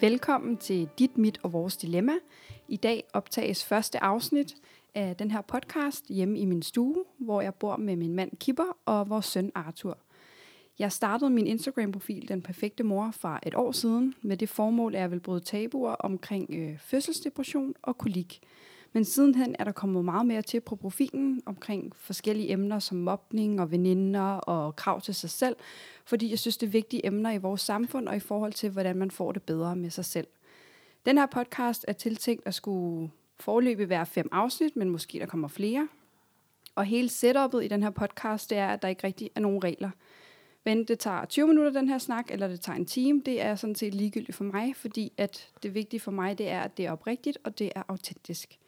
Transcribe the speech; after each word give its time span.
Velkommen 0.00 0.56
til 0.56 0.88
Dit, 0.98 1.18
Mit 1.18 1.40
og 1.42 1.52
Vores 1.52 1.76
Dilemma. 1.76 2.12
I 2.68 2.76
dag 2.76 3.04
optages 3.12 3.64
første 3.64 4.02
afsnit 4.02 4.54
af 4.94 5.16
den 5.16 5.30
her 5.30 5.40
podcast 5.40 6.08
hjemme 6.08 6.38
i 6.38 6.44
min 6.44 6.62
stue, 6.62 7.04
hvor 7.18 7.40
jeg 7.40 7.54
bor 7.54 7.76
med 7.76 7.96
min 7.96 8.14
mand 8.14 8.30
Kipper 8.40 8.76
og 8.84 9.08
vores 9.10 9.26
søn 9.26 9.52
Arthur. 9.54 9.98
Jeg 10.78 10.92
startede 10.92 11.30
min 11.30 11.46
Instagram-profil 11.46 12.28
Den 12.28 12.42
Perfekte 12.42 12.84
Mor 12.84 13.10
for 13.10 13.38
et 13.42 13.54
år 13.54 13.72
siden 13.72 14.14
med 14.22 14.36
det 14.36 14.48
formål, 14.48 14.94
at 14.94 15.00
jeg 15.00 15.10
vil 15.10 15.20
bryde 15.20 15.40
tabuer 15.40 15.92
omkring 15.92 16.54
øh, 16.54 16.78
fødselsdepression 16.78 17.74
og 17.82 17.98
kolik. 17.98 18.40
Men 18.92 19.04
sidenhen 19.04 19.56
er 19.58 19.64
der 19.64 19.72
kommet 19.72 20.04
meget 20.04 20.26
mere 20.26 20.42
til 20.42 20.60
på 20.60 20.76
profilen 20.76 21.42
omkring 21.46 21.92
forskellige 21.96 22.52
emner 22.52 22.78
som 22.78 22.98
mobning 22.98 23.60
og 23.60 23.70
veninder 23.70 24.22
og 24.22 24.76
krav 24.76 25.00
til 25.00 25.14
sig 25.14 25.30
selv, 25.30 25.56
fordi 26.04 26.30
jeg 26.30 26.38
synes, 26.38 26.56
det 26.56 26.66
er 26.66 26.70
vigtige 26.70 27.06
emner 27.06 27.30
i 27.30 27.38
vores 27.38 27.60
samfund 27.60 28.08
og 28.08 28.16
i 28.16 28.20
forhold 28.20 28.52
til, 28.52 28.70
hvordan 28.70 28.96
man 28.96 29.10
får 29.10 29.32
det 29.32 29.42
bedre 29.42 29.76
med 29.76 29.90
sig 29.90 30.04
selv. 30.04 30.26
Den 31.06 31.18
her 31.18 31.26
podcast 31.26 31.84
er 31.88 31.92
tiltænkt 31.92 32.46
at 32.46 32.54
skulle 32.54 33.10
forløbe 33.40 33.88
være 33.88 34.06
fem 34.06 34.28
afsnit, 34.32 34.76
men 34.76 34.90
måske 34.90 35.18
der 35.18 35.26
kommer 35.26 35.48
flere. 35.48 35.88
Og 36.74 36.84
hele 36.84 37.08
setupet 37.08 37.64
i 37.64 37.68
den 37.68 37.82
her 37.82 37.90
podcast, 37.90 38.50
det 38.50 38.58
er, 38.58 38.68
at 38.68 38.82
der 38.82 38.88
ikke 38.88 39.06
rigtig 39.06 39.30
er 39.34 39.40
nogen 39.40 39.64
regler. 39.64 39.90
Men 40.64 40.84
det 40.84 40.98
tager 40.98 41.24
20 41.24 41.46
minutter, 41.46 41.70
den 41.70 41.88
her 41.88 41.98
snak, 41.98 42.30
eller 42.30 42.48
det 42.48 42.60
tager 42.60 42.76
en 42.76 42.86
time, 42.86 43.22
det 43.26 43.42
er 43.42 43.54
sådan 43.54 43.74
set 43.74 43.94
ligegyldigt 43.94 44.36
for 44.36 44.44
mig, 44.44 44.76
fordi 44.76 45.12
at 45.16 45.50
det 45.62 45.74
vigtige 45.74 46.00
for 46.00 46.10
mig, 46.10 46.38
det 46.38 46.48
er, 46.48 46.60
at 46.60 46.76
det 46.76 46.86
er 46.86 46.92
oprigtigt, 46.92 47.38
og 47.44 47.58
det 47.58 47.72
er 47.74 47.82
autentisk. 47.88 48.58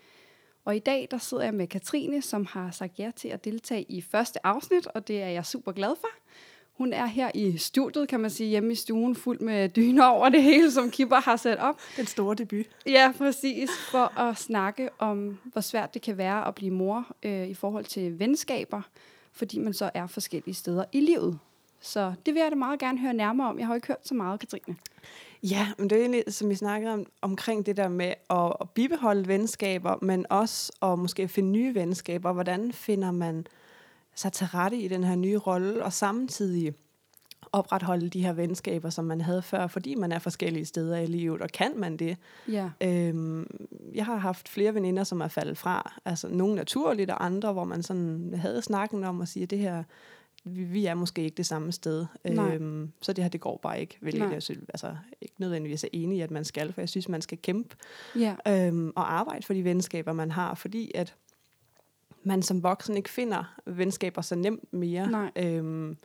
Og 0.65 0.77
i 0.77 0.79
dag, 0.79 1.09
der 1.11 1.19
sidder 1.19 1.45
jeg 1.45 1.55
med 1.55 1.67
Katrine, 1.67 2.23
som 2.23 2.47
har 2.47 2.71
sagt 2.71 2.99
ja 2.99 3.11
til 3.17 3.29
at 3.29 3.45
deltage 3.45 3.83
i 3.89 4.01
første 4.01 4.47
afsnit, 4.47 4.87
og 4.87 5.09
det 5.09 5.23
er 5.23 5.29
jeg 5.29 5.47
super 5.47 5.73
glad 5.73 5.97
for. 6.01 6.09
Hun 6.73 6.93
er 6.93 7.07
her 7.07 7.31
i 7.35 7.57
studiet, 7.57 8.09
kan 8.09 8.21
man 8.21 8.31
sige, 8.31 8.49
hjemme 8.49 8.73
i 8.73 8.75
stuen, 8.75 9.17
fuld 9.17 9.41
med 9.41 9.69
dyner 9.69 10.07
over 10.07 10.29
det 10.29 10.43
hele, 10.43 10.71
som 10.71 10.91
Kipper 10.91 11.17
har 11.17 11.37
sat 11.37 11.59
op. 11.59 11.81
Den 11.97 12.07
store 12.07 12.35
debut. 12.35 12.67
Ja, 12.87 13.13
præcis. 13.19 13.71
For 13.91 14.19
at 14.21 14.37
snakke 14.37 14.89
om, 14.99 15.39
hvor 15.45 15.61
svært 15.61 15.95
det 15.95 16.03
kan 16.03 16.19
være 16.19 16.49
at 16.49 16.55
blive 16.55 16.71
mor 16.71 17.07
øh, 17.23 17.49
i 17.49 17.55
forhold 17.55 17.85
til 17.85 18.19
venskaber, 18.19 18.83
fordi 19.33 19.59
man 19.59 19.73
så 19.73 19.91
er 19.95 20.07
forskellige 20.07 20.55
steder 20.55 20.85
i 20.93 21.01
livet. 21.01 21.39
Så 21.81 22.15
det 22.27 22.35
vil 22.35 22.41
jeg 22.41 22.51
da 22.51 22.57
meget 22.57 22.81
gerne 22.81 22.99
høre 22.99 23.15
nærmere 23.15 23.49
om. 23.49 23.59
Jeg 23.59 23.67
har 23.67 23.75
ikke 23.75 23.87
hørt 23.87 24.09
så 24.09 24.15
meget, 24.15 24.41
Katrine. 24.41 24.77
Ja, 25.43 25.69
men 25.79 25.91
det 25.91 25.97
er 25.97 26.01
egentlig, 26.01 26.25
som 26.29 26.49
vi 26.49 26.55
snakkede 26.55 26.93
om, 26.93 27.07
omkring 27.23 27.67
det 27.67 27.77
der 27.77 27.89
med 27.89 28.15
at, 28.31 28.53
at 28.61 28.71
bibeholde 28.71 29.29
venskaber, 29.29 29.99
men 30.03 30.27
også 30.31 30.73
at 30.83 30.99
måske 30.99 31.29
finde 31.29 31.51
nye 31.51 31.75
venskaber. 31.75 32.33
Hvordan 32.33 32.73
finder 32.73 33.11
man 33.11 33.47
sig 34.15 34.33
til 34.33 34.47
rette 34.47 34.77
i 34.77 34.89
den 34.89 35.05
her 35.05 35.15
nye 35.15 35.39
rolle, 35.39 35.85
og 35.85 35.93
samtidig 35.93 36.75
opretholde 37.53 38.09
de 38.09 38.23
her 38.23 38.33
venskaber, 38.33 38.91
som 38.91 39.05
man 39.05 39.21
havde 39.21 39.43
før, 39.43 39.67
fordi 39.67 39.95
man 39.95 40.13
er 40.13 40.19
forskellige 40.19 40.65
steder 40.65 40.97
i 40.97 41.07
livet, 41.07 41.43
og 41.43 41.49
kan 41.49 41.73
man 41.77 41.97
det? 41.97 42.17
Ja. 42.49 42.71
Øhm, 42.81 43.69
jeg 43.95 44.07
har 44.07 44.17
haft 44.17 44.49
flere 44.49 44.75
veninder, 44.75 45.05
som 45.05 45.21
er 45.21 45.29
faldet 45.29 45.59
fra, 45.59 46.01
altså 46.05 46.29
nogle 46.29 46.55
naturligt, 46.55 47.11
og 47.11 47.25
andre, 47.25 47.53
hvor 47.53 47.65
man 47.65 47.83
sådan 47.83 48.35
havde 48.37 48.63
snakken 48.63 49.05
om 49.05 49.21
at 49.21 49.29
sige, 49.29 49.43
at 49.43 49.51
det 49.51 49.59
her, 49.59 49.85
vi, 50.45 50.65
vi 50.65 50.87
er 50.87 50.95
måske 50.95 51.23
ikke 51.23 51.37
det 51.37 51.47
samme 51.47 51.73
sted. 51.73 52.07
Øhm, 52.25 52.93
så 53.03 53.13
det 53.13 53.25
her, 53.25 53.29
det 53.29 53.41
går 53.41 53.57
bare 53.63 53.81
ikke. 53.81 53.99
Hvilket 54.01 54.21
Nej. 54.23 54.33
jeg 54.33 54.43
synes, 54.43 54.65
altså, 54.69 54.97
ikke 55.21 55.35
nødvendigvis 55.39 55.85
er 55.85 55.89
enig 55.93 56.19
i, 56.19 56.21
at 56.21 56.31
man 56.31 56.45
skal, 56.45 56.73
for 56.73 56.81
jeg 56.81 56.89
synes, 56.89 57.09
man 57.09 57.23
skal 57.23 57.39
kæmpe 57.39 57.77
Ja. 58.17 58.35
øhm, 58.49 58.93
og 58.97 59.13
arbejde 59.13 59.47
for 59.47 59.55
de 59.55 59.65
venskaber, 59.65 60.13
man 60.13 60.31
har, 60.31 60.55
fordi 60.55 60.93
at 60.95 61.15
man 62.23 62.43
som 62.43 62.63
voksen 62.63 62.97
ikke 62.97 63.11
finder 63.11 63.55
venskaber 63.67 64.23
så 64.23 64.35
nemt 64.35 64.73
mere, 64.73 65.11
Nej. 65.11 65.31
øhm, 65.37 65.97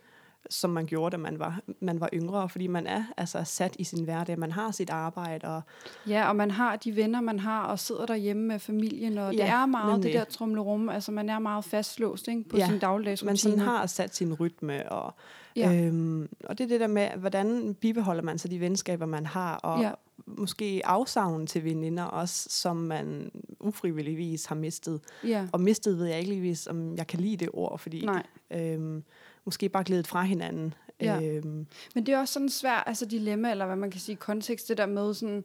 som 0.49 0.69
man 0.69 0.85
gjorde, 0.85 1.11
da 1.11 1.17
man 1.17 1.39
var, 1.39 1.59
man 1.79 1.99
var 1.99 2.09
yngre, 2.13 2.49
fordi 2.49 2.67
man 2.67 2.87
er 2.87 3.03
altså 3.17 3.43
sat 3.43 3.75
i 3.79 3.83
sin 3.83 4.03
hverdag, 4.03 4.39
man 4.39 4.51
har 4.51 4.71
sit 4.71 4.89
arbejde, 4.89 5.47
og 5.47 5.61
Ja, 6.07 6.29
og 6.29 6.35
man 6.35 6.51
har 6.51 6.75
de 6.75 6.95
venner, 6.95 7.21
man 7.21 7.39
har, 7.39 7.63
og 7.65 7.79
sidder 7.79 8.05
derhjemme 8.05 8.43
med 8.47 8.59
familien, 8.59 9.17
og 9.17 9.33
ja, 9.35 9.43
det 9.43 9.49
er 9.49 9.65
meget 9.65 9.93
nemlig. 9.93 10.13
det 10.13 10.19
der 10.19 10.25
trumlerum, 10.25 10.89
altså 10.89 11.11
man 11.11 11.29
er 11.29 11.39
meget 11.39 11.65
fastlåst 11.65 12.27
ikke, 12.27 12.49
på 12.49 12.57
Ja, 12.57 12.67
sin 12.67 12.79
dagligdags 12.79 13.23
man 13.23 13.37
sådan 13.37 13.59
har 13.59 13.85
sat 13.85 14.15
sin 14.15 14.33
rytme, 14.33 14.91
og, 14.91 15.13
Ja. 15.55 15.73
øhm, 15.87 16.29
og 16.43 16.57
det 16.57 16.63
er 16.63 16.67
det 16.67 16.79
der 16.79 16.87
med, 16.87 17.07
hvordan 17.17 17.73
bibeholder 17.73 18.21
man 18.23 18.37
så 18.37 18.47
de 18.47 18.59
venskaber, 18.59 19.05
man 19.05 19.25
har, 19.25 19.55
og 19.55 19.81
ja. 19.81 19.91
måske 20.27 20.81
afsavn 20.85 21.47
til 21.47 21.63
veninder 21.63 22.03
også, 22.03 22.47
som 22.49 22.75
man 22.77 23.31
ufrivilligvis 23.59 24.45
har 24.45 24.55
mistet. 24.55 25.01
Ja, 25.27 25.47
Og 25.51 25.61
mistet 25.61 25.97
ved 25.97 26.05
jeg 26.05 26.19
ikke 26.19 26.31
lige, 26.33 26.57
om 26.69 26.95
jeg 26.97 27.07
kan 27.07 27.19
lide 27.19 27.37
det 27.37 27.49
ord, 27.53 27.79
fordi 27.79 28.05
nej. 28.05 28.23
øhm, 28.51 29.03
måske 29.45 29.69
bare 29.69 29.83
glædet 29.83 30.07
fra 30.07 30.23
hinanden. 30.23 30.73
Ja. 31.01 31.21
Øhm, 31.21 31.67
Men 31.95 32.05
det 32.05 32.13
er 32.13 32.19
også 32.19 32.33
sådan 32.33 32.49
svært 32.49 32.83
altså 32.85 33.05
dilemma, 33.05 33.51
eller 33.51 33.65
hvad 33.65 33.75
man 33.75 33.91
kan 33.91 34.01
sige, 34.01 34.15
kontekst, 34.15 34.69
det 34.69 34.77
der 34.77 34.85
med 34.85 35.13
sådan 35.13 35.43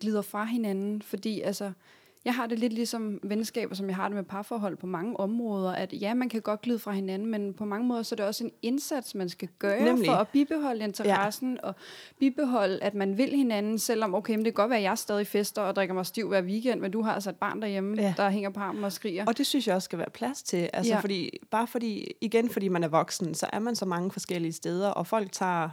glider 0.00 0.22
fra 0.22 0.44
hinanden, 0.44 1.02
fordi 1.02 1.40
altså, 1.40 1.72
jeg 2.26 2.34
har 2.34 2.46
det 2.46 2.58
lidt 2.58 2.72
ligesom 2.72 3.20
venskaber, 3.22 3.74
som 3.74 3.86
jeg 3.88 3.96
har 3.96 4.08
det 4.08 4.14
med 4.16 4.24
parforhold 4.24 4.76
på 4.76 4.86
mange 4.86 5.20
områder, 5.20 5.72
at 5.72 5.92
ja, 5.92 6.14
man 6.14 6.28
kan 6.28 6.40
godt 6.42 6.60
glide 6.60 6.78
fra 6.78 6.92
hinanden, 6.92 7.28
men 7.28 7.54
på 7.54 7.64
mange 7.64 7.86
måder 7.86 8.02
så 8.02 8.14
er 8.14 8.16
det 8.16 8.26
også 8.26 8.44
en 8.44 8.50
indsats, 8.62 9.14
man 9.14 9.28
skal 9.28 9.48
gøre 9.58 9.84
Nemlig. 9.84 10.06
for 10.06 10.12
at 10.14 10.28
bibeholde 10.28 10.84
interessen, 10.84 11.58
ja. 11.62 11.68
og 11.68 11.74
bibeholde, 12.18 12.82
at 12.82 12.94
man 12.94 13.18
vil 13.18 13.30
hinanden, 13.30 13.78
selvom, 13.78 14.14
okay, 14.14 14.34
men 14.34 14.44
det 14.44 14.54
kan 14.54 14.62
godt 14.62 14.70
være, 14.70 14.78
at 14.78 14.84
jeg 14.84 14.98
stadig 14.98 15.26
fester 15.26 15.62
og 15.62 15.76
drikker 15.76 15.94
mig 15.94 16.06
stiv 16.06 16.28
hver 16.28 16.42
weekend, 16.42 16.80
men 16.80 16.90
du 16.90 17.02
har 17.02 17.12
altså 17.12 17.30
et 17.30 17.36
barn 17.36 17.62
derhjemme, 17.62 18.02
ja. 18.02 18.14
Der 18.16 18.30
hænger 18.30 18.50
på 18.50 18.60
armen 18.60 18.84
og 18.84 18.92
skriger. 18.92 19.24
og 19.26 19.38
det 19.38 19.46
synes 19.46 19.66
jeg 19.66 19.74
også 19.74 19.84
skal 19.86 19.98
være 19.98 20.10
plads 20.14 20.42
til. 20.42 20.70
Altså 20.72 20.92
Ja. 20.92 21.00
fordi, 21.00 21.30
bare 21.50 21.66
fordi, 21.66 22.12
igen 22.20 22.48
fordi 22.50 22.68
man 22.68 22.84
er 22.84 22.88
voksen, 22.88 23.34
så 23.34 23.46
er 23.52 23.58
man 23.58 23.76
så 23.76 23.84
mange 23.86 24.10
forskellige 24.10 24.52
steder, 24.52 24.88
og 24.88 25.06
folk 25.06 25.32
tager 25.32 25.68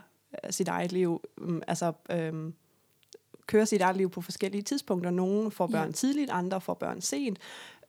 øh, 0.45 0.51
sit 0.51 0.67
eget 0.67 0.91
liv, 0.91 1.21
um, 1.41 1.61
altså 1.67 1.91
øhm, 2.11 2.53
kører 3.47 3.65
sit 3.65 3.81
eget 3.81 3.97
liv 3.97 4.09
på 4.09 4.21
forskellige 4.21 4.61
tidspunkter. 4.61 5.09
Nogle 5.11 5.51
får 5.51 5.67
børn 5.67 5.87
Ja. 5.87 5.91
tidligt, 5.91 6.29
andre 6.31 6.61
får 6.61 6.73
børn 6.73 7.01
sent. 7.01 7.39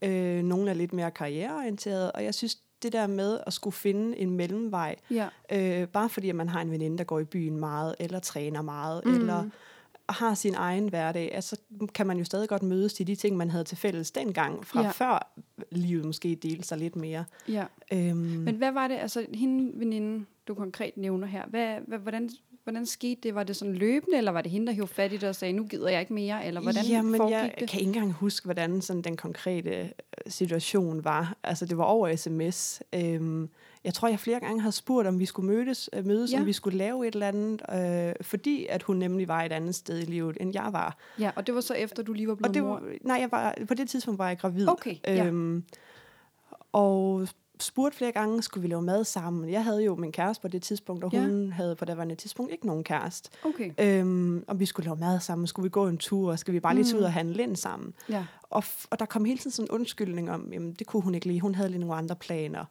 Øh, 0.02 0.42
nogle 0.42 0.70
er 0.70 0.74
lidt 0.74 0.92
mere 0.92 1.10
karriereorienterede, 1.10 2.12
og 2.12 2.24
jeg 2.24 2.34
synes, 2.34 2.58
det 2.82 2.92
der 2.92 3.06
med 3.06 3.38
at 3.46 3.52
skulle 3.52 3.74
finde 3.74 4.18
en 4.18 4.30
mellemvej, 4.30 4.96
ja. 5.10 5.28
øh, 5.52 5.88
bare 5.88 6.08
fordi 6.08 6.28
at 6.28 6.36
man 6.36 6.48
har 6.48 6.60
en 6.60 6.70
veninde, 6.70 6.98
der 6.98 7.04
går 7.04 7.18
i 7.18 7.24
byen 7.24 7.56
meget, 7.56 7.94
eller 8.00 8.18
træner 8.18 8.62
meget, 8.62 9.04
Mm. 9.04 9.14
eller 9.14 9.44
har 10.08 10.34
sin 10.34 10.54
egen 10.54 10.88
hverdag, 10.88 11.34
altså 11.34 11.56
kan 11.94 12.06
man 12.06 12.18
jo 12.18 12.24
stadig 12.24 12.48
godt 12.48 12.62
mødes 12.62 12.94
til 12.94 13.06
de 13.06 13.14
ting, 13.14 13.36
man 13.36 13.50
havde 13.50 13.64
til 13.64 13.76
fælles 13.78 14.10
dengang, 14.10 14.66
fra 14.66 14.82
ja. 14.82 14.90
før 14.90 15.32
livet 15.72 16.04
måske 16.04 16.34
delte 16.42 16.62
sig 16.68 16.78
lidt 16.78 16.96
mere. 16.96 17.24
ja. 17.48 17.64
Øhm, 17.92 18.16
Men 18.16 18.54
hvad 18.56 18.72
var 18.72 18.88
det, 18.88 18.94
altså 18.94 19.26
hende 19.34 19.72
veninde, 19.78 20.24
du 20.48 20.54
konkret 20.54 20.96
nævner 20.96 21.26
her, 21.26 21.46
hvad, 21.46 21.78
hvad, 21.86 21.98
hvordan, 21.98 22.30
hvordan 22.64 22.86
skete 22.86 23.20
det? 23.22 23.34
Var 23.34 23.42
det 23.42 23.56
sådan 23.56 23.74
løbende, 23.74 24.18
eller 24.18 24.32
var 24.32 24.42
det 24.42 24.50
hende, 24.50 24.66
der 24.66 24.72
hævde 24.72 24.88
fat 24.88 25.12
i 25.12 25.16
det 25.16 25.28
og 25.28 25.34
sagde, 25.34 25.52
nu 25.52 25.64
gider 25.64 25.88
jeg 25.88 26.00
ikke 26.00 26.12
mere, 26.14 26.46
eller 26.46 26.60
hvordan 26.60 26.84
Jamen, 26.84 27.16
foregik 27.16 27.32
jeg 27.34 27.54
det? 27.60 27.68
kan 27.68 27.80
ikke 27.80 27.88
engang 27.88 28.12
huske, 28.12 28.44
hvordan 28.44 28.80
sådan 28.82 29.02
den 29.02 29.16
konkrete 29.16 29.70
øh, 29.80 29.88
situation 30.26 31.04
var. 31.04 31.36
Altså, 31.42 31.66
det 31.66 31.78
var 31.78 31.84
over 31.84 32.16
sms. 32.16 32.82
Øhm, 32.94 33.48
jeg 33.84 33.94
tror, 33.94 34.08
jeg 34.08 34.20
flere 34.20 34.40
gange 34.40 34.60
har 34.60 34.70
spurgt, 34.70 35.08
om 35.08 35.18
vi 35.18 35.26
skulle 35.26 35.46
mødes, 35.54 35.90
øh, 35.92 36.06
mødes 36.06 36.32
Ja. 36.32 36.40
om 36.40 36.46
vi 36.46 36.52
skulle 36.52 36.78
lave 36.78 37.06
et 37.08 37.14
eller 37.14 37.28
andet, 37.28 37.62
øh, 38.08 38.14
fordi 38.20 38.66
at 38.70 38.82
hun 38.82 38.96
nemlig 38.96 39.28
var 39.28 39.42
et 39.42 39.52
andet 39.52 39.74
sted 39.74 39.98
i 39.98 40.04
livet, 40.04 40.36
end 40.40 40.50
jeg 40.54 40.68
var. 40.72 40.96
Ja, 41.18 41.30
og 41.36 41.46
det 41.46 41.54
var 41.54 41.60
så 41.60 41.74
efter, 41.74 42.02
du 42.02 42.12
lige 42.12 42.28
var 42.28 42.34
blevet 42.34 42.48
Og 42.48 42.54
det 42.54 42.62
mor. 42.62 42.70
var, 42.70 42.82
nej, 43.02 43.16
jeg 43.20 43.28
var, 43.32 43.54
på 43.68 43.74
det 43.74 43.88
tidspunkt 43.88 44.18
var 44.18 44.28
jeg 44.28 44.38
gravid. 44.38 44.68
Okay, 44.68 44.96
ja. 45.06 45.26
Øhm, 45.26 45.64
og 46.72 47.28
spurgte 47.60 47.98
flere 47.98 48.12
gange, 48.12 48.42
skulle 48.42 48.62
vi 48.62 48.68
lave 48.68 48.82
mad 48.82 49.04
sammen. 49.04 49.50
Jeg 49.50 49.64
havde 49.64 49.84
jo 49.84 49.94
min 49.96 50.12
kæreste 50.12 50.42
på 50.42 50.48
det 50.48 50.62
tidspunkt, 50.62 51.04
og 51.04 51.12
Ja. 51.12 51.20
hun 51.20 51.52
havde 51.52 51.76
på 51.76 51.84
det 51.84 51.88
daværende 51.92 52.14
tidspunkt 52.14 52.52
ikke 52.52 52.66
nogen 52.66 52.84
kæreste. 52.84 53.30
Okay, 53.44 53.70
Øhm, 53.80 54.44
og 54.48 54.60
vi 54.60 54.66
skulle 54.66 54.84
lave 54.86 54.96
mad 54.96 55.20
sammen, 55.20 55.46
skulle 55.46 55.64
vi 55.64 55.70
gå 55.70 55.88
en 55.88 55.98
tur, 55.98 56.36
skal 56.36 56.54
vi 56.54 56.60
bare 56.60 56.74
lige 56.74 56.84
tage 56.84 56.94
Mm. 56.94 56.98
ud 56.98 57.04
og 57.04 57.12
handle 57.12 57.42
ind 57.42 57.56
sammen. 57.56 57.94
ja. 58.08 58.24
Og, 58.42 58.62
f- 58.64 58.86
og 58.90 58.98
der 58.98 59.06
kom 59.06 59.24
hele 59.24 59.38
tiden 59.38 59.50
sådan 59.52 59.66
en 59.66 59.70
undskyldning 59.70 60.30
om, 60.30 60.48
jamen 60.52 60.72
det 60.72 60.86
kunne 60.86 61.02
hun 61.02 61.14
ikke 61.14 61.26
lige, 61.26 61.40
hun 61.40 61.54
havde 61.54 61.68
lige 61.68 61.80
nogle 61.80 61.94
andre 61.94 62.16
planer. 62.16 62.64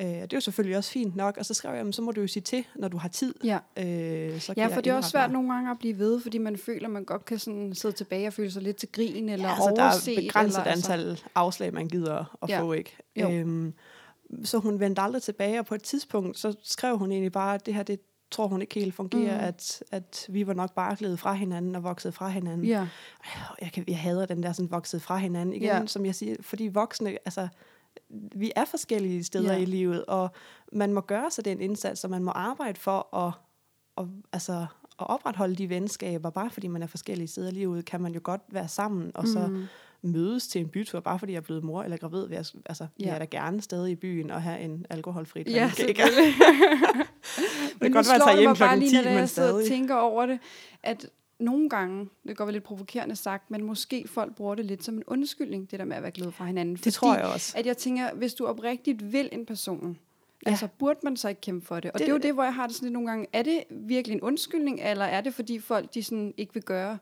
Øh, 0.00 0.06
det 0.06 0.22
er 0.22 0.36
jo 0.36 0.40
selvfølgelig 0.40 0.76
også 0.76 0.90
fint 0.90 1.16
nok, 1.16 1.36
og 1.38 1.46
så 1.46 1.54
skrev 1.54 1.74
jeg, 1.74 1.94
så 1.94 2.02
må 2.02 2.12
du 2.12 2.20
jo 2.20 2.26
sige 2.26 2.42
til, 2.42 2.64
når 2.74 2.88
du 2.88 2.96
har 2.96 3.08
tid. 3.08 3.34
Ja. 3.44 3.58
Øh, 3.76 4.40
så 4.40 4.54
kan 4.54 4.68
ja, 4.70 4.76
for 4.76 4.80
det 4.80 4.90
er 4.90 4.94
også 4.94 5.10
svært 5.10 5.30
mig. 5.30 5.34
nogle 5.34 5.52
gange 5.54 5.70
at 5.70 5.78
blive 5.78 5.98
ved, 5.98 6.20
fordi 6.20 6.38
man 6.38 6.56
føler, 6.56 6.86
at 6.86 6.90
man 6.92 7.04
godt 7.04 7.24
kan 7.24 7.38
sådan 7.38 7.74
sidde 7.74 7.94
tilbage 7.94 8.26
og 8.26 8.32
føle 8.32 8.50
sig 8.50 8.62
lidt 8.62 8.76
til 8.76 8.88
grin, 8.92 9.28
eller 9.28 9.48
ja, 9.48 9.54
altså, 9.54 9.72
der 9.76 9.82
overset. 9.82 10.18
er 10.18 10.20
begrænset 10.22 10.58
eller, 10.60 10.70
altså, 10.70 10.92
antal 10.92 11.20
afslag, 11.34 11.74
man 11.74 11.88
gider 11.88 12.36
at 12.42 12.48
Ja. 12.48 12.60
få, 12.60 12.72
ikke? 12.72 12.96
Jo. 13.16 13.30
Øhm, 13.30 13.74
så 14.44 14.58
hun 14.58 14.80
vendte 14.80 15.02
aldrig 15.02 15.22
tilbage, 15.22 15.58
og 15.58 15.66
på 15.66 15.74
et 15.74 15.82
tidspunkt, 15.82 16.38
så 16.38 16.54
skrev 16.62 16.98
hun 16.98 17.12
egentlig 17.12 17.32
bare, 17.32 17.54
at 17.54 17.66
det 17.66 17.74
her, 17.74 17.82
det 17.82 18.00
tror 18.30 18.46
hun 18.46 18.60
ikke 18.60 18.74
helt 18.74 18.94
fungerer, 18.94 19.38
Mm. 19.40 19.44
at, 19.48 19.82
at 19.90 20.26
vi 20.28 20.46
var 20.46 20.52
nok 20.54 20.74
bare 20.74 20.96
glædet 20.96 21.18
fra 21.18 21.32
hinanden 21.32 21.74
og 21.74 21.82
vokset 21.82 22.14
fra 22.14 22.28
hinanden. 22.28 22.66
Ja, 22.66 22.88
Jeg, 23.60 23.72
kan, 23.72 23.84
jeg 23.88 23.98
hader 23.98 24.26
den 24.26 24.42
der 24.42 24.52
sådan 24.52 24.70
vokset 24.70 25.02
fra 25.02 25.16
hinanden. 25.16 25.54
Igen, 25.54 25.62
ja. 25.68 25.86
som 25.86 26.06
jeg 26.06 26.14
siger, 26.14 26.36
fordi 26.40 26.66
voksne, 26.66 27.10
altså, 27.24 27.48
vi 28.10 28.52
er 28.56 28.64
forskellige 28.64 29.24
steder 29.24 29.52
ja. 29.52 29.58
i 29.58 29.64
livet, 29.64 30.04
og 30.04 30.30
man 30.72 30.92
må 30.92 31.00
gøre 31.00 31.30
sig 31.30 31.44
den 31.44 31.60
indsats, 31.60 32.04
og 32.04 32.10
man 32.10 32.24
må 32.24 32.30
arbejde 32.30 32.80
for 32.80 33.16
at, 33.16 33.32
og, 33.96 34.08
altså, 34.32 34.52
at 35.00 35.06
opretholde 35.10 35.56
de 35.56 35.68
venskaber. 35.68 36.30
Bare 36.30 36.50
fordi 36.50 36.66
man 36.66 36.82
er 36.82 36.86
forskellige 36.86 37.28
steder 37.28 37.48
i 37.48 37.54
livet, 37.54 37.84
kan 37.84 38.00
man 38.00 38.14
jo 38.14 38.20
godt 38.22 38.42
være 38.48 38.68
sammen, 38.68 39.10
og 39.14 39.26
så 39.28 39.46
Mm. 39.46 39.64
Mødes 40.02 40.48
til 40.48 40.60
en 40.60 40.68
bytur, 40.68 41.00
bare 41.00 41.18
fordi 41.18 41.32
jeg 41.32 41.36
er 41.38 41.42
blevet 41.42 41.64
mor 41.64 41.82
eller 41.82 41.96
gravid. 41.96 42.28
Jeg, 42.30 42.44
altså, 42.66 42.86
Ja. 43.00 43.06
jeg 43.06 43.14
er 43.14 43.18
da 43.18 43.24
gerne 43.24 43.60
stadig 43.62 43.92
i 43.92 43.94
byen 43.94 44.30
og 44.30 44.42
have 44.42 44.60
en 44.60 44.86
alkoholfri 44.90 45.42
drink. 45.42 45.56
Ja, 45.56 45.70
ikke? 45.88 46.02
det 47.72 47.80
kan 47.80 47.92
godt 47.92 47.94
være, 47.94 47.98
at 47.98 48.04
slår 48.04 48.26
tage 48.26 48.36
det 48.36 48.38
hjem 48.40 48.54
klokken 48.54 48.78
lige, 48.78 48.90
10, 48.90 48.96
når 48.96 49.02
jeg 49.02 49.18
men 49.18 49.28
sidder 49.28 49.52
og 49.52 49.60
stadig. 49.60 49.68
tænker 49.78 49.94
over 49.94 50.26
det, 50.26 50.38
at 50.82 51.06
nogle 51.40 51.68
gange, 51.68 51.98
det 52.00 52.08
kan 52.26 52.34
godt 52.34 52.46
være 52.46 52.52
lidt 52.52 52.64
provokerende 52.64 53.16
sagt, 53.16 53.50
men 53.50 53.64
måske 53.64 54.04
folk 54.08 54.34
bruger 54.34 54.54
det 54.54 54.64
lidt 54.64 54.84
som 54.84 54.94
en 54.96 55.04
undskyldning, 55.06 55.70
det 55.70 55.78
der 55.78 55.84
med 55.84 55.96
at 55.96 56.02
være 56.02 56.12
glad 56.12 56.32
fra 56.32 56.44
hinanden. 56.44 56.76
Det 56.76 56.92
tror 56.94 57.14
jeg 57.16 57.24
også. 57.24 57.54
At 57.58 57.66
jeg 57.66 57.76
tænker, 57.76 58.14
hvis 58.14 58.34
du 58.34 58.46
oprigtigt 58.46 59.12
vil 59.12 59.28
en 59.32 59.46
person, 59.46 59.98
ja. 60.46 60.50
altså 60.50 60.68
burde 60.78 60.98
man 61.02 61.16
så 61.16 61.28
ikke 61.28 61.40
kæmpe 61.40 61.66
for 61.66 61.80
det? 61.80 61.90
Og 61.90 61.98
det, 61.98 62.06
det 62.06 62.08
er 62.08 62.12
jo 62.14 62.18
det, 62.18 62.34
hvor 62.34 62.42
jeg 62.44 62.54
har 62.54 62.66
det 62.66 62.76
sådan 62.76 62.86
lidt 62.86 62.92
nogle 62.92 63.08
gange, 63.08 63.26
er 63.32 63.42
det 63.42 63.64
virkelig 63.70 64.14
en 64.14 64.20
undskyldning, 64.20 64.80
eller 64.82 65.04
er 65.04 65.20
det 65.20 65.34
fordi 65.34 65.58
folk, 65.58 65.94
de 65.94 66.02
sådan 66.02 66.34
ikke 66.36 66.54
vil 66.54 66.62
gøre 66.62 66.98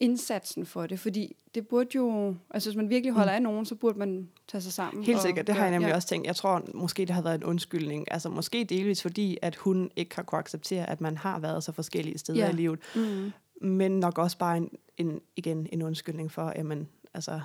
indsatsen 0.00 0.66
for 0.66 0.86
det, 0.86 1.00
fordi 1.00 1.36
det 1.54 1.68
burde 1.68 1.88
jo, 1.94 2.34
altså 2.50 2.68
hvis 2.70 2.76
man 2.76 2.90
virkelig 2.90 3.12
holder 3.12 3.32
mm. 3.32 3.36
af 3.36 3.42
nogen, 3.42 3.66
så 3.66 3.74
burde 3.74 3.98
man 3.98 4.28
tage 4.48 4.62
sig 4.62 4.72
sammen. 4.72 5.04
Helt 5.04 5.22
sikkert, 5.22 5.46
det 5.46 5.54
har 5.54 5.62
jeg 5.62 5.70
nemlig 5.70 5.88
ja. 5.88 5.94
også 5.94 6.08
tænkt. 6.08 6.26
Jeg 6.26 6.36
tror 6.36 6.62
måske, 6.74 7.02
det 7.04 7.10
har 7.10 7.22
været 7.22 7.34
en 7.34 7.44
undskyldning, 7.44 8.12
altså 8.12 8.28
måske 8.28 8.64
delvis 8.64 9.02
fordi, 9.02 9.38
at 9.42 9.56
hun 9.56 9.90
ikke 9.96 10.16
har 10.16 10.22
kunnet 10.22 10.40
acceptere, 10.40 10.90
at 10.90 11.00
man 11.00 11.16
har 11.16 11.38
været 11.38 11.64
så 11.64 11.72
forskellige 11.72 12.18
steder 12.18 12.44
ja. 12.44 12.50
i 12.50 12.54
livet, 12.54 12.78
mm. 12.94 13.32
men 13.68 13.98
nok 13.98 14.18
også 14.18 14.38
bare 14.38 14.56
en, 14.56 14.70
en, 14.96 15.20
igen 15.36 15.66
en 15.72 15.82
undskyldning 15.82 16.32
for, 16.32 16.42
at 16.42 16.66
man, 16.66 16.88
altså 17.14 17.40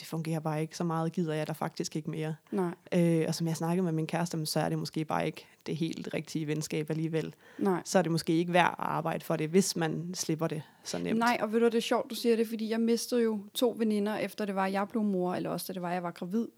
det 0.00 0.06
fungerer 0.06 0.40
bare 0.40 0.62
ikke. 0.62 0.76
Så 0.76 0.84
meget 0.84 1.12
gider 1.12 1.34
jeg 1.34 1.46
der 1.46 1.52
faktisk 1.52 1.96
ikke 1.96 2.10
mere. 2.10 2.34
Nej. 2.50 2.74
Øh, 2.94 3.24
og 3.28 3.34
som 3.34 3.46
jeg 3.46 3.56
snakkede 3.56 3.84
med 3.84 3.92
min 3.92 4.06
kæreste, 4.06 4.46
så 4.46 4.60
er 4.60 4.68
det 4.68 4.78
måske 4.78 5.04
bare 5.04 5.26
ikke 5.26 5.46
det 5.66 5.76
helt 5.76 6.14
rigtige 6.14 6.46
venskab 6.46 6.90
alligevel. 6.90 7.34
Nej. 7.58 7.82
Så 7.84 7.98
er 7.98 8.02
det 8.02 8.12
måske 8.12 8.32
ikke 8.32 8.52
værd 8.52 8.70
at 8.70 8.74
arbejde 8.78 9.24
for 9.24 9.36
det, 9.36 9.48
hvis 9.48 9.76
man 9.76 10.14
slipper 10.14 10.46
det 10.46 10.62
så 10.84 10.98
nemt. 10.98 11.18
Nej, 11.18 11.38
og 11.40 11.52
ved 11.52 11.60
du, 11.60 11.66
det 11.66 11.74
er 11.74 11.80
sjovt, 11.80 12.10
du 12.10 12.14
siger 12.14 12.36
det, 12.36 12.48
fordi 12.48 12.70
jeg 12.70 12.80
mistede 12.80 13.22
jo 13.22 13.40
to 13.54 13.74
veninder, 13.78 14.16
efter 14.16 14.44
det 14.44 14.54
var, 14.54 14.66
jeg 14.66 14.88
blev 14.88 15.02
mor, 15.02 15.34
eller 15.34 15.50
også 15.50 15.64
da 15.68 15.72
det 15.72 15.82
var, 15.82 15.92
jeg 15.92 16.02
var 16.02 16.10
gravid. 16.10 16.48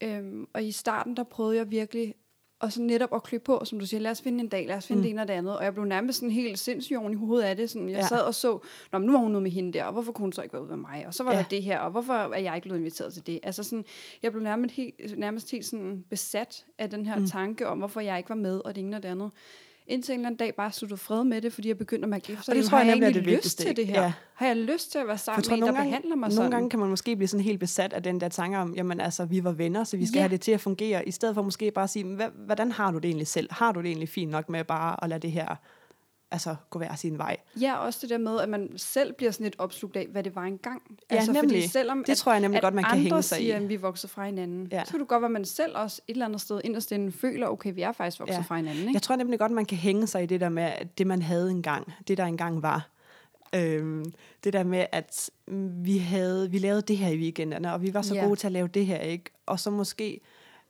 Øhm, 0.00 0.46
og 0.52 0.64
i 0.64 0.72
starten, 0.72 1.16
der 1.16 1.22
prøvede 1.22 1.56
jeg 1.56 1.70
virkelig 1.70 2.14
og 2.62 2.72
så 2.72 2.82
netop 2.82 3.14
at 3.14 3.22
klø 3.22 3.38
på, 3.38 3.62
som 3.64 3.78
du 3.78 3.86
siger, 3.86 4.00
lad 4.00 4.10
os 4.10 4.22
finde 4.22 4.40
en 4.40 4.48
dag, 4.48 4.66
lad 4.66 4.76
os 4.76 4.86
finde 4.86 4.98
mm. 4.98 5.02
det 5.02 5.10
ene 5.10 5.22
og 5.22 5.28
det 5.28 5.34
andet. 5.34 5.56
Og 5.58 5.64
jeg 5.64 5.74
blev 5.74 5.84
nærmest 5.84 6.18
sådan 6.18 6.30
helt 6.30 6.58
sindssyg 6.58 6.96
oven 6.96 7.12
i 7.12 7.16
hovedet 7.16 7.44
af 7.44 7.56
det. 7.56 7.70
Sådan, 7.70 7.88
jeg 7.88 7.96
ja. 7.96 8.06
sad 8.06 8.20
og 8.20 8.34
så, 8.34 8.58
Nå, 8.92 8.98
men 8.98 9.06
nu 9.06 9.12
var 9.12 9.18
hun 9.18 9.30
noget 9.30 9.42
med 9.42 9.50
hende 9.50 9.72
der, 9.72 9.84
og 9.84 9.92
hvorfor 9.92 10.12
kunne 10.12 10.22
hun 10.22 10.32
så 10.32 10.42
ikke 10.42 10.52
være 10.52 10.62
ude 10.62 10.70
med 10.70 10.78
mig? 10.78 11.04
Og 11.06 11.14
så 11.14 11.24
var 11.24 11.32
ja. 11.32 11.38
der 11.38 11.44
det 11.44 11.62
her, 11.62 11.78
og 11.78 11.90
hvorfor 11.90 12.12
er 12.12 12.38
jeg 12.38 12.54
ikke 12.54 12.64
blevet 12.64 12.78
inviteret 12.78 13.12
til 13.12 13.26
det? 13.26 13.40
Altså 13.42 13.62
sådan, 13.62 13.84
jeg 14.22 14.32
blev 14.32 14.42
nærmest 14.42 14.74
helt, 14.74 15.18
nærmest 15.18 15.50
helt 15.50 15.64
sådan 15.64 16.04
besat 16.10 16.64
af 16.78 16.90
den 16.90 17.06
her 17.06 17.18
mm. 17.18 17.26
tanke 17.26 17.68
om, 17.68 17.78
hvorfor 17.78 18.00
jeg 18.00 18.18
ikke 18.18 18.28
var 18.28 18.36
med, 18.36 18.60
og 18.64 18.74
det 18.74 18.80
ene 18.80 18.96
og 18.96 19.02
det 19.02 19.08
andet 19.08 19.30
indtil 19.86 20.12
en 20.12 20.20
eller 20.20 20.26
anden 20.26 20.38
dag 20.38 20.54
bare 20.54 20.72
sluttede 20.72 21.00
fred 21.00 21.24
med 21.24 21.40
det, 21.40 21.52
fordi 21.52 21.68
jeg 21.68 21.78
begyndte 21.78 22.04
at 22.04 22.08
mærke 22.08 22.32
efter. 22.32 22.52
Og 22.52 22.56
det 22.56 22.64
tror 22.64 22.78
jeg, 22.78 22.86
jeg 22.86 22.94
nemlig 22.94 23.08
er 23.08 23.12
det 23.12 23.22
lyst 23.22 23.58
til 23.58 23.76
det 23.76 23.86
her? 23.86 24.02
Ja. 24.02 24.12
Har 24.34 24.46
jeg 24.46 24.56
lyst 24.56 24.92
til 24.92 24.98
at 24.98 25.06
være 25.06 25.18
sammen 25.18 25.44
med 25.48 25.56
en, 25.56 25.62
der 25.62 25.72
gange, 25.72 25.90
behandler 25.90 26.16
mig 26.16 26.16
nogle 26.16 26.32
sådan? 26.32 26.44
Nogle 26.44 26.56
gange 26.56 26.70
kan 26.70 26.78
man 26.78 26.88
måske 26.88 27.16
blive 27.16 27.28
sådan 27.28 27.44
helt 27.44 27.60
besat 27.60 27.92
af 27.92 28.02
den 28.02 28.20
der 28.20 28.28
tanke 28.28 28.58
om, 28.58 28.74
jamen 28.74 29.00
altså, 29.00 29.24
vi 29.24 29.44
var 29.44 29.52
venner, 29.52 29.84
så 29.84 29.96
vi 29.96 30.06
skal 30.06 30.18
ja. 30.18 30.22
have 30.22 30.30
det 30.30 30.40
til 30.40 30.52
at 30.52 30.60
fungere, 30.60 31.08
i 31.08 31.10
stedet 31.10 31.34
for 31.34 31.42
måske 31.42 31.70
bare 31.70 31.84
at 31.84 31.90
sige, 31.90 32.18
hvordan 32.46 32.72
har 32.72 32.90
du 32.90 32.98
det 32.98 33.04
egentlig 33.04 33.26
selv? 33.26 33.48
Har 33.50 33.72
du 33.72 33.80
det 33.80 33.86
egentlig 33.86 34.08
fint 34.08 34.30
nok 34.30 34.48
med 34.48 34.64
bare 34.64 35.04
at 35.04 35.08
lade 35.08 35.20
det 35.20 35.32
her 35.32 35.56
altså 36.32 36.56
gå 36.70 36.78
hver 36.78 36.94
sin 36.94 37.18
vej. 37.18 37.36
Ja, 37.60 37.76
også 37.76 37.98
det 38.02 38.10
der 38.10 38.18
med, 38.18 38.40
at 38.40 38.48
man 38.48 38.72
selv 38.76 39.12
bliver 39.12 39.32
sådan 39.32 39.44
lidt 39.44 39.54
opslugt 39.58 39.96
af, 39.96 40.06
hvad 40.06 40.22
det 40.22 40.36
var 40.36 40.42
engang. 40.42 40.82
Ja, 41.10 41.16
altså, 41.16 41.32
nemlig. 41.32 41.50
Fordi 41.50 41.68
selvom, 41.68 42.04
det 42.04 42.18
tror 42.18 42.32
jeg 42.32 42.40
nemlig 42.40 42.56
at, 42.56 42.62
godt, 42.62 42.74
man 42.74 42.84
kan 42.84 42.98
hænge 42.98 43.22
sig 43.22 43.38
siger, 43.38 43.56
at 43.56 43.68
vi 43.68 43.76
vokser 43.76 44.08
fra 44.08 44.26
hinanden, 44.26 44.68
ja. 44.72 44.84
så 44.84 44.90
kan 44.90 45.00
du 45.00 45.06
godt 45.06 45.22
være, 45.22 45.28
at 45.28 45.32
man 45.32 45.44
selv 45.44 45.76
også 45.76 46.02
et 46.08 46.12
eller 46.12 46.26
andet 46.26 46.40
sted 46.40 46.60
inderst 46.64 46.92
inden 46.92 47.12
føler, 47.12 47.46
okay, 47.46 47.74
vi 47.74 47.82
er 47.82 47.92
faktisk 47.92 48.20
vokset 48.20 48.36
ja. 48.36 48.40
fra 48.40 48.56
hinanden. 48.56 48.82
Ikke? 48.82 48.92
Jeg 48.94 49.02
tror 49.02 49.16
nemlig 49.16 49.38
godt, 49.38 49.52
man 49.52 49.66
kan 49.66 49.78
hænge 49.78 50.06
sig 50.06 50.22
i 50.22 50.26
det 50.26 50.40
der 50.40 50.48
med, 50.48 50.72
det 50.98 51.06
man 51.06 51.22
havde 51.22 51.50
engang, 51.50 51.92
det 52.08 52.18
der 52.18 52.24
engang 52.24 52.62
var. 52.62 52.88
Øhm, 53.54 54.04
det 54.44 54.52
der 54.52 54.64
med, 54.64 54.86
at 54.92 55.30
vi 55.84 55.98
havde, 55.98 56.50
vi 56.50 56.58
lavede 56.58 56.82
det 56.82 56.96
her 56.96 57.08
i 57.08 57.16
weekenderne, 57.16 57.72
og 57.72 57.82
vi 57.82 57.94
var 57.94 58.02
så 58.02 58.14
ja. 58.14 58.24
gode 58.24 58.36
til 58.36 58.46
at 58.46 58.52
lave 58.52 58.68
det 58.68 58.86
her, 58.86 58.98
ikke? 58.98 59.24
Og 59.46 59.60
så 59.60 59.70
måske 59.70 60.20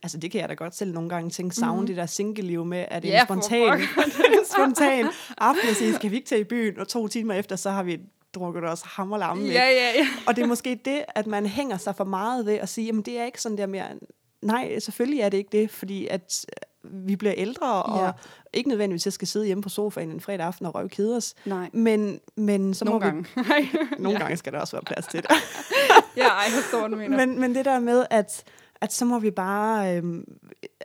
altså 0.02 0.18
det 0.18 0.30
kan 0.30 0.40
jeg 0.40 0.48
da 0.48 0.54
godt 0.54 0.76
selv 0.76 0.94
nogle 0.94 1.08
gange 1.08 1.30
tænke, 1.30 1.56
savne 1.56 1.80
mm. 1.80 1.86
det 1.86 1.96
der 1.96 2.06
single-liv 2.06 2.64
med, 2.64 2.84
at 2.88 3.02
det 3.02 3.08
er 3.08 3.14
yeah, 3.14 3.20
en 3.20 3.26
spontan, 3.26 3.80
spontan 4.54 5.06
aften 5.38 5.68
og 5.70 5.76
sige, 5.76 5.94
skal 5.94 6.10
vi 6.10 6.16
ikke 6.16 6.28
tage 6.28 6.40
i 6.40 6.44
byen? 6.44 6.78
Og 6.78 6.88
to 6.88 7.08
timer 7.08 7.34
efter, 7.34 7.56
så 7.56 7.70
har 7.70 7.82
vi 7.82 8.00
drukket 8.34 8.64
os 8.64 8.82
hammerlamme. 8.82 9.44
Ja, 9.44 9.64
ja, 9.64 9.92
ja. 9.98 10.06
Og 10.26 10.36
det 10.36 10.42
er 10.42 10.46
måske 10.46 10.80
det, 10.84 11.04
at 11.08 11.26
man 11.26 11.46
hænger 11.46 11.76
sig 11.76 11.96
for 11.96 12.04
meget 12.04 12.46
ved 12.46 12.54
at 12.54 12.68
sige, 12.68 12.86
jamen 12.86 13.02
det 13.02 13.18
er 13.18 13.24
ikke 13.24 13.42
sådan 13.42 13.58
der 13.58 13.66
mere, 13.66 13.86
nej, 14.42 14.78
selvfølgelig 14.78 15.20
er 15.20 15.28
det 15.28 15.38
ikke 15.38 15.58
det, 15.58 15.70
fordi 15.70 16.06
at 16.06 16.44
øh, 16.48 17.06
vi 17.06 17.16
bliver 17.16 17.34
ældre, 17.36 17.82
og 17.82 18.06
ja. 18.06 18.12
ikke 18.52 18.68
nødvendigvis, 18.68 19.02
at 19.02 19.06
jeg 19.06 19.12
skal 19.12 19.28
sidde 19.28 19.46
hjemme 19.46 19.62
på 19.62 19.68
sofaen 19.68 20.10
en 20.10 20.20
fredag 20.20 20.46
aften 20.46 20.66
og 20.66 20.74
røve 20.74 20.88
keder 20.88 21.32
Nej. 21.44 21.70
Men, 21.72 22.20
men 22.36 22.74
så 22.74 22.84
nogle 22.84 23.00
må 23.00 23.06
gange. 23.06 23.26
vi... 23.36 23.78
nogle 23.98 24.18
ja. 24.18 24.24
gange 24.24 24.36
skal 24.36 24.52
der 24.52 24.60
også 24.60 24.76
være 24.76 24.84
plads 24.84 25.06
til 25.06 25.22
det. 25.22 25.30
ja, 26.16 26.34
jeg 26.34 26.52
forstår, 26.52 26.88
du 26.88 26.96
mener. 26.96 27.16
Men, 27.16 27.40
men 27.40 27.54
det 27.54 27.64
der 27.64 27.78
med, 27.80 28.06
at 28.10 28.44
at 28.82 28.92
så 28.92 29.04
må 29.04 29.18
vi 29.18 29.30
bare, 29.30 29.96
øh, 29.96 30.24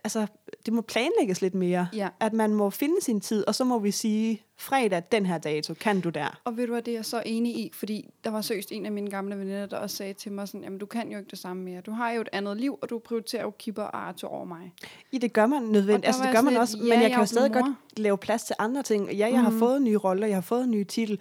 altså 0.03 0.27
det 0.65 0.73
må 0.73 0.81
planlægges 0.81 1.41
lidt 1.41 1.55
mere. 1.55 1.87
Ja. 1.93 2.09
At 2.19 2.33
man 2.33 2.53
må 2.53 2.69
finde 2.69 2.95
sin 3.01 3.21
tid, 3.21 3.47
og 3.47 3.55
så 3.55 3.63
må 3.63 3.79
vi 3.79 3.91
sige, 3.91 4.41
fredag, 4.57 5.03
den 5.11 5.25
her 5.25 5.37
dato, 5.37 5.73
kan 5.73 6.01
du 6.01 6.09
der? 6.09 6.41
Og 6.43 6.57
ved 6.57 6.67
du 6.67 6.73
hvad, 6.73 6.81
det 6.81 6.91
er 6.91 6.97
jeg 6.97 7.05
så 7.05 7.23
enig 7.25 7.55
i, 7.55 7.71
fordi 7.73 8.09
der 8.23 8.29
var 8.29 8.41
seriøst 8.41 8.71
en 8.71 8.85
af 8.85 8.91
mine 8.91 9.09
gamle 9.09 9.37
veninder, 9.37 9.65
der 9.65 9.77
også 9.77 9.95
sagde 9.95 10.13
til 10.13 10.31
mig 10.31 10.47
sådan, 10.47 10.63
jamen 10.63 10.79
du 10.79 10.85
kan 10.85 11.11
jo 11.11 11.17
ikke 11.17 11.29
det 11.29 11.39
samme 11.39 11.63
mere. 11.63 11.81
Du 11.81 11.91
har 11.91 12.11
jo 12.11 12.21
et 12.21 12.29
andet 12.31 12.57
liv, 12.57 12.79
og 12.81 12.89
du 12.89 12.99
prioriterer 12.99 13.43
jo 13.43 13.51
Kipper 13.59 13.83
og 13.83 14.07
Arthur 14.07 14.29
over 14.29 14.45
mig. 14.45 14.73
I 15.11 15.17
det 15.17 15.33
gør 15.33 15.45
man 15.45 15.61
nødvendigt, 15.61 16.05
altså 16.05 16.23
det 16.23 16.31
gør 16.33 16.41
man 16.41 16.53
lidt, 16.53 16.61
også, 16.61 16.77
ja, 16.77 16.83
men 16.83 17.01
jeg 17.01 17.11
kan 17.11 17.19
jo 17.19 17.25
stadig 17.25 17.51
mor. 17.51 17.61
godt 17.61 17.75
lave 17.97 18.17
plads 18.17 18.43
til 18.43 18.55
andre 18.59 18.83
ting. 18.83 19.11
Ja, 19.11 19.27
jeg 19.27 19.39
mm. 19.39 19.43
har 19.43 19.59
fået 19.59 19.81
nye 19.81 19.97
roller, 19.97 20.27
jeg 20.27 20.35
har 20.35 20.41
fået 20.41 20.63
en 20.63 20.71
ny 20.71 20.83
titel. 20.83 21.19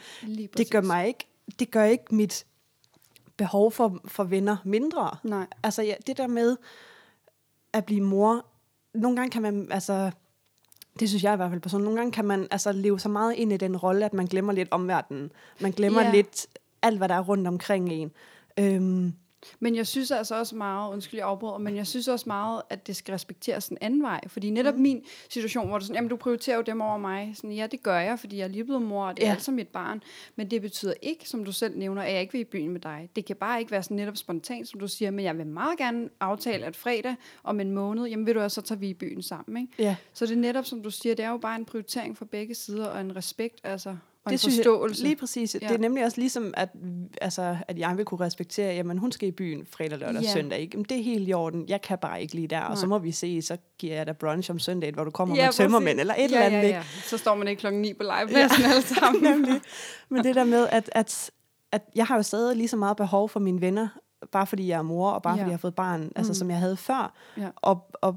Det 0.56 0.70
gør 0.70 0.80
mig 0.80 1.06
ikke, 1.06 1.26
det 1.58 1.70
gør 1.70 1.84
ikke 1.84 2.14
mit 2.14 2.46
behov 3.36 3.72
for, 3.72 4.00
for 4.04 4.24
venner 4.24 4.56
mindre. 4.64 5.16
Nej. 5.22 5.46
Altså 5.62 5.82
ja, 5.82 5.94
det 6.06 6.16
der 6.16 6.26
med 6.26 6.56
at 7.72 7.84
blive 7.84 8.00
mor, 8.00 8.46
nogle 8.94 9.16
gange 9.16 9.30
kan 9.30 9.42
man, 9.42 9.68
altså, 9.70 10.10
det 11.00 11.08
synes 11.08 11.24
jeg 11.24 11.32
i 11.32 11.36
hvert 11.36 11.50
fald 11.50 11.60
personligt, 11.60 11.84
nogle 11.84 12.00
gange 12.00 12.12
kan 12.12 12.24
man 12.24 12.48
altså 12.50 12.72
leve 12.72 13.00
så 13.00 13.08
meget 13.08 13.34
ind 13.34 13.52
i 13.52 13.56
den 13.56 13.76
rolle, 13.76 14.04
at 14.04 14.14
man 14.14 14.26
glemmer 14.26 14.52
lidt 14.52 14.68
omverdenen. 14.70 15.32
Man 15.60 15.70
glemmer 15.70 16.02
yeah. 16.02 16.14
lidt 16.14 16.46
alt, 16.82 16.98
hvad 16.98 17.08
der 17.08 17.14
er 17.14 17.22
rundt 17.22 17.48
omkring 17.48 17.92
en. 17.92 18.12
Øhm, 18.58 19.14
men 19.60 19.76
jeg 19.76 19.86
synes 19.86 20.10
altså 20.10 20.38
også 20.38 20.56
meget, 20.56 20.92
undskyld 20.92 21.20
jeg 21.20 21.28
afbryder, 21.28 21.58
men 21.58 21.76
jeg 21.76 21.86
synes 21.86 22.08
også 22.08 22.24
meget, 22.26 22.62
at 22.70 22.86
det 22.86 22.96
skal 22.96 23.12
respekteres 23.12 23.68
en 23.68 23.78
anden 23.80 24.02
vej. 24.02 24.20
Fordi 24.28 24.50
netop 24.50 24.74
mm. 24.74 24.80
min 24.80 25.04
situation, 25.30 25.68
hvor 25.68 25.78
du 25.78 25.84
sådan, 25.84 25.96
jamen 25.96 26.08
du 26.08 26.16
prioriterer 26.16 26.56
jo 26.56 26.62
dem 26.62 26.80
over 26.80 26.98
mig. 26.98 27.32
Sådan, 27.34 27.52
ja, 27.52 27.66
det 27.66 27.82
gør 27.82 27.98
jeg, 27.98 28.18
fordi 28.18 28.36
jeg 28.36 28.44
er 28.44 28.48
lige 28.48 28.64
blevet 28.64 28.82
mor, 28.82 29.06
og 29.06 29.16
det 29.16 29.22
er 29.22 29.28
ja. 29.28 29.32
altså 29.32 29.50
mit 29.50 29.68
barn. 29.68 30.02
Men 30.36 30.50
det 30.50 30.62
betyder 30.62 30.94
ikke, 31.02 31.28
som 31.28 31.44
du 31.44 31.52
selv 31.52 31.78
nævner, 31.78 32.02
at 32.02 32.12
jeg 32.12 32.20
ikke 32.20 32.32
vil 32.32 32.40
i 32.40 32.44
byen 32.44 32.70
med 32.70 32.80
dig. 32.80 33.08
Det 33.16 33.24
kan 33.24 33.36
bare 33.36 33.60
ikke 33.60 33.70
være 33.70 33.82
sådan 33.82 33.96
netop 33.96 34.16
spontant, 34.16 34.68
som 34.68 34.80
du 34.80 34.88
siger, 34.88 35.10
men 35.10 35.24
jeg 35.24 35.38
vil 35.38 35.46
meget 35.46 35.78
gerne 35.78 36.08
aftale, 36.20 36.66
at 36.66 36.76
fredag 36.76 37.16
om 37.44 37.60
en 37.60 37.70
måned, 37.70 38.06
jamen 38.06 38.26
ved 38.26 38.34
du 38.34 38.48
så 38.48 38.62
tager 38.62 38.78
vi 38.78 38.88
i 38.88 38.94
byen 38.94 39.22
sammen. 39.22 39.62
Ikke? 39.62 39.82
Ja. 39.82 39.96
Så 40.12 40.26
det 40.26 40.32
er 40.32 40.36
netop, 40.36 40.64
som 40.64 40.82
du 40.82 40.90
siger, 40.90 41.14
det 41.14 41.24
er 41.24 41.30
jo 41.30 41.36
bare 41.36 41.56
en 41.56 41.64
prioritering 41.64 42.18
fra 42.18 42.24
begge 42.24 42.54
sider, 42.54 42.86
og 42.86 43.00
en 43.00 43.16
respekt, 43.16 43.60
altså 43.64 43.96
og 44.26 44.32
det 44.32 44.44
en 44.44 44.50
forståelse. 44.50 45.02
Jeg, 45.02 45.08
lige 45.08 45.16
præcis. 45.16 45.54
Ja. 45.54 45.68
Det 45.68 45.74
er 45.74 45.78
nemlig 45.78 46.04
også 46.04 46.20
ligesom, 46.20 46.54
at, 46.56 46.68
altså, 47.20 47.56
at 47.68 47.78
jeg 47.78 47.96
vil 47.96 48.04
kunne 48.04 48.20
respektere, 48.20 48.74
jamen 48.74 48.98
hun 48.98 49.12
skal 49.12 49.28
i 49.28 49.30
byen 49.30 49.66
fredag, 49.66 49.98
lørdag 49.98 50.16
og 50.16 50.22
ja. 50.22 50.32
søndag. 50.32 50.58
Ikke? 50.58 50.76
Men 50.76 50.86
det 50.88 50.98
er 50.98 51.02
helt 51.02 51.28
i 51.28 51.32
orden. 51.32 51.64
Jeg 51.68 51.82
kan 51.82 51.98
bare 51.98 52.22
ikke 52.22 52.34
lige 52.34 52.48
der. 52.48 52.60
Nej. 52.60 52.68
Og 52.70 52.78
så 52.78 52.86
må 52.86 52.98
vi 52.98 53.12
se, 53.12 53.42
så 53.42 53.56
giver 53.78 53.94
jeg 53.94 54.06
dig 54.06 54.16
brunch 54.16 54.50
om 54.50 54.58
søndag, 54.58 54.92
hvor 54.94 55.04
du 55.04 55.10
kommer 55.10 55.36
ja, 55.36 55.46
med 55.46 55.52
tømmermænd 55.52 56.00
eller 56.00 56.14
et 56.14 56.18
ja, 56.18 56.24
eller 56.24 56.40
andet. 56.40 56.68
Ja, 56.68 56.76
ja. 56.76 56.82
Så 57.04 57.18
står 57.18 57.34
man 57.34 57.48
ikke 57.48 57.60
klokken 57.60 57.82
9 57.82 57.94
på 57.94 58.02
live 58.02 58.38
ja. 58.38 58.48
alle 58.64 58.82
sammen. 59.00 59.22
nemlig. 59.22 59.60
Men 60.08 60.24
det 60.24 60.34
der 60.34 60.44
med, 60.44 60.68
at, 60.70 60.90
at, 60.92 61.30
at 61.72 61.82
jeg 61.94 62.06
har 62.06 62.16
jo 62.16 62.22
stadig 62.22 62.56
lige 62.56 62.68
så 62.68 62.76
meget 62.76 62.96
behov 62.96 63.28
for 63.28 63.40
mine 63.40 63.60
venner, 63.60 63.88
bare 64.32 64.46
fordi 64.46 64.68
jeg 64.68 64.78
er 64.78 64.82
mor, 64.82 65.10
og 65.10 65.22
bare 65.22 65.34
ja. 65.34 65.40
fordi 65.40 65.50
jeg 65.50 65.56
har 65.56 65.60
fået 65.60 65.74
barn, 65.74 66.00
altså, 66.00 66.12
mm. 66.14 66.18
altså 66.18 66.34
som 66.34 66.50
jeg 66.50 66.58
havde 66.58 66.76
før. 66.76 67.14
Ja. 67.36 67.48
Og, 67.56 67.90
og 68.00 68.16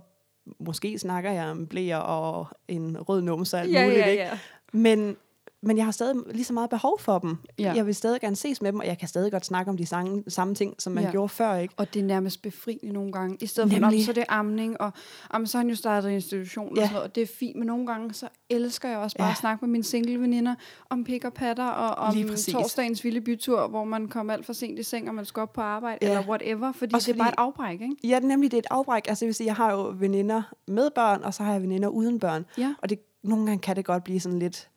måske 0.59 0.99
snakker 0.99 1.31
jeg 1.31 1.45
om 1.45 1.67
blæer 1.67 1.97
og 1.97 2.47
en 2.67 2.97
rød 3.01 3.21
numse 3.21 3.57
og 3.57 3.61
alt 3.61 3.71
ja, 3.71 3.83
muligt. 3.83 3.99
Ja, 3.99 4.05
ikke? 4.05 4.23
ja. 4.23 4.39
Men 4.73 5.17
men 5.61 5.77
jeg 5.77 5.85
har 5.85 5.91
stadig 5.91 6.15
lige 6.31 6.43
så 6.43 6.53
meget 6.53 6.69
behov 6.69 6.99
for 6.99 7.19
dem. 7.19 7.37
Ja. 7.59 7.73
Jeg 7.75 7.85
vil 7.85 7.95
stadig 7.95 8.21
gerne 8.21 8.35
ses 8.35 8.61
med 8.61 8.71
dem, 8.71 8.79
og 8.79 8.85
jeg 8.85 8.97
kan 8.97 9.07
stadig 9.07 9.31
godt 9.31 9.45
snakke 9.45 9.71
om 9.71 9.77
de 9.77 9.85
samme, 9.85 10.23
samme 10.27 10.55
ting, 10.55 10.75
som 10.79 10.93
man 10.93 11.03
ja. 11.03 11.11
gjorde 11.11 11.29
før. 11.29 11.55
Ikke? 11.55 11.73
Og 11.77 11.93
det 11.93 11.99
er 11.99 12.03
nærmest 12.03 12.41
befriende 12.41 12.93
nogle 12.93 13.11
gange. 13.11 13.37
I 13.41 13.45
stedet 13.45 13.71
Nemlig. 13.71 13.99
for, 13.99 14.05
så 14.05 14.11
er 14.11 14.13
det 14.13 14.25
amning, 14.29 14.81
og 14.81 14.91
om 15.29 15.45
så 15.45 15.57
har 15.57 15.63
han 15.63 15.69
jo 15.69 15.75
startet 15.75 16.09
en 16.09 16.15
institution, 16.15 16.75
ja. 16.75 16.81
og, 16.81 16.87
sådan 16.87 16.93
noget, 16.93 17.09
og 17.09 17.15
det 17.15 17.23
er 17.23 17.27
fint, 17.39 17.57
men 17.57 17.67
nogle 17.67 17.87
gange 17.87 18.13
så 18.13 18.27
elsker 18.49 18.89
jeg 18.89 18.97
også 18.97 19.17
bare 19.17 19.27
ja. 19.27 19.31
at 19.31 19.37
snakke 19.37 19.65
med 19.65 19.71
mine 19.71 19.83
single 19.83 20.21
veninder 20.21 20.55
om 20.89 21.03
pik 21.03 21.25
og 21.25 21.33
patter, 21.33 21.67
og 21.67 22.07
om 22.07 22.15
torsdagens 22.51 23.03
vilde 23.03 23.21
bytur, 23.21 23.67
hvor 23.67 23.83
man 23.83 24.07
kommer 24.07 24.33
alt 24.33 24.45
for 24.45 24.53
sent 24.53 24.79
i 24.79 24.83
seng, 24.83 25.09
og 25.09 25.15
man 25.15 25.25
skal 25.25 25.41
op 25.41 25.53
på 25.53 25.61
arbejde, 25.61 25.97
ja. 26.01 26.09
eller 26.09 26.29
whatever, 26.29 26.71
fordi 26.71 26.93
også 26.93 27.05
det 27.05 27.11
er 27.11 27.13
fordi, 27.13 27.19
bare 27.19 27.29
et 27.29 27.47
afbræk, 27.47 27.81
ikke? 27.81 27.95
Ja, 28.03 28.19
nemlig 28.19 28.51
det 28.51 28.57
er 28.57 28.61
et 28.61 28.67
afbræk. 28.69 29.07
Altså, 29.07 29.25
jeg 29.25 29.27
vil 29.27 29.35
sige, 29.35 29.47
jeg 29.47 29.55
har 29.55 29.71
jo 29.71 29.93
veninder 29.99 30.41
med 30.67 30.89
børn, 30.95 31.23
og 31.23 31.33
så 31.33 31.43
har 31.43 31.51
jeg 31.51 31.61
veninder 31.61 31.87
uden 31.87 32.19
børn. 32.19 32.45
Ja. 32.57 32.73
Og 32.81 32.89
det, 32.89 32.99
nogle 33.23 33.45
gange 33.45 33.61
kan 33.61 33.75
det 33.75 33.85
godt 33.85 34.03
blive 34.03 34.19
sådan 34.19 34.39
lidt 34.39 34.69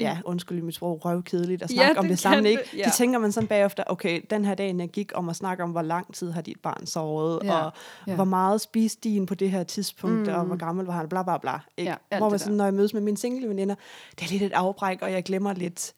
ja, 0.00 0.18
undskyld 0.24 0.62
mit 0.62 0.74
sprog, 0.74 1.04
røvkedeligt 1.04 1.62
at 1.62 1.70
snakke 1.70 1.92
ja, 1.92 1.98
om 1.98 2.08
det 2.08 2.18
samme, 2.18 2.50
ikke? 2.50 2.62
Det, 2.72 2.78
ja. 2.78 2.84
Det 2.84 2.92
tænker 2.92 3.18
man 3.18 3.32
sådan 3.32 3.48
bagefter, 3.48 3.84
okay, 3.86 4.20
den 4.30 4.44
her 4.44 4.54
dag, 4.54 4.76
jeg 4.78 4.88
gik 4.88 5.12
om 5.14 5.28
at 5.28 5.36
snakke 5.36 5.62
om, 5.62 5.70
hvor 5.70 5.82
lang 5.82 6.14
tid 6.14 6.30
har 6.30 6.40
dit 6.40 6.60
barn 6.60 6.86
sovet, 6.86 7.40
ja. 7.44 7.58
og 7.58 7.72
ja. 8.06 8.14
hvor 8.14 8.24
meget 8.24 8.60
spiste 8.60 9.00
din 9.00 9.26
på 9.26 9.34
det 9.34 9.50
her 9.50 9.64
tidspunkt, 9.64 10.28
mm. 10.28 10.34
og 10.34 10.44
hvor 10.44 10.56
gammel 10.56 10.86
var 10.86 10.92
han, 10.92 11.08
bla 11.08 11.22
bla 11.22 11.38
bla. 11.38 11.58
Ikke? 11.76 11.94
Ja, 12.12 12.18
hvor 12.18 12.30
man 12.30 12.38
sådan, 12.38 12.54
når 12.54 12.64
jeg 12.64 12.74
mødes 12.74 12.94
med 12.94 13.02
mine 13.02 13.16
single 13.16 13.48
veninder, 13.48 13.74
det 14.18 14.26
er 14.26 14.30
lidt 14.30 14.42
et 14.42 14.52
afbræk, 14.52 15.02
og 15.02 15.12
jeg 15.12 15.22
glemmer 15.22 15.52
lidt 15.52 15.94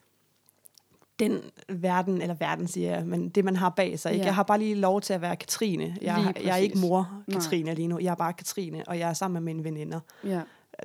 den 1.19 1.40
verden, 1.69 2.23
eller 2.23 2.35
verden 2.35 2.69
siger 2.69 2.90
jeg, 2.90 3.07
men 3.07 3.28
det 3.28 3.45
man 3.45 3.57
har 3.57 3.71
bag 3.71 3.99
sig. 3.99 4.12
Ikke? 4.12 4.23
Ja. 4.23 4.26
Jeg 4.26 4.35
har 4.35 4.43
bare 4.43 4.59
lige 4.59 4.75
lov 4.75 5.00
til 5.00 5.12
at 5.12 5.21
være 5.21 5.37
Katrine. 5.37 5.97
Jeg, 6.02 6.35
jeg 6.45 6.52
er 6.52 6.57
ikke 6.57 6.78
mor 6.78 7.11
Katrine 7.33 7.64
Nej. 7.64 7.75
lige 7.75 7.88
nu, 7.88 7.99
jeg 7.99 8.11
er 8.11 8.14
bare 8.14 8.33
Katrine, 8.33 8.85
og 8.87 8.99
jeg 8.99 9.09
er 9.09 9.12
sammen 9.12 9.45
med 9.45 9.55
mine 9.55 9.64
veninder. 9.64 10.00
Ja 10.25 10.40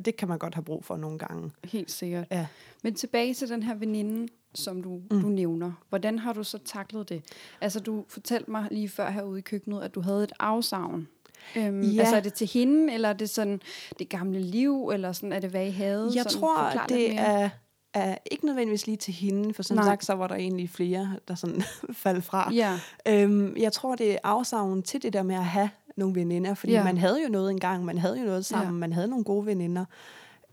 det 0.05 0.15
kan 0.15 0.27
man 0.27 0.37
godt 0.37 0.55
have 0.55 0.63
brug 0.63 0.85
for 0.85 0.97
nogle 0.97 1.19
gange. 1.19 1.51
Helt 1.63 1.91
sikkert. 1.91 2.27
Ja. 2.31 2.45
Men 2.83 2.95
tilbage 2.95 3.33
til 3.33 3.49
den 3.49 3.63
her 3.63 3.75
veninde. 3.75 4.27
som 4.55 4.83
du, 4.83 5.01
mm. 5.11 5.21
du 5.21 5.27
nævner. 5.27 5.71
Hvordan 5.89 6.19
har 6.19 6.33
du 6.33 6.43
så 6.43 6.57
taklet 6.57 7.09
det? 7.09 7.23
Altså, 7.61 7.79
du 7.79 8.05
fortalte 8.07 8.51
mig 8.51 8.67
lige 8.71 8.89
før 8.89 9.09
herude 9.09 9.39
i 9.39 9.41
køkkenet, 9.41 9.81
at 9.81 9.95
du 9.95 10.01
havde 10.01 10.23
et 10.23 10.31
afsavn. 10.39 11.07
Øhm, 11.55 11.81
ja. 11.81 11.99
Altså, 11.99 12.15
er 12.15 12.19
det 12.19 12.33
til 12.33 12.47
hende, 12.47 12.93
eller 12.93 13.09
er 13.09 13.13
det 13.13 13.29
sådan 13.29 13.61
det 13.99 14.09
gamle 14.09 14.41
liv, 14.41 14.89
eller 14.89 15.11
sådan, 15.11 15.33
er 15.33 15.39
det, 15.39 15.49
hvad 15.49 15.67
I 15.67 15.69
havde? 15.69 16.11
Jeg 16.15 16.23
sådan, 16.23 16.39
tror, 16.39 16.85
det 16.89 17.19
er, 17.19 17.49
er 17.93 18.17
ikke 18.31 18.45
nødvendigvis 18.45 18.87
lige 18.87 18.97
til 18.97 19.13
hende, 19.13 19.53
for 19.53 19.63
som 19.63 19.77
Nej. 19.77 19.85
sagt, 19.85 20.05
så 20.05 20.13
var 20.13 20.27
der 20.27 20.35
egentlig 20.35 20.69
flere, 20.69 21.15
der 21.27 21.35
sådan 21.35 21.63
faldt 22.03 22.23
fra. 22.23 22.51
Ja. 22.53 22.79
Øhm, 23.07 23.57
jeg 23.57 23.73
tror, 23.73 23.95
det 23.95 24.11
er 24.11 24.17
afsavn 24.23 24.83
til 24.83 25.01
det 25.03 25.13
der 25.13 25.23
med 25.23 25.35
at 25.35 25.45
have 25.45 25.69
nogle 25.95 26.15
veninder, 26.15 26.53
fordi 26.53 26.73
ja. 26.73 26.83
man 26.83 26.97
havde 26.97 27.23
jo 27.23 27.29
noget 27.29 27.51
engang, 27.51 27.85
man 27.85 27.97
havde 27.97 28.19
jo 28.19 28.25
noget 28.25 28.45
sammen, 28.45 28.75
ja. 28.75 28.79
man 28.79 28.93
havde 28.93 29.07
nogle 29.07 29.23
gode 29.23 29.45
veninder. 29.45 29.85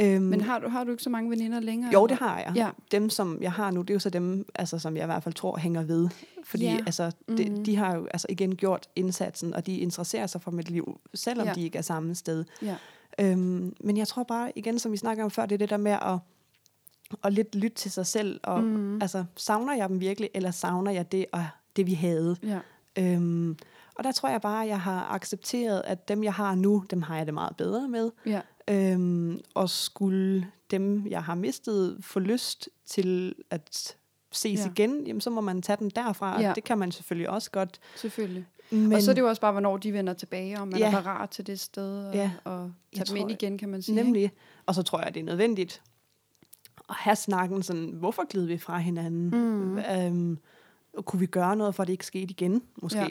Øhm, 0.03 0.23
Men 0.23 0.41
har 0.41 0.59
du, 0.59 0.69
har 0.69 0.85
du 0.85 0.91
ikke 0.91 1.03
så 1.03 1.11
mange 1.11 1.31
veninder 1.31 1.61
længere? 1.61 1.93
Jo, 1.93 2.07
det 2.07 2.17
har 2.17 2.39
jeg. 2.39 2.53
Ja. 2.57 2.71
Dem, 2.93 3.11
som 3.11 3.39
jeg 3.43 3.53
har 3.53 3.71
nu, 3.71 3.81
det 3.81 3.91
er 3.91 3.95
jo 3.95 3.99
så 3.99 4.11
dem, 4.11 4.47
altså, 4.55 4.79
som 4.79 4.97
jeg 4.97 5.03
i 5.03 5.07
hvert 5.07 5.23
fald 5.23 5.35
tror 5.35 5.59
hænger 5.59 5.83
ved. 5.83 6.09
Fordi 6.45 6.65
ja. 6.65 6.79
altså, 6.87 7.13
de, 7.29 7.45
mm-hmm. 7.45 7.65
de 7.65 7.77
har 7.77 7.97
jo 7.97 8.07
altså, 8.07 8.27
igen 8.31 8.57
gjort 8.57 8.89
indsatsen, 8.97 9.55
og 9.55 9.67
de 9.67 9.77
interesserer 9.77 10.27
sig 10.27 10.43
for 10.43 10.51
mit 10.51 10.71
liv, 10.71 11.01
selvom 11.15 11.47
ja. 11.47 11.53
de 11.53 11.63
ikke 11.63 11.79
er 11.79 11.83
samme 11.83 12.15
sted. 12.15 12.45
Ja. 12.63 12.77
Øhm, 13.19 13.75
men 13.81 13.97
jeg 13.97 14.09
tror 14.09 14.23
bare, 14.23 14.53
igen, 14.59 14.79
som 14.79 14.93
vi 14.93 14.97
snakker 14.97 15.25
om 15.25 15.31
før, 15.31 15.47
det 15.47 15.55
er 15.55 15.59
det 15.59 15.71
der 15.71 15.77
med 15.77 15.93
at, 15.93 16.19
at 17.25 17.33
lidt 17.33 17.55
lytte 17.55 17.77
til 17.77 17.91
sig 17.91 18.07
selv. 18.07 18.41
Og, 18.43 18.65
mm. 18.65 19.03
altså, 19.03 19.25
savner 19.37 19.77
jeg 19.77 19.89
dem 19.89 20.01
virkelig, 20.01 20.31
eller 20.35 20.51
savner 20.51 20.91
jeg 20.91 21.13
det, 21.13 21.27
og 21.33 21.47
det 21.77 21.87
vi 21.87 21.95
havde? 21.95 22.37
Ja. 22.43 22.59
Øhm, 22.99 23.57
og 23.95 24.05
der 24.05 24.13
tror 24.13 24.29
jeg 24.29 24.41
bare, 24.41 24.63
at 24.63 24.69
jeg 24.69 24.81
har 24.81 25.09
accepteret, 25.11 25.83
at 25.85 26.09
dem, 26.09 26.25
jeg 26.25 26.35
har 26.35 26.55
nu, 26.55 26.85
dem 26.91 27.03
har 27.03 27.17
jeg 27.17 27.27
det 27.27 27.35
meget 27.35 27.57
bedre 27.57 27.89
med. 27.89 28.11
Ja. 28.27 28.41
Øhm, 28.69 29.41
og 29.55 29.71
skulle 29.71 30.47
dem, 30.71 31.07
jeg 31.07 31.25
har 31.25 31.35
mistet, 31.35 31.99
få 32.01 32.19
lyst 32.21 32.69
til 32.87 33.35
at 33.51 33.97
ses 34.33 34.61
ja. 34.61 34.71
igen, 34.71 35.07
jamen, 35.07 35.21
så 35.21 35.31
må 35.31 35.41
man 35.41 35.63
tage 35.63 35.77
den 35.77 35.91
derfra. 35.91 36.41
Ja. 36.41 36.53
Det 36.55 36.65
kan 36.65 36.79
man 36.79 36.93
selvfølgelig 36.93 37.31
også 37.31 37.51
godt. 37.51 37.81
Selvfølgelig. 37.97 38.47
Men, 38.71 38.93
og 38.93 39.03
så 39.03 39.11
er 39.11 39.15
det 39.15 39.23
jo 39.23 39.29
også 39.29 39.41
bare, 39.41 39.53
hvornår 39.53 39.77
de 39.77 39.93
vender 39.93 40.13
tilbage, 40.13 40.61
og 40.61 40.69
man 40.69 40.79
ja. 40.79 40.87
er 40.87 40.91
parat 40.91 41.31
til 41.31 41.47
det 41.47 41.61
sted, 41.61 42.07
og, 42.07 42.15
ja. 42.15 42.31
og 42.45 42.73
tage 42.97 43.05
dem 43.05 43.17
ind 43.17 43.31
igen, 43.31 43.59
kan 43.59 43.69
man 43.69 43.83
sige. 43.83 43.95
Nemlig. 43.95 44.23
Ikke? 44.23 44.35
Og 44.67 44.75
så 44.75 44.83
tror 44.83 45.01
jeg, 45.01 45.15
det 45.15 45.21
er 45.21 45.25
nødvendigt 45.25 45.83
at 46.91 46.97
have 46.97 47.17
snakken 47.17 47.63
sådan, 47.63 47.91
hvorfor 47.91 48.29
glider 48.29 48.47
vi 48.47 48.59
fra 48.59 48.79
hinanden? 48.79 49.31
Mm. 49.31 49.79
Øhm, 49.79 50.39
kunne 51.05 51.21
vi 51.21 51.27
gøre 51.27 51.57
noget, 51.57 51.75
for 51.75 51.83
at 51.83 51.87
det 51.87 51.93
ikke 51.93 52.07
skete 52.07 52.31
igen, 52.31 52.63
måske? 52.83 52.99
Ja. 52.99 53.09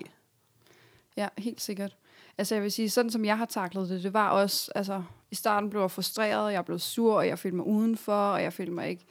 Ja, 1.19 1.27
helt 1.37 1.61
sikkert. 1.61 1.95
Altså 2.37 2.55
jeg 2.55 2.63
vil 2.63 2.71
sige, 2.71 2.89
sådan 2.89 3.11
som 3.11 3.25
jeg 3.25 3.37
har 3.37 3.45
taklet 3.45 3.89
det, 3.89 4.03
det 4.03 4.13
var 4.13 4.29
også, 4.29 4.71
altså 4.75 5.03
i 5.31 5.35
starten 5.35 5.69
blev 5.69 5.81
jeg 5.81 5.91
frustreret, 5.91 6.53
jeg 6.53 6.65
blev 6.65 6.79
sur, 6.79 7.15
og 7.15 7.27
jeg 7.27 7.39
følte 7.39 7.55
mig 7.55 7.65
udenfor, 7.65 8.13
og 8.13 8.43
jeg 8.43 8.53
følte 8.53 8.71
mig 8.71 8.89
ikke 8.89 9.05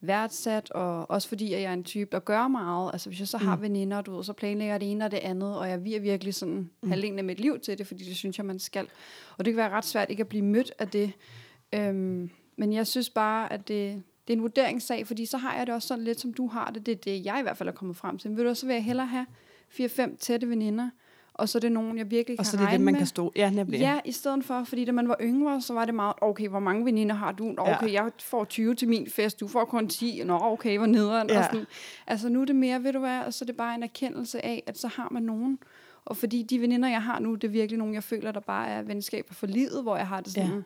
værdsat, 0.00 0.70
og 0.70 1.10
også 1.10 1.28
fordi, 1.28 1.54
at 1.54 1.62
jeg 1.62 1.68
er 1.68 1.72
en 1.72 1.84
type, 1.84 2.08
der 2.12 2.18
gør 2.18 2.48
meget. 2.48 2.90
Altså 2.92 3.08
hvis 3.08 3.20
jeg 3.20 3.28
så 3.28 3.38
har 3.38 3.56
mm. 3.56 3.62
veninder, 3.62 4.00
du 4.00 4.16
ved, 4.16 4.24
så 4.24 4.32
planlægger 4.32 4.72
jeg 4.72 4.80
det 4.80 4.90
ene 4.90 5.04
og 5.04 5.10
det 5.10 5.18
andet, 5.18 5.58
og 5.58 5.68
jeg 5.68 5.84
vil 5.84 6.02
virkelig 6.02 6.34
sådan 6.34 6.70
mm. 6.82 6.90
halvdelen 6.90 7.18
af 7.18 7.24
mit 7.24 7.40
liv 7.40 7.60
til 7.60 7.78
det, 7.78 7.86
fordi 7.86 8.04
det 8.04 8.16
synes 8.16 8.38
jeg, 8.38 8.46
man 8.46 8.58
skal. 8.58 8.88
Og 9.38 9.44
det 9.44 9.52
kan 9.52 9.58
være 9.58 9.70
ret 9.70 9.84
svært 9.84 10.10
ikke 10.10 10.20
at 10.20 10.28
blive 10.28 10.44
mødt 10.44 10.72
af 10.78 10.88
det. 10.88 11.12
Øhm, 11.72 12.30
men 12.56 12.72
jeg 12.72 12.86
synes 12.86 13.10
bare, 13.10 13.52
at 13.52 13.68
det, 13.68 14.02
det 14.26 14.32
er 14.32 14.36
en 14.36 14.42
vurderingssag, 14.42 15.06
fordi 15.06 15.26
så 15.26 15.38
har 15.38 15.56
jeg 15.56 15.66
det 15.66 15.74
også 15.74 15.88
sådan 15.88 16.04
lidt, 16.04 16.20
som 16.20 16.34
du 16.34 16.46
har 16.46 16.70
det. 16.70 16.86
Det 16.86 16.92
er 16.92 16.96
det, 16.96 17.24
jeg 17.24 17.38
i 17.38 17.42
hvert 17.42 17.56
fald 17.56 17.68
er 17.68 17.72
kommet 17.72 17.96
frem 17.96 18.18
til. 18.18 18.30
Men 18.30 18.38
vil 18.38 18.46
du 18.46 18.54
så 18.54 18.66
vil 18.66 18.74
jeg 18.74 18.84
hellere 18.84 19.06
have 19.06 19.26
fire-fem 19.68 20.16
tætte 20.16 20.48
veninder, 20.48 20.90
og 21.34 21.48
så 21.48 21.58
er 21.58 21.60
det 21.60 21.72
nogen, 21.72 21.98
jeg 21.98 22.10
virkelig 22.10 22.38
kan 22.38 22.40
Og 22.40 22.46
så 22.46 22.56
er 22.56 22.60
det 22.60 22.70
det, 22.72 22.80
man 22.80 22.92
med. 22.92 23.00
kan 23.00 23.06
stå. 23.06 23.32
Ja, 23.36 23.50
nemlig. 23.50 23.80
Ja, 23.80 24.00
i 24.04 24.12
stedet 24.12 24.44
for, 24.44 24.64
fordi 24.64 24.84
da 24.84 24.92
man 24.92 25.08
var 25.08 25.16
yngre, 25.20 25.60
så 25.60 25.74
var 25.74 25.84
det 25.84 25.94
meget, 25.94 26.14
okay, 26.20 26.48
hvor 26.48 26.58
mange 26.58 26.84
veninder 26.84 27.14
har 27.14 27.32
du? 27.32 27.54
Okay, 27.58 27.92
ja. 27.92 28.02
jeg 28.02 28.12
får 28.20 28.44
20 28.44 28.74
til 28.74 28.88
min 28.88 29.06
fest, 29.10 29.40
du 29.40 29.48
får 29.48 29.64
kun 29.64 29.88
10. 29.88 30.22
Nå, 30.24 30.38
okay, 30.42 30.78
hvor 30.78 30.86
nederen. 30.86 31.30
Ja. 31.30 31.38
Og 31.38 31.44
sådan. 31.44 31.66
Altså 32.06 32.28
nu 32.28 32.40
er 32.40 32.44
det 32.44 32.56
mere, 32.56 32.82
ved 32.82 32.92
du 32.92 32.98
hvad, 32.98 33.20
og 33.20 33.34
så 33.34 33.44
er 33.44 33.46
det 33.46 33.56
bare 33.56 33.74
en 33.74 33.82
erkendelse 33.82 34.44
af, 34.44 34.62
at 34.66 34.78
så 34.78 34.88
har 34.88 35.08
man 35.10 35.22
nogen. 35.22 35.58
Og 36.04 36.16
fordi 36.16 36.42
de 36.42 36.60
veninder, 36.60 36.88
jeg 36.88 37.02
har 37.02 37.18
nu, 37.18 37.34
det 37.34 37.44
er 37.44 37.52
virkelig 37.52 37.78
nogen, 37.78 37.94
jeg 37.94 38.04
føler, 38.04 38.32
der 38.32 38.40
bare 38.40 38.68
er 38.68 38.82
venskaber 38.82 39.34
for 39.34 39.46
livet, 39.46 39.82
hvor 39.82 39.96
jeg 39.96 40.08
har 40.08 40.20
det 40.20 40.32
sådan, 40.32 40.50
ja 40.50 40.62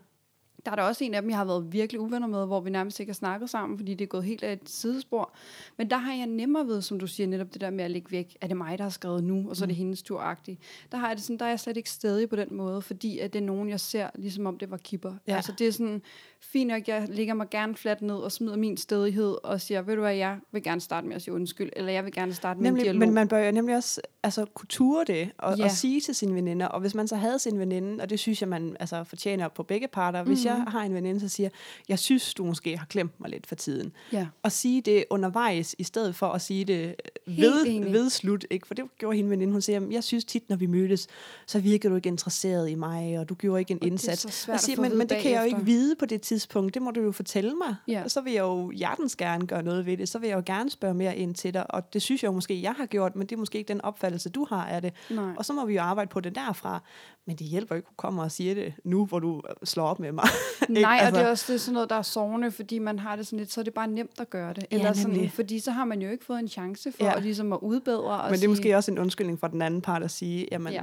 der 0.65 0.73
er 0.73 0.77
der 0.77 0.83
også 0.83 1.05
en 1.05 1.15
af 1.15 1.23
dem, 1.23 1.31
jeg 1.31 1.39
har 1.39 1.45
været 1.45 1.73
virkelig 1.73 2.01
uvenner 2.01 2.27
med, 2.27 2.47
hvor 2.47 2.61
vi 2.61 2.71
nærmest 2.71 3.01
ikke 3.01 3.11
har 3.11 3.15
snakket 3.15 3.51
sammen, 3.51 3.79
fordi 3.79 3.95
det 3.95 4.05
er 4.05 4.09
gået 4.09 4.25
helt 4.25 4.43
af 4.43 4.53
et 4.53 4.69
sidespor. 4.69 5.33
Men 5.77 5.91
der 5.91 5.97
har 5.97 6.15
jeg 6.15 6.27
nemmere 6.27 6.67
ved, 6.67 6.83
som 6.83 7.01
du 7.01 7.07
siger, 7.07 7.27
netop 7.27 7.53
det 7.53 7.61
der 7.61 7.71
med 7.71 7.85
at 7.85 7.91
ligge 7.91 8.11
væk. 8.11 8.37
Er 8.41 8.47
det 8.47 8.57
mig, 8.57 8.79
der 8.79 8.85
har 8.85 8.91
skrevet 8.91 9.25
nu, 9.25 9.49
og 9.49 9.57
så 9.57 9.65
er 9.65 9.67
det 9.67 9.77
mm. 9.77 9.79
hendes 9.79 10.03
turagtigt. 10.03 10.61
Der 10.93 10.99
har 10.99 11.09
jeg 11.09 11.17
det 11.17 11.25
sådan, 11.25 11.39
der 11.39 11.45
er 11.45 11.49
jeg 11.49 11.61
slet 11.61 11.77
ikke 11.77 11.91
stadig 11.91 12.29
på 12.29 12.37
den 12.37 12.49
måde, 12.51 12.83
fordi 12.83 13.19
at 13.19 13.33
det 13.33 13.39
er 13.39 13.47
nogen, 13.47 13.69
jeg 13.69 13.81
ser, 13.81 14.11
ligesom 14.15 14.47
om 14.47 14.59
det 14.59 14.71
var 14.71 14.77
kipper. 14.77 15.15
Ja. 15.29 15.37
Altså 15.37 15.53
det 15.59 15.67
er 15.67 15.73
sådan, 15.73 16.03
fint 16.41 16.69
nok, 16.69 16.89
jeg 16.89 17.07
ligger 17.09 17.35
mig 17.35 17.51
gerne 17.51 17.75
fladt 17.75 18.03
ned 18.03 18.15
og 18.15 18.33
smider 18.33 18.57
min 18.57 18.77
stedighed 18.77 19.37
og 19.45 19.61
siger, 19.61 19.83
ved 19.83 19.95
du 19.95 20.01
hvad, 20.01 20.15
jeg 20.15 20.39
vil 20.53 20.63
gerne 20.63 20.81
starte 20.81 21.07
med 21.07 21.17
at 21.17 21.23
sige 21.23 21.35
undskyld, 21.35 21.71
eller 21.77 21.93
jeg 21.93 22.05
vil 22.05 22.13
gerne 22.13 22.35
starte 22.35 22.61
med 22.61 22.71
nemlig, 22.71 22.81
en 22.81 22.85
dialog. 22.85 22.99
Men 22.99 23.15
man 23.15 23.29
bør 23.29 23.39
jo 23.39 23.53
nemlig 23.53 23.77
også 23.77 24.01
altså, 24.23 24.45
kunne 24.55 24.69
ture 24.69 25.05
det, 25.05 25.31
og, 25.39 25.59
ja. 25.59 25.65
og 25.65 25.71
sige 25.71 26.01
til 26.01 26.15
sine 26.15 26.35
veninder, 26.35 26.67
og 26.67 26.81
hvis 26.81 26.95
man 26.95 27.09
så 27.09 27.17
havde 27.17 27.39
sin 27.39 27.59
veninde, 27.59 28.03
og 28.03 28.11
det 28.11 28.19
synes 28.19 28.41
jeg, 28.41 28.49
man 28.49 28.77
altså, 28.81 29.05
fortjener 29.05 29.49
på 29.49 29.63
begge 29.63 29.89
parter, 29.89 30.23
hvis. 30.23 30.46
Jeg 30.47 30.65
har 30.69 30.83
en 30.83 30.95
veninde, 30.95 31.21
så 31.21 31.29
siger 31.29 31.49
jeg 31.89 31.99
synes, 31.99 32.35
du 32.35 32.45
måske 32.45 32.77
har 32.77 32.87
glemt 32.87 33.21
mig 33.21 33.31
lidt 33.31 33.47
for 33.47 33.55
tiden. 33.55 33.93
Ja. 34.13 34.27
Og 34.43 34.53
sige 34.53 34.81
det 34.81 35.05
undervejs, 35.11 35.75
i 35.79 35.85
stedet 35.85 36.15
for 36.15 36.27
at 36.27 36.43
sige 36.43 36.65
det 36.65 36.95
ved, 37.27 37.91
ved 37.93 38.11
slut. 38.11 38.45
Ikke? 38.51 38.67
For 38.67 38.75
det 38.75 38.85
gjorde 38.99 39.17
hende 39.17 39.31
veninde, 39.31 39.53
hun 39.53 39.63
siger, 39.63 39.81
jeg 39.91 40.05
synes 40.05 40.25
tit, 40.25 40.49
når 40.49 40.57
vi 40.57 40.67
mødtes, 40.67 41.07
så 41.47 41.61
virker 41.61 41.89
du 41.89 41.97
ikke 41.97 42.09
interesseret 42.09 42.71
i 42.71 42.75
mig, 42.75 43.19
og 43.19 43.29
du 43.29 43.35
gjorde 43.35 43.61
ikke 43.61 43.73
en 43.73 43.79
og 43.83 43.87
indsats. 43.87 44.23
Det 44.23 44.29
er 44.29 44.33
så 44.33 44.45
svært 44.45 44.63
siger, 44.63 44.81
men, 44.81 44.99
men 44.99 45.09
det 45.09 45.19
kan 45.23 45.31
jeg 45.31 45.41
jo 45.41 45.47
ikke 45.47 45.65
vide 45.65 45.97
på 45.97 46.07
det 46.07 46.21
tidspunkt, 46.21 46.75
det 46.75 46.83
må 46.83 46.91
du 46.91 47.01
jo 47.01 47.13
fortælle 47.13 47.55
mig. 47.55 47.75
Ja. 47.89 48.03
Og 48.05 48.11
så 48.11 48.21
vil 48.21 48.33
jeg 48.33 48.41
jo 48.41 48.71
hjertens 48.71 49.17
gerne 49.17 49.47
gøre 49.47 49.63
noget 49.63 49.87
ved 49.87 49.97
det, 49.97 50.09
så 50.09 50.19
vil 50.19 50.29
jeg 50.29 50.37
jo 50.37 50.43
gerne 50.47 50.71
spørge 50.71 50.95
mere 50.95 51.17
ind 51.17 51.35
til 51.35 51.55
dig, 51.55 51.75
og 51.75 51.93
det 51.93 52.03
synes 52.03 52.23
jeg 52.23 52.29
jo 52.29 52.33
måske, 52.33 52.63
jeg 52.63 52.73
har 52.73 52.87
gjort, 52.87 53.17
men 53.17 53.27
det 53.27 53.37
er 53.37 53.41
måske 53.41 53.59
ikke 53.59 53.69
den 53.69 53.81
opfattelse, 53.81 54.29
du 54.29 54.47
har 54.49 54.67
af 54.67 54.83
det. 54.83 54.93
Nej. 55.11 55.33
Og 55.37 55.45
så 55.45 55.53
må 55.53 55.67
vi 55.67 55.75
jo 55.75 55.83
arbejde 55.83 56.09
på 56.09 56.21
det 56.21 56.35
derfra. 56.35 56.83
Men 57.27 57.37
det 57.37 57.47
hjælper 57.47 57.75
ikke, 57.75 57.89
at 57.91 57.97
komme 57.97 58.23
og 58.23 58.33
sige 58.33 58.55
det 58.55 58.75
nu, 58.85 59.07
hvor 59.07 59.19
du 59.19 59.43
slår 59.65 59.87
op 59.87 60.01
med 60.01 60.13
mig. 60.13 60.25
Nej, 60.69 60.99
altså, 61.01 61.07
og 61.07 61.13
det 61.13 61.27
er 61.27 61.31
også 61.31 61.45
det 61.49 61.55
er 61.55 61.59
sådan 61.59 61.75
noget, 61.75 61.91
der 61.91 61.97
er 61.97 62.03
sovende, 62.03 62.51
fordi 62.51 62.79
man 62.79 62.99
har 62.99 63.17
det 63.17 63.27
sådan 63.27 63.39
lidt, 63.39 63.53
så 63.53 63.61
er 63.61 63.65
det 63.65 63.75
bare 63.75 63.89
nemt 63.89 64.21
at 64.21 64.31
gøre 64.31 64.53
det. 64.55 64.67
Eller 64.71 64.87
ja, 64.87 64.95
sådan, 64.95 65.31
fordi 65.31 65.61
så 65.61 65.71
har 65.71 65.85
man 65.85 66.03
jo 66.03 66.11
ikke 66.11 66.25
fået 66.25 66.39
en 66.39 66.49
chance 66.49 66.93
for 66.93 67.05
ja. 67.05 67.17
at, 67.17 67.23
ligesom 67.23 67.53
at 67.53 67.59
udbedre. 67.63 68.21
Og 68.21 68.25
Men 68.25 68.31
det 68.31 68.37
er 68.37 68.39
sige, 68.39 68.49
måske 68.49 68.77
også 68.77 68.91
en 68.91 68.99
undskyldning 68.99 69.41
for 69.41 69.47
den 69.47 69.63
anden 69.63 69.83
part 69.83 70.03
at 70.03 70.11
sige, 70.11 70.49
jamen, 70.53 70.73
ja. 70.73 70.83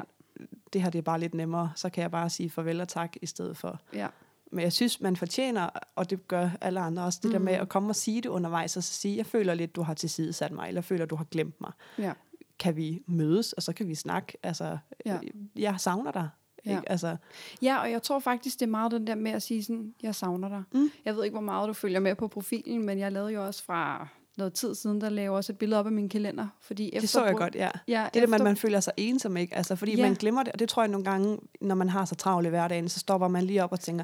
det 0.74 0.82
her 0.82 0.90
det 0.90 1.00
er 1.00 1.04
bare 1.04 1.20
lidt 1.20 1.34
nemmere, 1.34 1.72
så 1.76 1.90
kan 1.90 2.02
jeg 2.02 2.12
bare 2.12 2.30
sige 2.30 2.50
farvel 2.50 2.82
og 2.82 2.88
tak 2.88 3.16
i 3.22 3.26
stedet 3.26 3.58
for. 3.58 3.80
Ja. 3.94 4.08
Men 4.52 4.64
jeg 4.64 4.74
synes, 4.74 5.02
man 5.02 5.16
fortjener, 5.16 5.70
og 5.96 6.10
det 6.10 6.28
gør 6.28 6.50
alle 6.62 6.80
andre 6.80 7.04
også, 7.04 7.20
det 7.24 7.30
mm. 7.30 7.32
der 7.32 7.40
med 7.40 7.54
at 7.54 7.70
komme 7.70 7.90
og 7.90 7.96
sige 7.96 8.22
det 8.22 8.30
undervejs, 8.30 8.78
og 8.78 8.84
så 8.84 8.94
sige, 8.94 9.18
jeg 9.18 9.26
føler 9.26 9.54
lidt, 9.54 9.76
du 9.76 9.82
har 9.82 9.94
tilsidesat 9.94 10.52
mig, 10.52 10.68
eller 10.68 10.82
føler, 10.82 11.06
du 11.06 11.16
har 11.16 11.24
glemt 11.24 11.62
mig. 11.62 11.72
Ja. 11.98 12.14
Kan 12.64 12.76
vi 12.76 13.04
mødes, 13.08 13.54
og 13.54 13.64
så 13.64 13.74
kan 13.74 13.88
vi 13.88 13.96
snakke. 13.96 14.38
Altså, 14.44 14.78
ja. 15.06 15.20
jeg 15.56 15.76
savner 15.78 16.12
dig. 16.12 16.30
Ja. 16.66 16.72
Ikke? 16.72 16.92
Altså. 16.92 17.16
ja, 17.62 17.82
og 17.82 17.92
jeg 17.92 18.04
tror 18.04 18.20
faktisk, 18.20 18.60
det 18.60 18.66
er 18.66 18.70
meget 18.70 18.92
den 18.92 19.08
der 19.08 19.16
med 19.16 19.32
at 19.32 19.42
sige 19.42 19.64
sådan, 19.64 19.94
jeg 20.04 20.16
savner 20.16 20.50
dig. 20.50 20.64
Mm. 20.74 20.92
Jeg 21.06 21.16
ved 21.16 21.24
ikke, 21.24 21.34
hvor 21.34 21.42
meget 21.42 21.68
du 21.68 21.74
følger 21.74 22.00
med 22.00 22.16
på 22.16 22.28
profilen, 22.28 22.86
men 22.86 23.00
jeg 23.00 23.12
lavede 23.12 23.34
jo 23.34 23.46
også 23.46 23.64
fra 23.64 24.08
noget 24.38 24.54
tid 24.54 24.76
siden, 24.76 25.02
der 25.02 25.10
lavede 25.10 25.38
også 25.38 25.52
et 25.52 25.58
billede 25.58 25.80
op 25.80 25.86
af 25.86 25.92
min 25.92 26.10
kalender. 26.10 26.48
Fordi 26.62 26.88
efter 26.88 27.00
det 27.00 27.10
så 27.10 27.26
jeg 27.26 27.36
godt, 27.36 27.56
ja. 27.56 27.62
ja 27.62 27.70
det 27.88 27.96
er 27.98 28.06
efter... 28.06 28.20
det, 28.20 28.30
man, 28.30 28.44
man 28.44 28.58
føler 28.58 28.80
sig 28.80 28.94
ensom, 28.98 29.38
ikke? 29.38 29.56
Altså, 29.56 29.76
fordi 29.76 29.96
ja. 29.96 30.02
man 30.02 30.14
glemmer 30.14 30.44
det, 30.44 30.54
og 30.54 30.60
det 30.60 30.70
tror 30.70 30.84
jeg 30.84 30.90
nogle 30.90 31.06
gange, 31.06 31.38
når 31.62 31.76
man 31.76 31.90
har 31.90 32.06
så 32.06 32.16
travlt 32.16 32.48
i 32.48 32.50
hverdagen, 32.50 32.90
så 32.90 33.00
stopper 33.00 33.28
man 33.28 33.44
lige 33.44 33.64
op 33.64 33.72
og 33.72 33.80
tænker, 33.80 34.04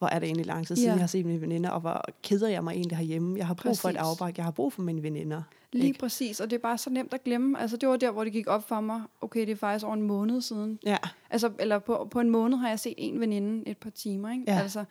hvor 0.00 0.08
er 0.08 0.18
det 0.18 0.26
egentlig 0.26 0.46
lang 0.46 0.66
tid 0.66 0.76
siden, 0.76 0.88
ja. 0.88 0.92
jeg 0.92 1.00
har 1.00 1.06
set 1.06 1.26
mine 1.26 1.40
veninder, 1.40 1.70
og 1.70 1.80
hvor 1.80 2.04
keder 2.22 2.48
jeg 2.48 2.64
mig 2.64 2.72
egentlig 2.72 2.98
herhjemme. 2.98 3.38
Jeg 3.38 3.46
har 3.46 3.54
brug 3.54 3.62
præcis. 3.62 3.80
for 3.80 3.88
et 3.88 3.96
afbræk, 3.96 4.36
jeg 4.36 4.44
har 4.44 4.52
brug 4.52 4.72
for 4.72 4.82
mine 4.82 5.02
veninder. 5.02 5.42
Lige 5.72 5.86
ikke? 5.86 5.98
præcis, 5.98 6.40
og 6.40 6.50
det 6.50 6.56
er 6.56 6.60
bare 6.60 6.78
så 6.78 6.90
nemt 6.90 7.14
at 7.14 7.24
glemme. 7.24 7.60
Altså 7.60 7.76
det 7.76 7.88
var 7.88 7.96
der, 7.96 8.10
hvor 8.10 8.24
det 8.24 8.32
gik 8.32 8.46
op 8.46 8.68
for 8.68 8.80
mig, 8.80 9.02
okay, 9.20 9.40
det 9.40 9.50
er 9.50 9.56
faktisk 9.56 9.84
over 9.84 9.94
en 9.94 10.02
måned 10.02 10.40
siden. 10.40 10.78
Ja. 10.86 10.96
Altså, 11.30 11.50
eller 11.58 11.78
på, 11.78 12.08
på 12.10 12.20
en 12.20 12.30
måned 12.30 12.58
har 12.58 12.68
jeg 12.68 12.80
set 12.80 12.94
en 12.96 13.20
veninde 13.20 13.68
et 13.68 13.78
par 13.78 13.90
timer, 13.90 14.32
ikke? 14.32 14.44
Ja. 14.46 14.58
Altså, 14.58 14.84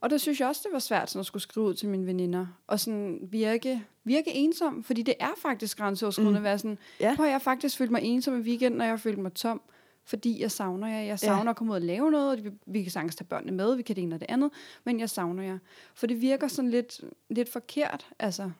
og 0.00 0.10
der 0.10 0.18
synes 0.18 0.40
jeg 0.40 0.48
også, 0.48 0.60
det 0.64 0.72
var 0.72 0.78
svært 0.78 1.10
sådan 1.10 1.20
at 1.20 1.26
skulle 1.26 1.42
skrive 1.42 1.66
ud 1.66 1.74
til 1.74 1.88
mine 1.88 2.06
veninder, 2.06 2.46
og 2.66 2.80
sådan 2.80 3.18
virke, 3.22 3.82
virke 4.04 4.34
ensom, 4.34 4.82
fordi 4.82 5.02
det 5.02 5.14
er 5.20 5.32
faktisk 5.42 5.78
grænseoverskridende 5.78 6.30
mm. 6.30 6.36
at 6.36 6.42
være 6.42 6.58
sådan, 6.58 6.78
ja. 7.00 7.14
på 7.16 7.24
jeg 7.24 7.42
faktisk 7.42 7.76
følte 7.76 7.92
mig 7.92 8.02
ensom 8.02 8.40
i 8.40 8.42
weekenden, 8.42 8.78
når 8.78 8.84
jeg 8.84 9.00
følte 9.00 9.20
mig 9.20 9.32
tom 9.32 9.60
fordi 10.04 10.42
jeg 10.42 10.50
savner 10.50 10.88
jer. 10.88 11.00
Jeg 11.00 11.18
savner 11.18 11.44
ja. 11.44 11.50
at 11.50 11.56
komme 11.56 11.72
ud 11.72 11.76
og 11.76 11.82
lave 11.82 12.10
noget, 12.10 12.38
og 12.38 12.52
vi 12.66 12.82
kan 12.82 12.92
sagtens 12.92 13.16
tage 13.16 13.26
børnene 13.26 13.52
med, 13.52 13.76
vi 13.76 13.82
kan 13.82 13.96
det 13.96 14.02
ene 14.02 14.14
og 14.14 14.20
det 14.20 14.26
andet, 14.28 14.50
men 14.84 15.00
jeg 15.00 15.10
savner 15.10 15.42
jer. 15.42 15.58
For 15.94 16.06
det 16.06 16.20
virker 16.20 16.48
sådan 16.48 16.70
lidt, 16.70 17.00
lidt 17.28 17.52
forkert, 17.52 18.06
altså. 18.18 18.50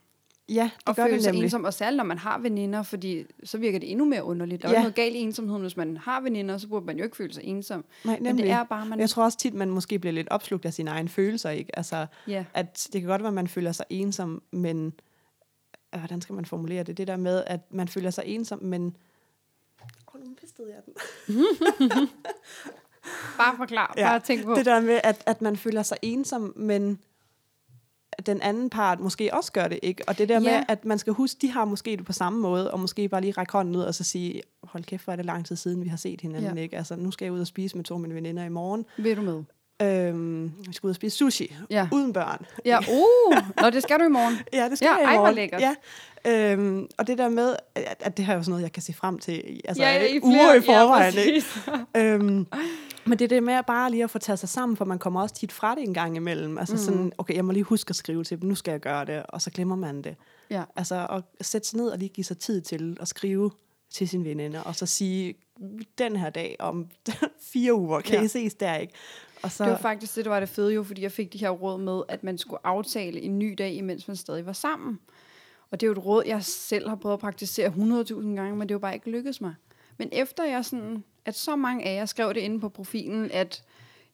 Ja, 0.49 0.71
det 0.87 0.97
gør 0.97 1.07
det 1.07 1.23
sig 1.23 1.35
ensom, 1.35 1.65
og 1.65 1.75
særligt 1.75 1.97
når 1.97 2.05
man 2.05 2.19
har 2.19 2.39
veninder, 2.39 2.83
fordi 2.83 3.25
så 3.45 3.59
virker 3.59 3.79
det 3.79 3.91
endnu 3.91 4.05
mere 4.05 4.25
underligt. 4.25 4.63
Der 4.63 4.69
er 4.69 4.73
ja. 4.73 4.79
noget 4.79 4.95
galt 4.95 5.17
i 5.17 5.19
ensomheden, 5.19 5.63
hvis 5.63 5.77
man 5.77 5.97
har 5.97 6.21
veninder, 6.21 6.59
så 6.59 6.69
burde 6.69 6.87
man 6.87 6.97
jo 6.99 7.05
ikke 7.05 7.17
føle 7.17 7.35
sig 7.35 7.45
ensom. 7.45 7.85
Nej, 8.05 8.19
Men 8.21 8.39
det 8.39 8.51
er 8.51 8.65
bare, 8.65 8.87
man... 8.87 9.01
Jeg 9.01 9.11
tror 9.11 9.25
også 9.25 9.39
tit, 9.39 9.55
man 9.55 9.71
måske 9.71 9.99
bliver 9.99 10.13
lidt 10.13 10.29
opslugt 10.29 10.65
af 10.65 10.73
sine 10.73 10.91
egne 10.91 11.09
følelser, 11.09 11.51
ikke? 11.51 11.77
Altså, 11.77 12.07
ja. 12.29 12.45
at 12.55 12.89
det 12.93 13.01
kan 13.01 13.09
godt 13.11 13.23
være, 13.23 13.29
at 13.29 13.35
man 13.35 13.49
føler 13.49 13.73
sig 13.73 13.87
ensom, 13.91 14.43
men 14.51 14.93
hvordan 15.99 16.21
skal 16.21 16.35
man 16.35 16.45
formulere 16.45 16.83
det? 16.83 16.97
Det 16.97 17.07
der 17.07 17.17
med, 17.17 17.45
at 17.47 17.61
man 17.71 17.89
føler 17.89 18.11
sig 18.11 18.25
ensom, 18.27 18.63
men 18.63 18.97
mistede 20.59 20.75
jeg 20.75 20.83
den. 20.87 22.09
bare 23.39 23.57
forklar, 23.57 23.95
ja, 23.97 24.09
bare 24.09 24.21
tænk 24.21 24.45
på. 24.45 24.55
Det 24.55 24.67
der 24.67 24.81
med, 24.81 25.01
at, 25.05 25.23
at 25.27 25.43
man 25.43 25.57
føler 25.57 25.83
sig 25.83 25.97
ensom, 26.03 26.53
men 26.57 26.99
den 28.27 28.43
anden 28.43 28.71
part 28.71 29.01
måske 29.01 29.35
også 29.35 29.53
gør 29.53 29.69
det, 29.69 29.79
ikke? 29.83 30.05
Og 30.09 30.19
det 30.19 30.29
der 30.29 30.35
Ja. 30.35 30.41
med, 30.41 30.65
at 30.69 30.85
man 30.85 30.99
skal 30.99 31.13
huske, 31.13 31.39
de 31.41 31.51
har 31.51 31.65
måske 31.65 31.97
det 31.97 32.07
på 32.07 32.13
samme 32.13 32.41
måde, 32.41 32.71
og 32.71 32.81
måske 32.81 33.09
bare 33.09 33.21
lige 33.21 33.33
række 33.33 33.53
hånden 33.53 33.77
ud 33.77 33.83
og 33.83 33.95
så 33.95 34.05
sige, 34.05 34.43
hold 34.63 34.85
kæft, 34.85 35.05
hvor 35.05 35.13
er 35.13 35.17
det 35.17 35.25
lang 35.25 35.47
tid 35.47 35.57
siden, 35.57 35.83
vi 35.85 35.89
har 35.89 35.97
set 35.97 36.21
hinanden, 36.21 36.57
Ja. 36.57 36.63
ikke? 36.63 36.77
Altså, 36.77 36.97
nu 36.97 37.11
skal 37.11 37.25
jeg 37.27 37.33
ud 37.33 37.41
og 37.41 37.47
spise 37.47 37.77
med 37.77 37.85
to 37.85 37.95
af 37.95 38.01
mine 38.01 38.15
veninder 38.15 38.45
i 38.45 38.49
morgen. 38.49 38.87
Vil 38.99 39.17
du 39.17 39.23
med? 39.23 39.43
Øhm, 39.83 40.53
vi 40.67 40.73
skal 40.73 40.87
ud 40.87 40.91
og 40.91 40.97
spise 40.97 41.17
sushi, 41.17 41.57
Ja. 41.71 41.89
uden 41.93 42.13
børn. 42.13 42.47
Ja, 42.65 42.79
uh, 42.99 43.37
Nå, 43.63 43.71
det 43.71 43.83
skal 43.83 43.99
du 43.99 44.05
i 44.05 44.09
morgen. 44.09 44.39
Ja, 44.53 44.69
det 44.69 44.79
skal 44.79 44.87
Ja, 44.87 44.93
jeg 44.93 45.03
i 45.03 45.05
ej, 45.05 45.13
hvor 45.13 45.21
morgen. 45.23 45.35
lækkert. 45.35 45.61
Ja. 45.61 45.75
Øhm, 46.27 46.89
og 46.99 47.07
det 47.07 47.19
der 47.19 47.29
med, 47.29 47.57
at, 47.75 47.97
at 48.01 48.17
det 48.17 48.25
her 48.25 48.33
er 48.33 48.37
jo 48.37 48.43
sådan 48.43 48.51
noget, 48.51 48.63
jeg 48.63 48.73
kan 48.73 48.83
se 48.83 48.93
frem 48.93 49.19
til 49.19 49.61
altså, 49.65 49.83
ja, 49.83 49.93
ja, 49.93 50.05
i 50.15 50.21
uger 50.23 50.55
i 50.55 50.61
flere- 50.61 50.79
forvejen. 50.81 51.15
Ja, 51.15 51.21
ikke? 51.21 51.45
øhm, 52.15 52.47
men 53.07 53.19
det 53.19 53.25
er 53.25 53.29
det 53.29 53.43
med 53.43 53.55
at 53.55 53.67
bare 53.67 53.91
lige 53.91 54.05
at 54.05 54.11
få 54.11 54.19
taget 54.19 54.39
sig 54.39 54.49
sammen, 54.49 54.77
for 54.77 54.85
man 54.85 54.99
kommer 54.99 55.23
også 55.23 55.35
tit 55.35 55.53
fra 55.53 55.75
det 55.75 55.83
en 55.85 55.95
gang 55.95 56.17
imellem. 56.17 56.59
Altså 56.59 56.75
mm. 56.75 56.81
sådan, 56.81 57.13
okay, 57.19 57.35
jeg 57.35 57.45
må 57.45 57.53
lige 57.53 57.63
huske 57.65 57.91
at 57.91 57.97
skrive 57.97 58.25
til 58.25 58.41
dem, 58.41 58.49
nu 58.49 58.55
skal 58.55 58.71
jeg 58.73 58.81
gøre 58.81 59.05
det, 59.05 59.23
og 59.29 59.43
så 59.43 59.51
glemmer 59.51 59.77
man 59.77 60.03
det. 60.03 60.17
Ja. 60.51 60.63
Altså 60.77 61.07
at 61.41 61.47
sætte 61.47 61.69
sig 61.69 61.77
ned 61.79 61.89
og 61.89 61.99
lige 61.99 62.09
give 62.09 62.25
sig 62.25 62.39
tid 62.39 62.61
til 62.61 62.97
at 63.01 63.09
skrive 63.09 63.51
til 63.91 64.09
sine 64.09 64.25
veninder, 64.25 64.61
og 64.61 64.75
så 64.77 64.87
sige, 64.87 65.35
den 65.99 66.17
her 66.17 66.31
dag 66.31 66.57
om 66.59 66.87
fire 67.53 67.75
uger, 67.75 68.01
kan 68.01 68.15
ja. 68.15 68.23
I 68.23 68.29
ses 68.29 68.55
der, 68.55 68.75
ikke? 68.77 68.93
Og 69.45 69.53
så, 69.53 69.65
Det 69.65 69.73
var 69.73 69.79
faktisk 69.79 70.17
det, 70.17 70.25
der 70.25 70.31
var 70.31 70.41
det 70.41 70.49
fede 70.49 70.75
jo, 70.75 70.83
fordi 70.83 71.03
jeg 71.03 71.13
fik 71.13 71.33
de 71.33 71.39
her 71.39 71.51
råd 71.51 71.79
med, 71.79 72.03
at 72.09 72.25
man 72.25 72.39
skulle 72.39 72.67
aftale 72.67 73.21
en 73.21 73.39
ny 73.39 73.55
dag, 73.59 73.75
imens 73.75 74.09
man 74.09 74.17
stadig 74.17 74.47
var 74.47 74.53
sammen. 74.53 74.99
Og 75.71 75.81
det 75.81 75.87
er 75.87 75.89
jo 75.89 75.93
et 75.93 76.05
råd, 76.05 76.23
jeg 76.27 76.45
selv 76.45 76.89
har 76.89 76.97
prøvet 76.97 77.13
at 77.13 77.21
praktisere 77.21 77.69
100.000 77.69 78.15
gange, 78.15 78.57
men 78.57 78.61
det 78.61 78.71
er 78.71 78.75
jo 78.75 78.79
bare 78.79 78.95
ikke 78.95 79.11
lykkedes 79.11 79.41
mig. 79.41 79.55
Men 79.99 80.09
efter 80.13 80.45
jeg 80.45 80.65
sådan, 80.65 81.05
at 81.25 81.35
så 81.35 81.57
mange 81.57 81.85
af 81.85 81.95
jer 81.95 82.05
skrev 82.05 82.35
det 82.35 82.41
inde 82.41 82.61
på 82.61 82.69
profilen, 82.69 83.31
at 83.31 83.65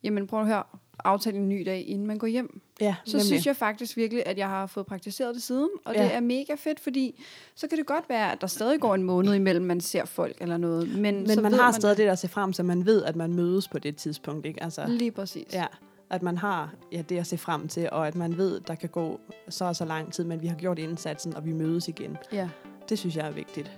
jamen 0.02 0.26
prøv 0.26 0.40
at 0.40 0.46
høre, 0.46 0.62
aftale 1.04 1.36
en 1.36 1.48
ny 1.48 1.62
dag, 1.66 1.84
inden 1.88 2.06
man 2.06 2.18
går 2.18 2.26
hjem. 2.26 2.60
ja, 2.80 2.94
Så 3.04 3.20
synes 3.20 3.46
jeg 3.46 3.56
faktisk 3.56 3.96
virkelig, 3.96 4.26
at 4.26 4.38
jeg 4.38 4.48
har 4.48 4.66
fået 4.66 4.86
praktiseret 4.86 5.34
det 5.34 5.42
siden, 5.42 5.68
og 5.84 5.94
ja. 5.94 6.02
Det 6.02 6.14
er 6.14 6.20
mega 6.20 6.54
fedt, 6.58 6.80
fordi 6.80 7.24
så 7.54 7.68
kan 7.68 7.78
det 7.78 7.86
godt 7.86 8.04
være, 8.08 8.32
at 8.32 8.40
der 8.40 8.46
stadig 8.46 8.80
går 8.80 8.94
en 8.94 9.02
måned 9.02 9.34
imellem, 9.34 9.64
man 9.66 9.80
ser 9.80 10.04
folk 10.04 10.36
eller 10.40 10.56
noget. 10.56 10.88
Men, 10.98 11.14
Men 11.14 11.28
så 11.30 11.40
man 11.40 11.52
har 11.52 11.72
stadig 11.72 11.96
det 11.96 12.06
der 12.06 12.12
at 12.12 12.18
se 12.18 12.28
frem, 12.28 12.52
så 12.52 12.62
man 12.62 12.86
ved, 12.86 13.02
at 13.04 13.16
man 13.16 13.32
mødes 13.32 13.68
på 13.68 13.78
det 13.78 13.96
tidspunkt, 13.96 14.46
ikke? 14.46 14.62
Altså, 14.62 14.84
Lige 14.88 15.10
præcis. 15.10 15.54
Ja, 15.54 15.66
at 16.10 16.22
man 16.22 16.38
har 16.38 16.74
ja, 16.92 17.02
det 17.08 17.18
at 17.18 17.26
se 17.26 17.38
frem 17.38 17.68
til, 17.68 17.88
og 17.92 18.08
at 18.08 18.14
man 18.14 18.36
ved, 18.36 18.60
der 18.60 18.74
kan 18.74 18.88
gå 18.88 19.20
så 19.48 19.64
og 19.64 19.76
så 19.76 19.84
lang 19.84 20.12
tid, 20.12 20.24
men 20.24 20.42
vi 20.42 20.46
har 20.46 20.56
gjort 20.56 20.78
indsatsen, 20.78 21.34
og 21.36 21.44
vi 21.44 21.52
mødes 21.52 21.88
igen. 21.88 22.16
ja. 22.32 22.48
Det 22.88 22.98
synes 22.98 23.16
jeg 23.16 23.26
er 23.26 23.30
vigtigt. 23.30 23.70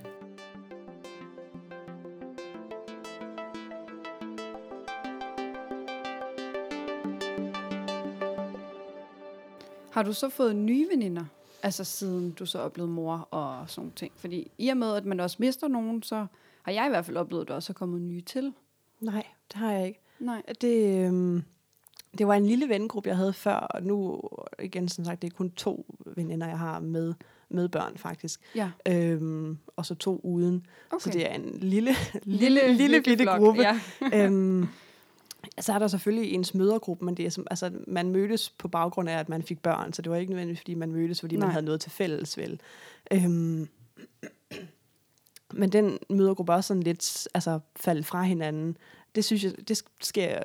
Har 9.93 10.03
du 10.03 10.13
så 10.13 10.29
fået 10.29 10.55
nye 10.55 10.87
veninder? 10.91 11.25
Altså 11.63 11.83
siden 11.83 12.31
du 12.31 12.45
så 12.45 12.59
oplevede 12.59 12.91
mor 12.91 13.27
og 13.31 13.69
sådan 13.69 13.91
ting. 13.91 14.11
Fordi 14.15 14.51
i 14.57 14.69
og 14.69 14.77
med, 14.77 14.95
at 14.95 15.05
man 15.05 15.19
også 15.19 15.37
mister 15.39 15.67
nogen, 15.67 16.03
så 16.03 16.25
har 16.61 16.71
jeg 16.71 16.85
i 16.85 16.89
hvert 16.89 17.05
fald 17.05 17.17
oplevet, 17.17 17.41
at 17.41 17.47
der 17.47 17.53
også 17.53 17.71
er 17.71 17.75
kommet 17.75 18.01
nye 18.01 18.21
til. 18.21 18.53
Nej, 18.99 19.25
det 19.47 19.55
har 19.59 19.71
jeg 19.71 19.87
ikke. 19.87 19.99
Nej. 20.19 20.41
Det, 20.61 21.05
øhm, 21.05 21.43
det 22.17 22.27
var 22.27 22.33
en 22.33 22.45
lille 22.45 22.69
vennegruppe, 22.69 23.09
jeg 23.09 23.17
havde 23.17 23.33
før, 23.33 23.55
og 23.55 23.83
nu, 23.83 24.21
igen 24.59 24.89
som 24.89 25.05
sagt, 25.05 25.21
det 25.21 25.27
er 25.27 25.35
kun 25.35 25.51
to 25.51 25.95
veninder, 26.05 26.47
jeg 26.47 26.59
har 26.59 26.79
med, 26.79 27.13
med 27.49 27.69
børn 27.69 27.97
faktisk. 27.97 28.41
Ja. 28.55 28.71
Øhm, 28.87 29.57
og 29.75 29.85
så 29.85 29.95
to 29.95 30.21
uden. 30.23 30.65
Okay. 30.91 30.99
Så 30.99 31.09
det 31.09 31.31
er 31.31 31.35
en 31.35 31.57
lille, 31.61 31.91
lille, 32.23 32.49
lille 32.67 32.77
virkelig 32.77 33.03
bitte 33.03 33.23
flok, 33.23 33.39
gruppe. 33.39 33.61
Ja. 33.61 33.79
øhm, 34.13 34.67
så 35.59 35.73
er 35.73 35.79
der 35.79 35.87
selvfølgelig 35.87 36.33
ens 36.33 36.53
mødergruppe, 36.53 37.05
men 37.05 37.17
det 37.17 37.25
er 37.25 37.29
som, 37.29 37.47
altså, 37.51 37.71
man 37.87 38.11
mødtes 38.11 38.49
på 38.49 38.67
baggrund 38.67 39.09
af, 39.09 39.17
at 39.17 39.29
man 39.29 39.43
fik 39.43 39.59
børn, 39.59 39.93
så 39.93 40.01
det 40.01 40.11
var 40.11 40.17
ikke 40.17 40.31
nødvendigvis, 40.31 40.59
fordi 40.59 40.73
man 40.73 40.91
mødtes, 40.91 41.19
fordi 41.19 41.35
Nej. 41.35 41.45
man 41.45 41.51
havde 41.51 41.65
noget 41.65 41.81
til 41.81 41.91
fælles, 41.91 42.37
vel. 42.37 42.59
Øhm, 43.11 43.67
men 45.53 45.69
den 45.71 45.97
mødergruppe 46.09 46.51
er 46.51 46.55
også 46.57 46.67
sådan 46.67 46.83
lidt 46.83 47.27
altså, 47.33 47.59
faldet 47.75 48.05
fra 48.05 48.23
hinanden. 48.23 48.77
Det 49.15 49.25
synes 49.25 49.43
jeg, 49.43 49.53
det 49.67 49.83
sker 50.01 50.39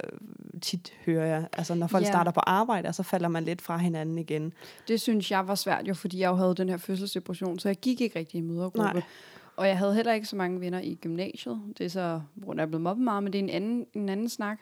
tit, 0.62 0.92
hører 1.06 1.26
jeg. 1.26 1.48
Altså, 1.52 1.74
når 1.74 1.86
folk 1.86 2.04
Ja. 2.04 2.10
starter 2.10 2.30
på 2.30 2.40
arbejde, 2.40 2.92
så 2.92 3.02
falder 3.02 3.28
man 3.28 3.44
lidt 3.44 3.62
fra 3.62 3.76
hinanden 3.76 4.18
igen. 4.18 4.52
Det 4.88 5.00
synes 5.00 5.30
jeg 5.30 5.48
var 5.48 5.54
svært 5.54 5.88
jo, 5.88 5.94
fordi 5.94 6.18
jeg 6.20 6.28
jo 6.28 6.34
havde 6.34 6.54
den 6.54 6.68
her 6.68 6.76
fødselsdepression, 6.76 7.58
så 7.58 7.68
jeg 7.68 7.76
gik 7.76 8.00
ikke 8.00 8.18
rigtig 8.18 8.38
i 8.38 8.40
mødergruppe. 8.40 8.92
Nej. 8.92 9.02
Og 9.58 9.68
jeg 9.68 9.78
havde 9.78 9.94
heller 9.94 10.12
ikke 10.12 10.26
så 10.26 10.36
mange 10.36 10.60
venner 10.60 10.80
i 10.80 10.94
gymnasiet. 10.94 11.60
Det 11.78 11.84
er 11.84 11.88
så, 11.88 12.20
hvor 12.34 12.52
at 12.52 12.56
jeg 12.56 12.62
er 12.62 12.66
blevet 12.66 12.82
mobbet 12.82 13.04
meget, 13.04 13.22
men 13.22 13.32
det 13.32 13.38
er 13.38 13.42
en 13.42 13.50
anden, 13.50 13.86
en 13.94 14.08
anden 14.08 14.28
snak. 14.28 14.58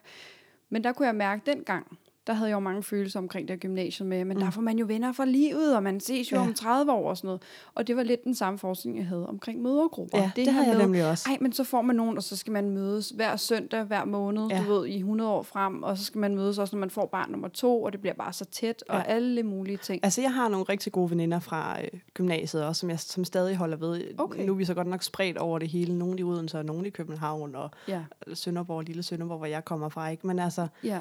Men 0.68 0.84
der 0.84 0.92
kunne 0.92 1.06
jeg 1.06 1.14
mærke 1.14 1.42
dengang, 1.46 1.98
der 2.26 2.32
havde 2.32 2.48
jeg 2.48 2.54
jo 2.54 2.60
mange 2.60 2.82
følelser 2.82 3.18
omkring 3.20 3.48
det 3.48 3.60
gymnasiet 3.60 4.08
med, 4.08 4.24
men 4.24 4.36
mm. 4.36 4.42
der 4.42 4.50
får 4.50 4.60
man 4.60 4.78
jo 4.78 4.86
venner 4.88 5.12
for 5.12 5.24
livet, 5.24 5.76
og 5.76 5.82
man 5.82 6.00
ses 6.00 6.32
jo 6.32 6.36
ja. 6.36 6.42
Om 6.42 6.54
30 6.54 6.92
år 6.92 7.10
og 7.10 7.16
sådan 7.16 7.28
noget. 7.28 7.42
Og 7.74 7.86
det 7.86 7.96
var 7.96 8.02
lidt 8.02 8.24
den 8.24 8.34
samme 8.34 8.58
forskning, 8.58 8.96
jeg 8.98 9.06
havde 9.06 9.26
omkring 9.26 9.62
mødergrupper. 9.62 10.18
Ja, 10.18 10.30
det, 10.36 10.46
det 10.46 10.52
havde 10.54 10.66
jeg 10.68 10.76
med, 10.76 10.84
nemlig 10.84 11.10
også. 11.10 11.30
Ej, 11.30 11.36
men 11.40 11.52
så 11.52 11.64
får 11.64 11.82
man 11.82 11.96
nogen, 11.96 12.16
og 12.16 12.22
så 12.22 12.36
skal 12.36 12.52
man 12.52 12.70
mødes 12.70 13.10
hver 13.10 13.36
søndag, 13.36 13.84
hver 13.84 14.04
måned. 14.04 14.46
Ja. 14.50 14.62
du 14.66 14.72
ved, 14.72 14.86
i 14.86 14.96
100 14.98 15.30
år 15.30 15.42
frem, 15.42 15.82
og 15.82 15.98
så 15.98 16.04
skal 16.04 16.18
man 16.18 16.34
mødes 16.36 16.58
også, 16.58 16.76
når 16.76 16.80
man 16.80 16.90
får 16.90 17.06
barn 17.06 17.30
nummer 17.30 17.48
to, 17.48 17.82
og 17.82 17.92
det 17.92 18.00
bliver 18.00 18.14
bare 18.14 18.32
så 18.32 18.44
tæt, 18.44 18.84
og 18.88 18.96
Ja. 18.96 19.02
alle 19.02 19.42
mulige 19.42 19.76
ting. 19.76 20.00
Altså, 20.04 20.20
jeg 20.20 20.34
har 20.34 20.48
nogle 20.48 20.66
rigtig 20.68 20.92
gode 20.92 21.10
veninder 21.10 21.40
fra 21.40 21.80
øh, 21.80 22.00
gymnasiet 22.14 22.64
også, 22.64 22.80
som 22.80 22.90
jeg 22.90 23.00
som 23.00 23.24
stadig 23.24 23.56
holder 23.56 23.76
ved. 23.76 24.02
Okay. 24.18 24.46
Nu 24.46 24.52
er 24.52 24.56
vi 24.56 24.64
så 24.64 24.74
godt 24.74 24.86
nok 24.86 25.02
spredt 25.02 25.38
over 25.38 25.58
det 25.58 25.68
hele. 25.68 25.98
Nogle 25.98 26.18
i 26.18 26.22
Odense, 26.22 26.58
og 26.58 26.64
nogle 26.64 26.86
i 26.86 26.90
København, 26.90 27.54
og 27.54 27.70
Ja, 27.88 28.02
Sønderborg, 28.34 28.82
lille 28.84 29.02
Sønderborg, 29.02 29.38
hvor 29.38 29.46
jeg 29.46 29.64
kommer 29.64 29.88
fra. 29.88 30.08
Ikke? 30.08 30.26
Men 30.26 30.38
altså, 30.38 30.66
ja. 30.84 30.98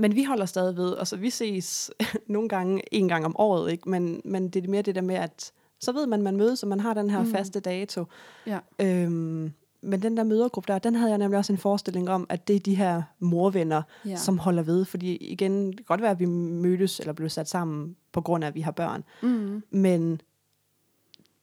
Men 0.00 0.14
vi 0.14 0.24
holder 0.24 0.46
stadig 0.46 0.76
ved, 0.76 0.88
og 0.90 1.06
så 1.06 1.16
vi 1.16 1.30
ses 1.30 1.90
nogle 2.28 2.48
gange, 2.48 2.82
en 2.94 3.08
gang 3.08 3.24
om 3.24 3.36
året, 3.38 3.72
ikke? 3.72 3.88
Men, 3.90 4.20
men 4.24 4.48
det 4.48 4.64
er 4.64 4.68
mere 4.68 4.82
det 4.82 4.94
der 4.94 5.00
med, 5.00 5.14
at 5.14 5.52
så 5.80 5.92
ved 5.92 6.06
man, 6.06 6.22
man 6.22 6.36
mødes, 6.36 6.62
og 6.62 6.68
man 6.68 6.80
har 6.80 6.94
den 6.94 7.10
her 7.10 7.22
Mm. 7.22 7.30
faste 7.30 7.60
dato. 7.60 8.04
Ja. 8.46 8.58
Øhm, 8.78 9.52
men 9.82 10.02
den 10.02 10.16
der 10.16 10.24
mødergruppe 10.24 10.72
der, 10.72 10.78
den 10.78 10.94
havde 10.94 11.10
jeg 11.10 11.18
nemlig 11.18 11.38
også 11.38 11.52
en 11.52 11.58
forestilling 11.58 12.08
om, 12.10 12.26
at 12.28 12.48
det 12.48 12.56
er 12.56 12.60
de 12.60 12.74
her 12.74 13.02
morvenner, 13.20 13.82
Ja. 14.04 14.10
ja. 14.10 14.16
som 14.16 14.38
holder 14.38 14.62
ved. 14.62 14.84
Fordi 14.84 15.16
igen, 15.16 15.66
det 15.66 15.76
kan 15.76 15.84
godt 15.84 16.02
være, 16.02 16.10
at 16.10 16.20
vi 16.20 16.24
mødtes 16.24 17.00
eller 17.00 17.12
blev 17.12 17.28
sat 17.28 17.48
sammen 17.48 17.96
på 18.12 18.20
grund 18.20 18.44
af, 18.44 18.48
at 18.48 18.54
vi 18.54 18.60
har 18.60 18.70
børn. 18.72 19.04
Mm. 19.22 19.62
Men 19.70 20.10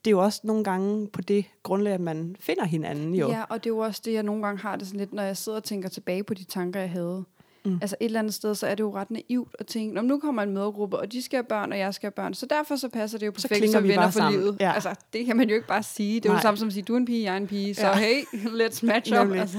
det 0.06 0.08
er 0.08 0.12
jo 0.12 0.24
også 0.24 0.42
nogle 0.44 0.64
gange 0.64 1.08
på 1.08 1.22
det 1.22 1.46
grundlag, 1.64 1.94
at 1.94 2.02
man 2.02 2.36
finder 2.40 2.66
hinanden 2.66 3.16
jo. 3.16 3.28
Ja, 3.30 3.44
og 3.50 3.64
det 3.64 3.70
er 3.70 3.74
jo 3.74 3.80
også 3.80 4.02
det, 4.06 4.14
jeg 4.14 4.24
nogle 4.24 4.44
gange 4.46 4.62
har 4.62 4.76
det 4.76 4.88
sådan 4.88 5.00
lidt, 5.00 5.14
når 5.14 5.24
jeg 5.24 5.38
sidder 5.38 5.58
og 5.58 5.64
tænker 5.64 5.90
tilbage 5.90 6.24
på 6.24 6.34
de 6.34 6.44
tanker, 6.44 6.80
jeg 6.80 6.90
havde. 6.92 7.24
Mm. 7.66 7.78
Altså 7.82 7.96
et 8.00 8.06
eller 8.06 8.20
andet 8.20 8.34
sted, 8.34 8.56
så 8.56 8.68
er 8.68 8.76
det 8.76 8.84
jo 8.84 8.96
ret 8.96 9.12
naivt 9.12 9.56
at 9.60 9.66
tænke, 9.68 9.96
"Nå, 9.96 10.02
nu 10.02 10.20
kommer 10.20 10.42
en 10.44 10.54
mødergruppe, 10.54 11.00
og 11.00 11.12
de 11.12 11.22
skal 11.22 11.38
have 11.38 11.44
børn, 11.44 11.72
og 11.72 11.78
jeg 11.80 11.94
skal 11.94 12.08
have 12.08 12.12
børn. 12.12 12.34
Så 12.34 12.46
derfor 12.46 12.76
så 12.76 12.90
passer 12.90 13.18
det 13.20 13.26
jo 13.28 13.32
Så 13.38 13.42
perfekt 13.42 13.58
klinger 13.58 13.78
som 13.78 13.84
vi 13.84 13.90
venner 13.90 14.04
for 14.10 14.12
sammen. 14.20 14.42
livet. 14.42 14.58
Ja. 14.60 14.72
Altså, 14.74 14.96
det 15.14 15.26
kan 15.26 15.38
man 15.38 15.50
jo 15.50 15.56
ikke 15.56 15.68
bare 15.68 15.84
sige. 15.84 16.16
Det 16.16 16.26
er 16.26 16.30
jo 16.30 16.34
Nej. 16.34 16.38
det 16.40 16.42
samme 16.44 16.58
som 16.58 16.68
at 16.68 16.74
sige, 16.74 16.84
du 16.84 16.94
er 16.94 16.98
en 16.98 17.06
pige, 17.06 17.24
jeg 17.24 17.34
er 17.34 17.38
en 17.38 17.48
pige, 17.48 17.76
så 17.76 17.88
Ja. 17.88 17.94
hey, 17.98 18.22
let's 18.62 18.86
match 18.86 19.14
up. 19.22 19.32
Altså, 19.32 19.58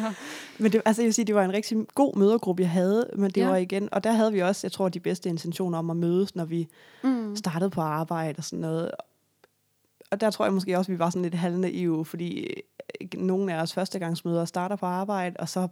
Men 0.59 0.73
det, 0.73 0.83
altså 0.85 1.03
jeg 1.03 1.07
vil 1.07 1.15
sige, 1.15 1.25
det 1.25 1.35
var 1.35 1.45
en 1.45 1.53
rigtig 1.53 1.77
god 1.95 2.17
mødergruppe, 2.17 2.63
jeg 2.63 2.71
havde, 2.71 3.11
men 3.17 3.31
det 3.31 3.37
Ja. 3.41 3.49
var 3.49 3.57
igen, 3.57 3.89
og 3.93 4.05
der 4.05 4.13
havde 4.13 4.33
vi 4.33 4.39
også, 4.43 4.61
jeg 4.67 4.73
tror, 4.73 4.89
de 4.89 5.01
bedste 5.01 5.29
intentioner 5.29 5.79
om 5.79 5.91
at 5.91 5.97
mødes, 5.97 6.35
når 6.37 6.45
vi 6.45 6.69
mm. 7.05 7.37
startede 7.37 7.71
på 7.71 7.81
arbejde 7.81 8.35
og 8.39 8.45
sådan 8.45 8.59
noget. 8.61 8.91
Og 10.11 10.21
der 10.21 10.31
tror 10.31 10.45
jeg 10.45 10.55
måske 10.55 10.79
også, 10.79 10.89
at 10.89 10.95
vi 10.95 10.99
var 10.99 11.11
sådan 11.11 11.23
lidt 11.23 11.35
halvnaive, 11.35 12.05
fordi 12.05 12.47
nogle 13.15 13.55
af 13.55 13.63
os 13.63 13.75
førstegangsmøder 13.75 14.45
starter 14.45 14.77
på 14.77 14.87
arbejde, 14.87 15.37
og 15.39 15.49
så, 15.49 15.69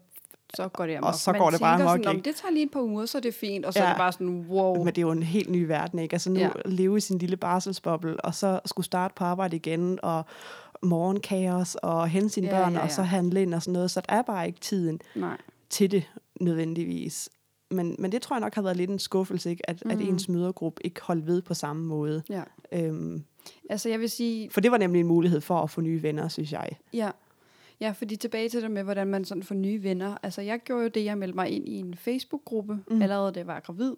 så 0.56 0.68
går 0.68 0.86
det 0.86 0.94
amok. 0.94 1.08
Og 1.08 1.14
så 1.14 1.32
Man 1.32 1.40
går 1.40 1.50
det 1.50 1.60
bare 1.60 1.74
amok, 1.74 1.88
sådan, 1.88 2.00
"Nå, 2.04 2.08
men 2.10 2.16
ikke? 2.16 2.28
det 2.30 2.36
tager 2.36 2.52
lige 2.52 2.64
et 2.64 2.70
par 2.70 2.80
uger, 2.80 3.06
så 3.06 3.18
er 3.18 3.22
det 3.22 3.34
fint. 3.34 3.64
Og 3.64 3.72
så 3.72 3.78
ja. 3.78 3.84
er 3.84 3.88
det 3.88 3.98
bare 3.98 4.12
sådan, 4.12 4.46
wow. 4.48 4.76
men 4.76 4.86
det 4.86 4.98
er 4.98 5.02
jo 5.02 5.10
en 5.10 5.22
helt 5.22 5.50
ny 5.50 5.64
verden, 5.66 5.98
ikke? 5.98 6.12
Altså 6.14 6.30
nu 6.30 6.40
Ja. 6.40 6.48
leve 6.64 6.96
i 6.96 7.00
sin 7.00 7.18
lille 7.18 7.36
barselsboble, 7.36 8.24
og 8.24 8.34
så 8.34 8.60
skulle 8.66 8.86
starte 8.86 9.14
på 9.16 9.24
arbejde 9.24 9.56
igen, 9.56 9.98
og 10.02 10.24
morgenkaos, 10.82 11.74
og 11.74 12.08
hente 12.08 12.28
sine 12.28 12.46
Ja, 12.46 12.52
børn, 12.52 12.72
ja, 12.72 12.78
og 12.78 12.84
ja. 12.86 12.92
så 12.94 13.02
handle 13.02 13.42
ind 13.42 13.54
og 13.54 13.62
sådan 13.62 13.72
noget, 13.72 13.90
så 13.90 14.00
der 14.08 14.14
er 14.16 14.22
bare 14.22 14.46
ikke 14.46 14.60
tiden 14.60 15.00
Nej. 15.16 15.36
til 15.70 15.90
det 15.90 16.10
nødvendigvis. 16.40 17.28
Men, 17.70 17.96
men 17.98 18.12
det 18.12 18.22
tror 18.22 18.36
jeg 18.36 18.40
nok 18.40 18.54
har 18.54 18.62
været 18.62 18.76
lidt 18.76 18.90
en 18.90 18.98
skuffelse, 18.98 19.50
ikke? 19.50 19.70
At, 19.70 19.84
mm. 19.84 19.90
at 19.90 20.00
ens 20.00 20.28
mødergruppe 20.28 20.86
ikke 20.86 21.00
holdt 21.02 21.26
ved 21.26 21.42
på 21.42 21.54
samme 21.54 21.84
måde. 21.84 22.22
Ja. 22.30 22.42
Øhm, 22.72 23.24
Altså 23.70 23.88
jeg 23.88 24.00
vil 24.00 24.10
sige, 24.10 24.50
for 24.50 24.60
det 24.60 24.70
var 24.70 24.78
nemlig 24.78 25.00
en 25.00 25.06
mulighed 25.06 25.40
for 25.40 25.58
at 25.62 25.70
få 25.70 25.80
nye 25.80 26.02
venner, 26.02 26.28
synes 26.28 26.52
jeg. 26.52 26.68
Ja. 26.92 27.10
Ja, 27.82 27.90
fordi 27.90 28.16
tilbage 28.16 28.48
til 28.48 28.62
det 28.62 28.70
med, 28.70 28.82
hvordan 28.82 29.06
man 29.06 29.24
sådan 29.24 29.42
får 29.42 29.54
nye 29.54 29.82
venner. 29.82 30.16
Altså, 30.22 30.40
jeg 30.40 30.60
gjorde 30.60 30.82
jo 30.82 30.88
det, 30.88 31.04
jeg 31.04 31.18
meldte 31.18 31.34
mig 31.34 31.48
ind 31.50 31.68
i 31.68 31.76
en 31.76 31.94
Facebook-gruppe, 31.94 32.78
mm. 32.90 33.02
Allerede 33.02 33.32
da 33.32 33.38
jeg 33.38 33.46
var 33.46 33.60
gravid. 33.60 33.94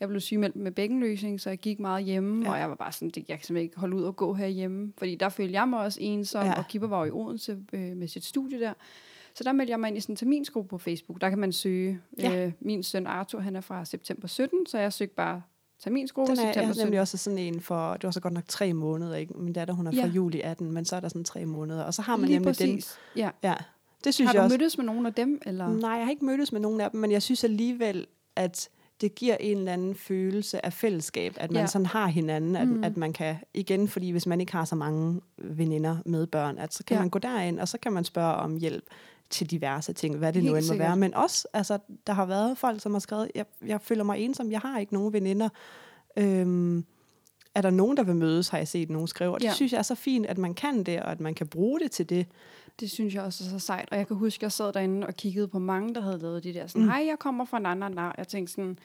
Jeg 0.00 0.08
blev 0.08 0.20
sygemeldt 0.20 0.56
med 0.56 0.72
bækkenløsning, 0.72 1.40
så 1.40 1.50
jeg 1.50 1.58
gik 1.58 1.80
meget 1.80 2.04
hjemme, 2.04 2.44
ja. 2.44 2.52
Og 2.52 2.58
jeg 2.58 2.68
var 2.68 2.74
bare 2.74 2.92
sådan, 2.92 3.10
det, 3.10 3.28
jeg 3.28 3.38
kan 3.38 3.46
simpelthen 3.46 3.64
ikke 3.64 3.78
holde 3.78 3.96
ud 3.96 4.02
og 4.02 4.16
gå 4.16 4.34
herhjemme. 4.34 4.92
Fordi 4.98 5.14
der 5.14 5.28
følte 5.28 5.52
jeg 5.52 5.68
mig 5.68 5.80
også 5.80 5.98
ensom. 6.02 6.46
Ja. 6.46 6.58
og 6.58 6.64
Kipper 6.68 6.88
var 6.88 6.98
jo 6.98 7.04
i 7.04 7.10
Odense 7.10 7.58
øh, 7.72 7.96
med 7.96 8.08
sit 8.08 8.24
studie 8.24 8.60
der. 8.60 8.72
Så 9.34 9.44
der 9.44 9.52
meldte 9.52 9.70
jeg 9.70 9.80
mig 9.80 9.88
ind 9.88 9.96
i 9.96 10.00
sådan 10.00 10.12
en 10.12 10.16
terminsgruppe 10.16 10.68
på 10.68 10.78
Facebook. 10.78 11.20
Der 11.20 11.28
kan 11.28 11.38
man 11.38 11.52
søge. 11.52 12.00
Ja. 12.18 12.46
Øh, 12.46 12.52
min 12.60 12.82
søn 12.82 13.06
Arthur, 13.06 13.40
han 13.40 13.56
er 13.56 13.60
fra 13.60 13.84
september 13.84 14.28
17, 14.28 14.66
så 14.66 14.78
jeg 14.78 14.92
søgte 14.92 15.14
bare 15.14 15.42
terminsgruppe 15.82 16.30
Den 16.32 16.38
er, 16.40 16.44
jeg 16.44 16.54
september 16.54 16.66
har 16.66 16.72
17. 16.74 16.86
nemlig 16.86 17.00
også 17.00 17.16
sådan 17.18 17.38
en 17.38 17.60
for, 17.60 17.92
det 17.92 18.04
var 18.04 18.10
så 18.10 18.20
godt 18.20 18.34
nok 18.34 18.44
tre 18.48 18.72
måneder, 18.72 19.16
ikke? 19.16 19.34
Min 19.34 19.52
datter, 19.52 19.74
hun 19.74 19.86
er 19.86 19.90
Ja. 19.94 20.02
fra 20.02 20.08
juli 20.08 20.40
18, 20.40 20.72
men 20.72 20.84
så 20.84 20.96
er 20.96 21.00
der 21.00 21.08
sådan 21.08 21.24
tre 21.24 21.44
måneder. 21.46 21.82
Og 21.82 21.94
så 21.94 22.02
har 22.02 22.16
man 22.16 22.26
Lige 22.26 22.38
nemlig 22.38 22.46
præcis. 22.54 22.98
Ja. 23.16 23.20
den. 23.42 23.50
Ja, 23.50 23.54
det 24.04 24.14
synes 24.14 24.28
Har 24.28 24.34
jeg 24.34 24.40
du 24.40 24.44
også. 24.44 24.56
mødtes 24.58 24.76
med 24.78 24.84
nogen 24.86 25.06
af 25.06 25.14
dem? 25.14 25.40
Eller? 25.46 25.68
Nej, 25.68 25.90
jeg 25.90 26.04
har 26.04 26.10
ikke 26.10 26.24
mødtes 26.24 26.52
med 26.52 26.60
nogen 26.60 26.80
af 26.80 26.90
dem, 26.90 27.00
men 27.00 27.12
jeg 27.12 27.22
synes 27.22 27.44
alligevel, 27.44 28.06
at 28.36 28.68
det 29.02 29.14
giver 29.14 29.36
en 29.40 29.58
eller 29.58 29.72
anden 29.72 29.94
følelse 29.94 30.64
af 30.66 30.72
fællesskab, 30.72 31.34
at 31.36 31.50
man 31.50 31.60
Ja. 31.60 31.66
sådan 31.66 31.86
har 31.86 32.06
hinanden, 32.06 32.56
at, 32.56 32.68
Mm. 32.68 32.84
at 32.84 32.96
man 32.96 33.12
kan, 33.12 33.36
igen, 33.54 33.88
fordi 33.88 34.10
hvis 34.10 34.26
man 34.26 34.40
ikke 34.40 34.52
har 34.52 34.64
så 34.64 34.74
mange 34.76 35.20
veninder 35.38 35.96
med 36.06 36.26
børn, 36.26 36.58
at 36.58 36.74
så 36.74 36.84
kan 36.84 36.94
Ja. 36.94 37.00
man 37.00 37.10
gå 37.10 37.18
derind, 37.18 37.60
og 37.60 37.68
så 37.68 37.78
kan 37.78 37.92
man 37.92 38.04
spørge 38.04 38.34
om 38.34 38.56
hjælp 38.56 38.84
til 39.30 39.50
diverse 39.50 39.92
ting, 39.92 40.16
hvad 40.16 40.32
det 40.32 40.44
nu 40.44 40.46
Helt 40.54 40.58
end 40.58 40.64
må 40.66 40.72
sikkert. 40.72 40.88
være. 40.88 40.96
Men 40.96 41.14
også, 41.14 41.48
altså, 41.52 41.78
der 42.06 42.12
har 42.12 42.26
været 42.26 42.58
folk, 42.58 42.80
som 42.80 42.92
har 42.92 42.98
skrevet, 42.98 43.30
jeg, 43.34 43.44
jeg 43.66 43.80
føler 43.80 44.04
mig 44.04 44.18
ensom, 44.18 44.50
jeg 44.52 44.60
har 44.60 44.78
ikke 44.78 44.94
nogen 44.94 45.12
veninder. 45.12 45.48
Øhm, 46.16 46.84
er 47.54 47.60
der 47.62 47.70
nogen, 47.70 47.96
der 47.96 48.02
vil 48.02 48.16
mødes, 48.16 48.48
har 48.48 48.58
jeg 48.58 48.68
set 48.68 48.90
nogen 48.90 49.08
skrive. 49.08 49.30
Og 49.34 49.40
det 49.40 49.46
Ja. 49.46 49.52
synes 49.52 49.72
jeg 49.72 49.78
er 49.78 49.82
så 49.82 49.94
fint, 49.94 50.26
at 50.26 50.38
man 50.38 50.54
kan 50.54 50.82
det, 50.82 51.00
og 51.02 51.12
at 51.12 51.20
man 51.20 51.34
kan 51.34 51.46
bruge 51.46 51.80
det 51.80 51.90
til 51.90 52.08
det. 52.08 52.26
Det 52.80 52.90
synes 52.90 53.14
jeg 53.14 53.22
også 53.22 53.44
er 53.44 53.48
så 53.48 53.66
sejt. 53.66 53.88
Og 53.90 53.96
jeg 53.98 54.06
kan 54.06 54.16
huske, 54.16 54.38
at 54.38 54.42
jeg 54.42 54.52
sad 54.52 54.72
derinde 54.72 55.06
og 55.06 55.14
kiggede 55.14 55.48
på 55.48 55.58
mange, 55.58 55.94
der 55.94 56.00
havde 56.00 56.18
lavet 56.18 56.44
de 56.44 56.54
der 56.54 56.66
sådan, 56.66 56.82
Mm. 56.82 56.88
hej, 56.88 57.04
jeg 57.06 57.18
kommer 57.18 57.44
fra 57.44 57.56
en 57.58 57.66
anden 57.66 57.96
der. 57.96 58.12
Jeg 58.18 58.28
tænkte 58.28 58.52
sådan, 58.52 58.78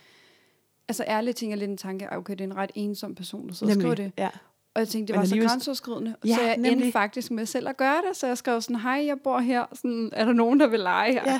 altså 0.87 1.03
ærligt 1.07 1.37
tænker 1.37 1.51
jeg 1.51 1.57
lidt 1.59 1.71
en 1.71 1.77
tanke, 1.77 2.07
okay, 2.13 2.33
det 2.33 2.41
er 2.41 2.45
en 2.45 2.55
ret 2.57 2.71
ensom 2.75 3.15
person, 3.15 3.47
der 3.47 3.53
sidder 3.53 3.73
og 3.73 3.79
skriver 3.79 3.95
det. 3.95 4.11
Ja. 4.17 4.29
Og 4.73 4.79
jeg 4.79 4.87
tænkte, 4.87 5.13
det 5.13 5.19
var 5.19 5.25
så 5.25 5.35
grænseoverskridende. 5.37 6.15
Ja, 6.25 6.35
så 6.35 6.41
jeg 6.41 6.53
endte 6.55 6.69
nemlig. 6.69 6.93
faktisk 6.93 7.31
med 7.31 7.45
selv 7.45 7.67
at 7.67 7.77
gøre 7.77 8.01
det. 8.09 8.17
Så 8.17 8.27
jeg 8.27 8.37
skrev 8.37 8.61
sådan, 8.61 8.75
hej, 8.81 9.03
jeg 9.05 9.17
bor 9.23 9.39
her. 9.39 9.65
Sådan, 9.73 10.09
er 10.13 10.25
der 10.25 10.33
nogen, 10.33 10.59
der 10.59 10.67
vil 10.67 10.79
lege? 10.79 11.21
Ja. 11.25 11.39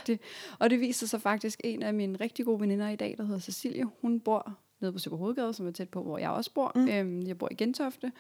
Og 0.60 0.69
det 0.69 0.79
viste 0.79 1.07
sig 1.07 1.21
faktisk, 1.21 1.62
en 1.63 1.83
af 1.83 1.93
mine 1.93 2.17
rigtig 2.21 2.45
gode 2.45 2.60
veninder 2.60 2.89
i 2.89 2.95
dag, 2.95 3.15
der 3.17 3.23
hedder 3.23 3.39
Cecilie, 3.39 3.86
hun 4.01 4.19
bor 4.19 4.51
nede 4.81 4.91
på 4.93 4.99
Super 4.99 5.17
Hovedgade, 5.17 5.53
som 5.53 5.67
er 5.67 5.71
tæt 5.71 5.89
på, 5.89 6.03
hvor 6.03 6.17
jeg 6.17 6.29
også 6.29 6.51
bor. 6.53 6.71
Mm. 6.75 6.81
Mm. 6.81 6.88
Øhm, 6.89 7.27
jeg 7.27 7.38
bor 7.38 7.47
i 7.51 7.55
Gentofte. 7.55 8.12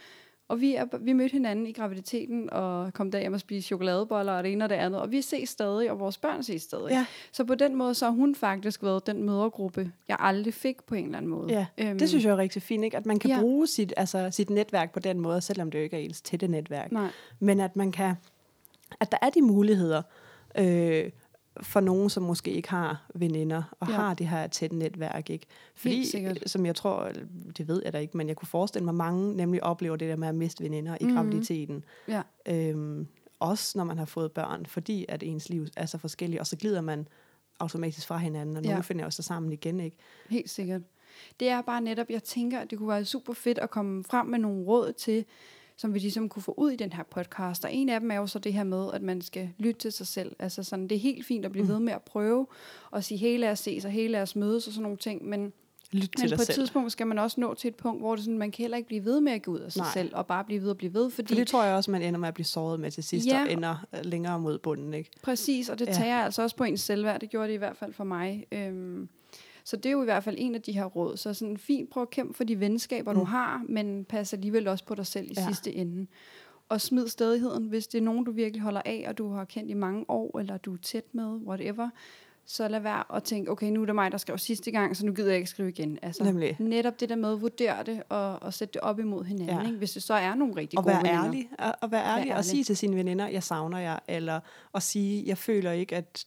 Og 0.49 0.61
vi, 0.61 0.75
er, 0.75 0.85
vi 0.99 1.13
mødte 1.13 1.31
hinanden 1.33 1.67
i 1.67 1.71
graviditeten, 1.71 2.49
og 2.53 2.93
kom 2.93 3.11
der 3.11 3.19
hjem 3.19 3.33
og 3.33 3.39
spise 3.39 3.67
chokoladeboller 3.67 4.33
og 4.33 4.43
det 4.43 4.51
ene 4.51 4.63
og 4.65 4.69
det 4.69 4.75
andet. 4.75 5.01
Og 5.01 5.11
vi 5.11 5.21
ses 5.21 5.49
stadig, 5.49 5.91
og 5.91 5.99
vores 5.99 6.17
børn 6.17 6.43
ses 6.43 6.61
stadig. 6.61 6.89
Ja. 6.89 7.05
Så 7.31 7.43
på 7.43 7.55
den 7.55 7.75
måde, 7.75 7.93
så 7.93 8.05
har 8.05 8.11
hun 8.11 8.35
faktisk 8.35 8.83
været 8.83 9.07
den 9.07 9.23
mødergruppe, 9.23 9.91
jeg 10.07 10.17
aldrig 10.19 10.53
fik 10.53 10.83
på 10.83 10.95
en 10.95 11.05
eller 11.05 11.17
anden 11.17 11.31
måde. 11.31 11.49
Ja, 11.53 11.65
Øhm, 11.77 11.99
Det 11.99 12.09
synes 12.09 12.25
jeg 12.25 12.31
er 12.31 12.37
rigtig 12.37 12.61
fint, 12.61 12.83
ikke? 12.83 12.97
at 12.97 13.05
man 13.05 13.19
kan 13.19 13.29
ja. 13.29 13.39
bruge 13.39 13.67
sit, 13.67 13.93
altså, 13.97 14.31
sit 14.31 14.49
netværk 14.49 14.93
på 14.93 14.99
den 14.99 15.19
måde, 15.19 15.41
selvom 15.41 15.71
det 15.71 15.79
jo 15.79 15.83
ikke 15.83 15.95
er 15.95 16.01
ens 16.01 16.21
tætte 16.21 16.47
netværk. 16.47 16.91
Nej, 16.91 17.07
Men 17.39 17.59
at 17.59 17.75
man 17.75 17.91
kan, 17.91 18.15
at 18.99 19.11
der 19.11 19.17
er 19.21 19.29
de 19.29 19.41
muligheder 19.41 20.01
øh, 20.57 21.09
for 21.61 21.79
nogen, 21.79 22.09
som 22.09 22.23
måske 22.23 22.51
ikke 22.51 22.69
har 22.69 23.09
veninder, 23.15 23.63
og 23.79 23.87
Ja. 23.87 23.93
har 23.93 24.13
det 24.13 24.27
her 24.27 24.47
tætte 24.47 24.75
netværk. 24.75 25.29
Ikke? 25.29 25.45
Fordi, 25.75 26.05
sikkert. 26.05 26.37
som 26.45 26.65
jeg 26.65 26.75
tror, 26.75 27.11
det 27.57 27.67
ved 27.67 27.81
jeg 27.85 27.93
da 27.93 27.97
ikke, 27.97 28.17
men 28.17 28.27
jeg 28.27 28.35
kunne 28.35 28.47
forestille 28.47 28.85
mig, 28.85 28.95
mange 28.95 29.35
nemlig 29.35 29.63
oplever 29.63 29.95
det 29.95 30.09
der 30.09 30.15
med 30.15 30.27
at 30.27 30.35
miste 30.35 30.63
veninder 30.63 30.97
i 31.01 31.05
Mhm. 31.05 31.13
graviditeten. 31.15 31.83
ja. 32.07 32.21
Øhm, 32.49 33.07
også 33.39 33.77
når 33.77 33.83
man 33.83 33.97
har 33.97 34.05
fået 34.05 34.31
børn, 34.31 34.65
fordi 34.65 35.05
at 35.09 35.23
ens 35.23 35.49
liv 35.49 35.65
er 35.77 35.85
så 35.85 35.97
forskelligt, 35.97 36.39
og 36.39 36.47
så 36.47 36.57
glider 36.57 36.81
man 36.81 37.07
automatisk 37.59 38.07
fra 38.07 38.17
hinanden, 38.17 38.57
og 38.57 38.63
Ja. 38.63 38.69
nogle 38.69 38.83
finder 38.83 39.03
jo 39.03 39.09
så 39.11 39.21
sammen 39.23 39.51
igen. 39.51 39.79
Ikke? 39.79 39.97
Helt 40.29 40.49
sikkert. 40.49 40.81
Det 41.39 41.49
er 41.49 41.61
bare 41.61 41.81
netop, 41.81 42.09
jeg 42.09 42.23
tænker, 42.23 42.59
at 42.59 42.69
det 42.71 42.77
kunne 42.77 42.89
være 42.89 43.05
super 43.05 43.33
fedt 43.33 43.57
at 43.57 43.69
komme 43.69 44.03
frem 44.03 44.25
med 44.25 44.39
nogle 44.39 44.63
råd 44.65 44.93
til, 44.93 45.25
som 45.77 45.93
vi 45.93 45.99
ligesom 45.99 46.29
kunne 46.29 46.43
få 46.43 46.53
ud 46.57 46.71
i 46.71 46.75
den 46.75 46.93
her 46.93 47.03
podcast. 47.03 47.65
Og 47.65 47.73
en 47.73 47.89
af 47.89 47.99
dem 47.99 48.11
er 48.11 48.15
jo 48.15 48.27
så 48.27 48.39
det 48.39 48.53
her 48.53 48.63
med, 48.63 48.89
at 48.93 49.01
man 49.01 49.21
skal 49.21 49.49
lytte 49.57 49.79
til 49.81 49.91
sig 49.91 50.07
selv. 50.07 50.35
Altså 50.39 50.63
sådan, 50.63 50.87
det 50.87 50.95
er 50.95 50.99
helt 50.99 51.25
fint 51.25 51.45
at 51.45 51.51
blive 51.51 51.63
Mm. 51.63 51.69
ved 51.69 51.79
med 51.79 51.93
at 51.93 52.01
prøve, 52.01 52.47
og 52.91 53.03
sige, 53.03 53.17
hele 53.17 53.37
lad 53.37 53.51
os 53.51 53.59
ses, 53.59 53.85
og 53.85 53.91
hele 53.91 54.11
lad 54.11 54.21
os 54.21 54.35
mødes, 54.35 54.67
og 54.67 54.73
sådan 54.73 54.83
nogle 54.83 54.97
ting. 54.97 55.25
Men, 55.25 55.53
Lyt 55.91 56.01
men 56.01 56.07
til 56.09 56.13
på 56.21 56.27
dig 56.27 56.33
et 56.41 56.45
selv. 56.47 56.55
tidspunkt 56.57 56.91
skal 56.91 57.07
man 57.07 57.19
også 57.19 57.39
nå 57.41 57.53
til 57.53 57.67
et 57.67 57.75
punkt, 57.75 58.01
hvor 58.01 58.15
det 58.15 58.23
sådan, 58.23 58.37
man 58.37 58.51
kan 58.51 58.63
heller 58.63 58.77
ikke 58.77 58.87
blive 58.87 59.05
ved 59.05 59.21
med 59.21 59.31
at 59.31 59.41
gå 59.43 59.51
ud 59.51 59.59
af 59.59 59.71
sig 59.71 59.79
Nej. 59.81 59.89
selv, 59.93 60.11
og 60.15 60.27
bare 60.27 60.43
blive 60.43 60.61
ved 60.61 60.69
og 60.69 60.77
blive 60.77 60.93
ved, 60.93 61.09
fordi 61.09 61.27
For 61.27 61.35
det 61.35 61.47
tror 61.47 61.63
jeg 61.63 61.75
også, 61.75 61.91
man 61.91 62.01
ender 62.01 62.19
med 62.19 62.27
at 62.27 62.33
blive 62.33 62.45
såret 62.45 62.79
med 62.79 62.91
til 62.91 63.03
sidst, 63.03 63.27
Ja. 63.27 63.41
og 63.45 63.51
ender 63.51 63.85
øh, 63.93 63.99
længere 64.05 64.39
mod 64.39 64.57
bunden. 64.57 64.93
Ikke? 64.93 65.09
Præcis, 65.21 65.69
og 65.69 65.79
det 65.79 65.87
Ja. 65.87 65.93
tager 65.93 66.17
altså 66.17 66.41
også 66.41 66.55
på 66.55 66.63
ens 66.63 66.81
selvværd. 66.81 67.19
Det 67.21 67.29
gjorde 67.29 67.47
det 67.47 67.53
i 67.53 67.57
hvert 67.57 67.77
fald 67.77 67.93
for 67.93 68.03
mig. 68.03 68.45
Øhm, 68.51 69.09
så 69.67 69.75
det 69.75 69.85
er 69.85 69.91
jo 69.91 70.01
i 70.01 70.05
hvert 70.05 70.23
fald 70.23 70.35
en 70.39 70.55
af 70.55 70.61
de 70.61 70.71
her 70.71 70.85
råd. 70.85 71.17
Så 71.17 71.33
sådan 71.33 71.57
fint, 71.57 71.89
prøv 71.89 72.03
at 72.03 72.09
kæmpe 72.09 72.33
for 72.33 72.43
de 72.43 72.59
venskaber, 72.59 73.13
mm. 73.13 73.19
du 73.19 73.25
har, 73.25 73.65
men 73.69 74.05
pas 74.05 74.33
alligevel 74.33 74.67
også 74.67 74.85
på 74.85 74.95
dig 74.95 75.05
selv 75.05 75.31
i 75.31 75.33
ja. 75.37 75.47
Sidste 75.47 75.75
ende. 75.75 76.07
Og 76.69 76.81
smid 76.81 77.07
stedigheden, 77.07 77.67
hvis 77.67 77.87
det 77.87 77.97
er 77.97 78.01
nogen, 78.01 78.25
du 78.25 78.31
virkelig 78.31 78.61
holder 78.61 78.81
af, 78.85 79.05
og 79.07 79.17
du 79.17 79.29
har 79.29 79.45
kendt 79.45 79.71
i 79.71 79.73
mange 79.73 80.05
år, 80.09 80.39
eller 80.39 80.57
du 80.57 80.73
er 80.73 80.77
tæt 80.77 81.03
med, 81.11 81.25
whatever. 81.25 81.89
Så 82.45 82.67
lad 82.67 82.79
være 82.79 83.15
at 83.15 83.23
tænke, 83.23 83.51
okay, 83.51 83.69
nu 83.69 83.81
er 83.81 83.85
det 83.85 83.95
mig, 83.95 84.11
der 84.11 84.17
skrev 84.17 84.37
sidste 84.37 84.71
gang, 84.71 84.97
så 84.97 85.05
nu 85.05 85.13
gider 85.13 85.29
jeg 85.29 85.37
ikke 85.37 85.49
skrive 85.49 85.69
igen. 85.69 85.99
Altså, 86.01 86.23
Nemlig. 86.23 86.55
netop 86.59 86.99
det 86.99 87.09
der 87.09 87.15
med 87.15 87.31
at 87.31 87.41
vurdere 87.41 87.83
det, 87.83 88.03
og, 88.09 88.43
og 88.43 88.53
sætte 88.53 88.73
det 88.73 88.81
op 88.81 88.99
imod 88.99 89.23
hinanden, 89.23 89.57
ja. 89.57 89.65
Ikke? 89.65 89.77
hvis 89.77 89.91
det 89.91 90.03
så 90.03 90.13
er 90.13 90.35
nogle 90.35 90.55
rigtig 90.55 90.79
Og 90.79 90.83
gode 90.85 90.95
veninder. 90.97 91.25
ærlig, 91.25 91.49
og, 91.59 91.73
og 91.81 91.91
være 91.91 92.05
ærlig, 92.05 92.21
ærlig. 92.21 92.35
og 92.35 92.45
sige 92.45 92.63
til 92.63 92.77
sine 92.77 92.95
veninder, 92.95 93.27
jeg 93.27 93.43
savner 93.43 93.77
jer, 93.77 93.99
eller 94.07 94.39
at 94.75 94.83
sige, 94.83 95.23
jeg 95.27 95.37
føler 95.37 95.71
ikke, 95.71 95.95
at 95.95 96.25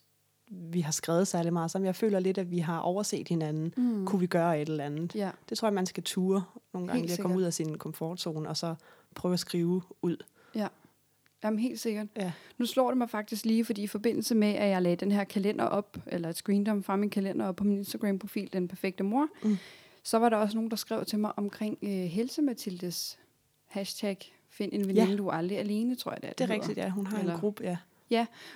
vi 0.51 0.81
har 0.81 0.93
skrevet 0.93 1.29
særlig 1.29 1.53
meget 1.53 1.71
sammen. 1.71 1.87
Jeg 1.87 1.97
føler 1.97 2.21
lidt, 2.21 2.39
at 2.39 2.51
vi 2.51 2.59
har 2.59 2.79
overset 2.79 3.29
hinanden. 3.29 3.75
Mm. 3.77 4.07
Kunne 4.07 4.21
vi 4.21 4.27
gøre 4.27 4.63
et 4.63 4.69
eller 4.69 4.85
andet? 4.85 5.15
Ja. 5.15 5.31
Det 5.49 5.59
tror 5.59 5.69
jeg, 5.69 5.75
man 5.75 5.87
skal 5.87 6.03
ture 6.03 6.43
nogle 6.73 6.89
gange, 6.89 7.03
lige 7.03 7.13
at 7.13 7.19
komme 7.21 7.37
ud 7.37 7.43
af 7.43 7.55
sin 7.55 7.79
komfortzone, 7.79 8.49
og 8.49 8.57
så 8.57 8.75
prøve 9.15 9.33
at 9.35 9.41
skrive 9.41 9.83
ud. 10.03 10.17
Jamen 11.45 11.59
helt 11.59 11.81
sikkert. 11.81 12.07
Ja. 12.17 12.33
Nu 12.59 12.67
slår 12.67 12.89
det 12.89 12.99
mig 12.99 13.11
faktisk 13.11 13.45
lige, 13.45 13.65
fordi 13.65 13.83
i 13.83 13.87
forbindelse 13.87 14.35
med, 14.35 14.49
at 14.49 14.69
jeg 14.69 14.83
lagde 14.83 14.97
den 14.97 15.13
her 15.13 15.25
kalender 15.25 15.65
op, 15.65 15.97
eller 16.07 16.29
et 16.29 16.37
screendom 16.37 16.83
fra 16.83 16.97
min 16.97 17.11
kalender 17.11 17.47
op 17.47 17.57
på 17.57 17.65
min 17.65 17.79
Instagram-profil, 17.79 18.53
Den 18.53 18.69
Perfekte 18.69 19.05
Mor, 19.05 19.29
Mm. 19.43 19.57
så 20.03 20.19
var 20.19 20.29
der 20.29 20.37
også 20.37 20.57
nogen, 20.57 20.71
der 20.71 20.77
skrev 20.77 21.05
til 21.05 21.19
mig 21.19 21.33
omkring 21.39 21.79
øh, 21.83 21.89
Helse 21.91 22.43
Mathildes 22.43 23.19
hashtag 23.67 24.17
Find 24.53 24.73
en 24.73 24.81
veninde, 24.89 25.11
Ja. 25.11 25.17
du 25.17 25.29
er 25.29 25.33
aldrig 25.33 25.59
alene, 25.59 25.95
tror 25.95 26.13
jeg 26.13 26.23
det 26.23 26.29
er. 26.29 26.33
Det 26.33 26.41
er 26.41 26.47
hedder. 26.47 26.61
rigtigt, 26.61 26.79
ja. 26.79 26.89
Hun 26.91 27.07
har 27.07 27.19
Eller- 27.19 27.35
en 27.35 27.41
gruppe, 27.41 27.65
ja. 27.65 27.77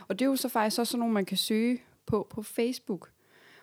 Og 0.08 0.18
det 0.18 0.24
er 0.24 0.28
jo 0.28 0.36
så 0.36 0.48
faktisk 0.48 0.78
også 0.80 0.90
sådan 0.90 0.98
nogle, 1.00 1.14
man 1.14 1.24
kan 1.24 1.36
søge 1.36 1.82
på 2.06 2.26
på 2.30 2.42
Facebook, 2.42 3.10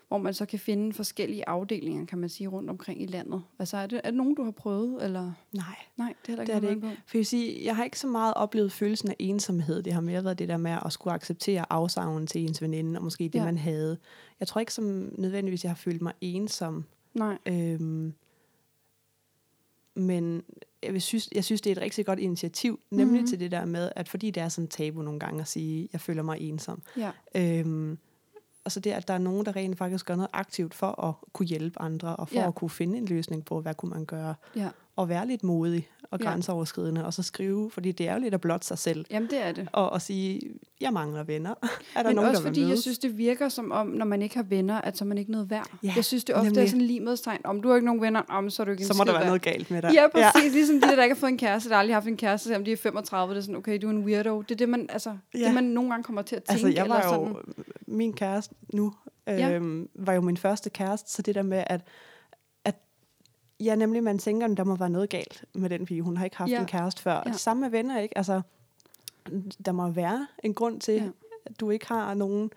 hvor 0.08 0.18
man 0.18 0.34
så 0.34 0.46
kan 0.46 0.58
finde 0.58 0.92
forskellige 0.92 1.48
afdelinger, 1.48 2.06
kan 2.06 2.18
man 2.18 2.28
sige, 2.28 2.48
rundt 2.48 2.70
omkring 2.70 3.02
i 3.02 3.06
landet. 3.06 3.42
Altså 3.58 3.76
er 3.76 3.86
det, 3.86 4.00
er 4.04 4.10
det 4.10 4.14
nogen, 4.14 4.34
du 4.34 4.44
har 4.44 4.50
prøvet, 4.50 5.04
eller? 5.04 5.32
Nej, 5.52 5.64
Nej, 5.96 6.14
det 6.26 6.32
er 6.32 6.44
Det 6.44 6.54
er 6.54 6.56
ikke 6.56 6.68
det 6.68 6.82
man 6.82 6.96
For 7.06 7.18
jeg, 7.18 7.26
sige, 7.26 7.64
jeg 7.64 7.76
har 7.76 7.84
ikke 7.84 7.98
så 7.98 8.06
meget 8.06 8.34
oplevet 8.34 8.72
følelsen 8.72 9.08
af 9.08 9.16
ensomhed. 9.18 9.82
Det 9.82 9.92
har 9.92 10.00
mere 10.00 10.24
været 10.24 10.38
det 10.38 10.48
der 10.48 10.56
med 10.56 10.76
at 10.86 10.92
skulle 10.92 11.14
acceptere 11.14 11.64
afsavnen 11.70 12.26
til 12.26 12.40
ens 12.40 12.62
veninde, 12.62 12.98
og 12.98 13.04
måske 13.04 13.24
det, 13.24 13.34
Ja. 13.34 13.38
ja. 13.38 13.44
man 13.44 13.58
havde. 13.58 13.98
Jeg 14.40 14.48
tror 14.48 14.60
ikke 14.60 14.74
som 14.74 14.84
nødvendigvis, 15.18 15.64
jeg 15.64 15.70
har 15.70 15.76
følt 15.76 16.02
mig 16.02 16.12
ensom. 16.20 16.84
Nej, 17.14 17.38
Øhm, 17.48 18.14
men 19.94 20.42
jeg, 20.82 20.92
vil 20.92 21.02
synes, 21.02 21.28
jeg 21.34 21.44
synes, 21.44 21.60
det 21.60 21.70
er 21.70 21.76
et 21.76 21.82
rigtig 21.82 22.06
godt 22.06 22.18
initiativ, 22.18 22.80
nemlig 22.90 23.20
Mhm. 23.20 23.28
til 23.28 23.40
det 23.40 23.50
der 23.50 23.64
med, 23.64 23.92
at 23.96 24.08
fordi 24.08 24.30
det 24.30 24.42
er 24.42 24.48
sådan 24.48 24.68
tabu 24.68 25.02
nogle 25.02 25.20
gange 25.20 25.40
at 25.40 25.48
sige, 25.48 25.88
jeg 25.92 26.00
føler 26.00 26.22
mig 26.22 26.40
ensom. 26.40 26.82
ja. 26.96 27.10
Øhm, 27.34 27.98
og 28.64 28.72
så 28.72 28.80
det, 28.80 28.90
at 28.90 29.08
der 29.08 29.14
er 29.14 29.18
nogen, 29.18 29.46
der 29.46 29.56
rent 29.56 29.78
faktisk 29.78 30.06
gør 30.06 30.16
noget 30.16 30.30
aktivt 30.32 30.74
for 30.74 31.04
at 31.04 31.14
kunne 31.32 31.46
hjælpe 31.46 31.80
andre, 31.82 32.16
og 32.16 32.28
for 32.28 32.34
Ja. 32.34 32.48
at 32.48 32.54
kunne 32.54 32.70
finde 32.70 32.98
en 32.98 33.04
løsning 33.06 33.44
på, 33.44 33.60
hvad 33.60 33.74
kunne 33.74 33.90
man 33.90 34.04
gøre. 34.04 34.34
ja. 34.56 34.68
Og 34.96 35.08
være 35.08 35.26
lidt 35.26 35.42
modig 35.44 35.88
og 36.10 36.20
Ja. 36.20 36.24
grænseoverskridende, 36.26 37.04
og 37.06 37.14
så 37.14 37.22
skrive, 37.22 37.70
fordi 37.70 37.92
det 37.92 38.08
er 38.08 38.14
jo 38.14 38.20
lidt 38.20 38.34
at 38.34 38.40
blotte 38.40 38.66
sig 38.66 38.78
selv, 38.78 39.04
Jamen 39.10 39.30
det 39.30 39.42
er 39.42 39.52
det. 39.52 39.68
og, 39.72 39.90
og 39.90 40.02
sige, 40.02 40.40
jeg 40.80 40.92
mangler 40.92 41.24
venner. 41.24 41.50
er 41.96 42.02
der 42.02 42.08
Men 42.08 42.16
nogen, 42.16 42.30
også 42.30 42.42
der 42.42 42.48
fordi, 42.48 42.68
jeg 42.68 42.78
synes, 42.78 42.98
det 42.98 43.18
virker 43.18 43.48
som 43.48 43.70
om, 43.72 43.86
når 43.86 44.04
man 44.06 44.22
ikke 44.22 44.36
har 44.36 44.42
venner, 44.42 44.80
at 44.80 44.96
så 44.98 45.04
er 45.04 45.06
man 45.06 45.18
ikke 45.18 45.30
noget 45.32 45.50
værd. 45.50 45.70
Ja, 45.82 45.92
jeg 45.96 46.04
synes, 46.04 46.24
det 46.24 46.34
ofte 46.34 46.44
nemlig. 46.48 46.62
er 46.62 46.66
sådan 46.66 46.80
lige 46.80 47.00
medstegn. 47.00 47.40
Om 47.44 47.62
du 47.62 47.68
har 47.68 47.74
ikke 47.74 47.86
nogen 47.86 48.00
venner, 48.02 48.20
om 48.28 48.50
så 48.50 48.62
er 48.62 48.64
du 48.64 48.70
ikke 48.70 48.80
en 48.82 48.86
så 48.86 48.94
må 48.98 49.04
der 49.04 49.12
være 49.12 49.26
noget 49.26 49.42
galt 49.42 49.70
med 49.70 49.82
dig. 49.82 49.90
Ja, 49.94 50.08
præcis. 50.08 50.44
Ja. 50.44 50.50
Ligesom 50.52 50.80
de 50.80 50.86
der, 50.86 50.96
der 50.96 51.02
ikke 51.02 51.14
har 51.14 51.20
fået 51.20 51.30
en 51.30 51.38
kæreste, 51.38 51.70
der 51.70 51.76
aldrig 51.76 51.94
har 51.94 52.00
haft 52.00 52.08
en 52.08 52.16
kæreste, 52.16 52.48
selvom 52.48 52.64
de 52.64 52.72
er 52.72 52.76
35. 52.76 53.34
Det 53.34 53.38
er 53.38 53.42
sådan, 53.42 53.56
okay, 53.56 53.78
du 53.82 53.86
er 53.86 53.90
en 53.90 54.04
weirdo. 54.04 54.42
Det 54.42 54.50
er 54.50 54.56
det, 54.56 54.68
man, 54.68 54.86
altså, 54.90 55.10
ja. 55.34 55.38
Ja. 55.38 55.44
det, 55.46 55.54
man 55.54 55.64
nogle 55.64 55.90
gange 55.90 56.04
kommer 56.04 56.22
til 56.22 56.36
at 56.36 56.42
tænke. 56.44 56.66
Altså, 56.66 56.80
jeg 56.82 56.88
var 56.88 57.00
eller 57.00 57.14
jo, 57.14 57.26
sådan. 57.26 57.64
min 57.86 58.12
kæreste 58.12 58.54
nu, 58.72 58.92
Ja. 59.26 59.52
øhm, 59.52 59.88
var 59.94 60.12
jo 60.12 60.20
min 60.20 60.36
første 60.36 60.70
kæreste, 60.70 61.10
så 61.10 61.22
det 61.22 61.34
der 61.34 61.42
med, 61.42 61.58
at, 61.58 61.66
at 61.66 61.80
ja, 63.64 63.74
nemlig 63.74 64.02
man 64.04 64.18
tænker, 64.18 64.48
at 64.48 64.56
der 64.56 64.64
må 64.64 64.76
være 64.76 64.90
noget 64.90 65.10
galt 65.10 65.44
med 65.54 65.70
den 65.70 65.84
pige. 65.86 66.02
Hun 66.02 66.16
har 66.16 66.24
ikke 66.24 66.36
haft 66.36 66.50
Ja. 66.50 66.60
en 66.60 66.66
kæreste 66.66 67.02
før. 67.02 67.12
Ja. 67.14 67.22
Ja. 67.26 67.32
Samme 67.32 67.60
med 67.60 67.70
venner, 67.70 68.00
ikke? 68.00 68.18
Altså, 68.18 68.42
der 69.66 69.72
må 69.72 69.88
være 69.90 70.26
en 70.42 70.54
grund 70.54 70.80
til, 70.80 70.94
Ja. 70.94 71.08
at 71.46 71.60
du 71.60 71.70
ikke 71.70 71.86
har 71.88 72.14
nogen. 72.14 72.50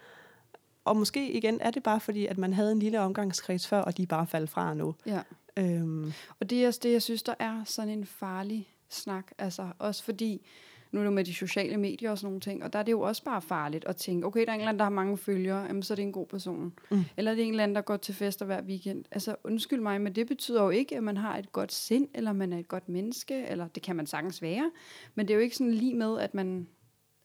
Og 0.85 0.97
måske 0.97 1.31
igen 1.31 1.61
er 1.61 1.71
det 1.71 1.83
bare 1.83 1.99
fordi, 1.99 2.25
at 2.25 2.37
man 2.37 2.53
havde 2.53 2.71
en 2.71 2.79
lille 2.79 2.99
omgangskreds 2.99 3.67
før, 3.67 3.81
og 3.81 3.97
de 3.97 4.05
bare 4.05 4.27
faldet 4.27 4.49
fra 4.49 4.73
nu. 4.73 4.95
Ja. 5.05 5.21
Øhm, 5.57 6.13
Og 6.39 6.49
det 6.49 6.63
er 6.63 6.67
også 6.67 6.79
det, 6.83 6.91
jeg 6.91 7.01
synes, 7.01 7.23
der 7.23 7.33
er 7.39 7.61
sådan 7.65 7.89
en 7.89 8.05
farlig 8.05 8.67
snak. 8.89 9.25
Altså 9.37 9.67
også 9.79 10.03
fordi, 10.03 10.45
nu 10.91 10.99
er 10.99 11.03
det 11.03 11.09
jo 11.09 11.15
med 11.15 11.23
de 11.23 11.33
sociale 11.33 11.77
medier 11.77 12.11
og 12.11 12.17
sådan 12.17 12.27
nogle 12.27 12.39
ting, 12.39 12.63
og 12.63 12.73
der 12.73 12.79
er 12.79 12.83
det 12.83 12.91
jo 12.91 13.01
også 13.01 13.23
bare 13.23 13.41
farligt 13.41 13.85
at 13.85 13.95
tænke, 13.95 14.27
okay, 14.27 14.45
der 14.45 14.49
er 14.49 14.53
en 14.53 14.59
eller 14.59 14.69
anden, 14.69 14.79
der 14.79 14.85
har 14.85 14.89
mange 14.89 15.17
følgere, 15.17 15.61
jamen, 15.61 15.83
så 15.83 15.93
er 15.93 15.95
det 15.95 16.03
en 16.03 16.11
god 16.11 16.25
person. 16.25 16.73
Mm. 16.91 17.03
Eller 17.17 17.31
er 17.31 17.35
det 17.35 17.43
en 17.43 17.49
eller 17.49 17.63
anden, 17.63 17.75
der 17.75 17.81
går 17.81 17.97
til 17.97 18.13
fester 18.13 18.45
hver 18.45 18.61
weekend. 18.61 19.05
Altså 19.11 19.35
undskyld 19.43 19.79
mig, 19.79 20.01
men 20.01 20.15
det 20.15 20.27
betyder 20.27 20.63
jo 20.63 20.69
ikke, 20.69 20.97
at 20.97 21.03
man 21.03 21.17
har 21.17 21.37
et 21.37 21.51
godt 21.51 21.73
sind, 21.73 22.07
eller 22.13 22.33
man 22.33 22.53
er 22.53 22.57
et 22.57 22.67
godt 22.67 22.89
menneske, 22.89 23.47
eller 23.47 23.67
det 23.67 23.83
kan 23.83 23.95
man 23.95 24.07
sagtens 24.07 24.41
være. 24.41 24.71
Men 25.15 25.27
det 25.27 25.33
er 25.33 25.35
jo 25.35 25.41
ikke 25.41 25.55
sådan 25.55 25.73
lige 25.73 25.93
med, 25.93 26.19
at 26.19 26.33
man, 26.33 26.67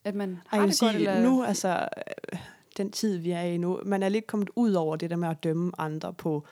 at 0.05 0.15
man 0.15 0.31
Ej, 0.31 0.39
har 0.45 0.61
vil 0.61 0.69
det 0.69 0.77
sige, 0.77 0.89
godt. 0.89 0.97
Eller, 0.97 1.23
nu, 1.23 1.43
altså, 1.43 1.89
øh, 2.33 2.39
den 2.77 2.91
tid, 2.91 3.17
vi 3.17 3.31
er 3.31 3.43
i 3.43 3.57
nu, 3.57 3.81
man 3.85 4.03
er 4.03 4.09
lidt 4.09 4.27
kommet 4.27 4.51
ud 4.57 4.73
over 4.73 4.97
det 4.97 5.11
der 5.11 5.17
med 5.17 5.29
at 5.29 5.45
dømme 5.45 5.73
andre 5.79 6.13
på, 6.13 6.45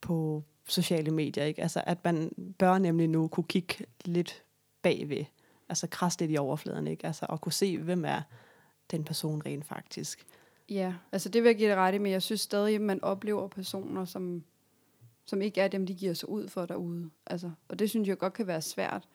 på 0.00 0.42
sociale 0.68 1.10
medier, 1.10 1.44
ikke? 1.44 1.62
Altså, 1.62 1.82
at 1.86 1.98
man 2.04 2.32
bør 2.58 2.78
nemlig 2.78 3.08
nu 3.08 3.28
kunne 3.28 3.44
kigge 3.44 3.74
lidt 4.04 4.42
bagved, 4.82 5.24
altså 5.70 5.86
krasse 5.86 6.20
lidt 6.20 6.30
i 6.30 6.36
overfladen, 6.36 6.86
ikke? 6.86 7.06
Altså, 7.06 7.26
at 7.26 7.40
kunne 7.40 7.52
se, 7.52 7.78
hvem 7.78 8.04
er 8.04 8.22
den 8.90 9.04
person 9.04 9.42
rent 9.46 9.66
faktisk. 9.66 10.26
Ja, 10.68 10.94
altså 11.12 11.28
det 11.28 11.42
vil 11.42 11.48
jeg 11.48 11.56
give 11.56 11.70
det 11.70 11.76
ret 11.76 11.94
i, 11.94 11.98
men 11.98 12.12
jeg 12.12 12.22
synes 12.22 12.40
stadig, 12.40 12.74
at 12.74 12.80
man 12.80 13.04
oplever 13.04 13.48
personer, 13.48 14.04
som, 14.04 14.44
som 15.24 15.42
ikke 15.42 15.60
er 15.60 15.68
dem, 15.68 15.86
de 15.86 15.94
giver 15.94 16.14
sig 16.14 16.28
ud 16.28 16.48
for 16.48 16.66
derude. 16.66 17.10
Altså, 17.26 17.50
og 17.68 17.78
det 17.78 17.90
synes 17.90 18.08
jeg 18.08 18.18
godt 18.18 18.32
kan 18.32 18.46
være 18.46 18.62
svært. 18.62 19.08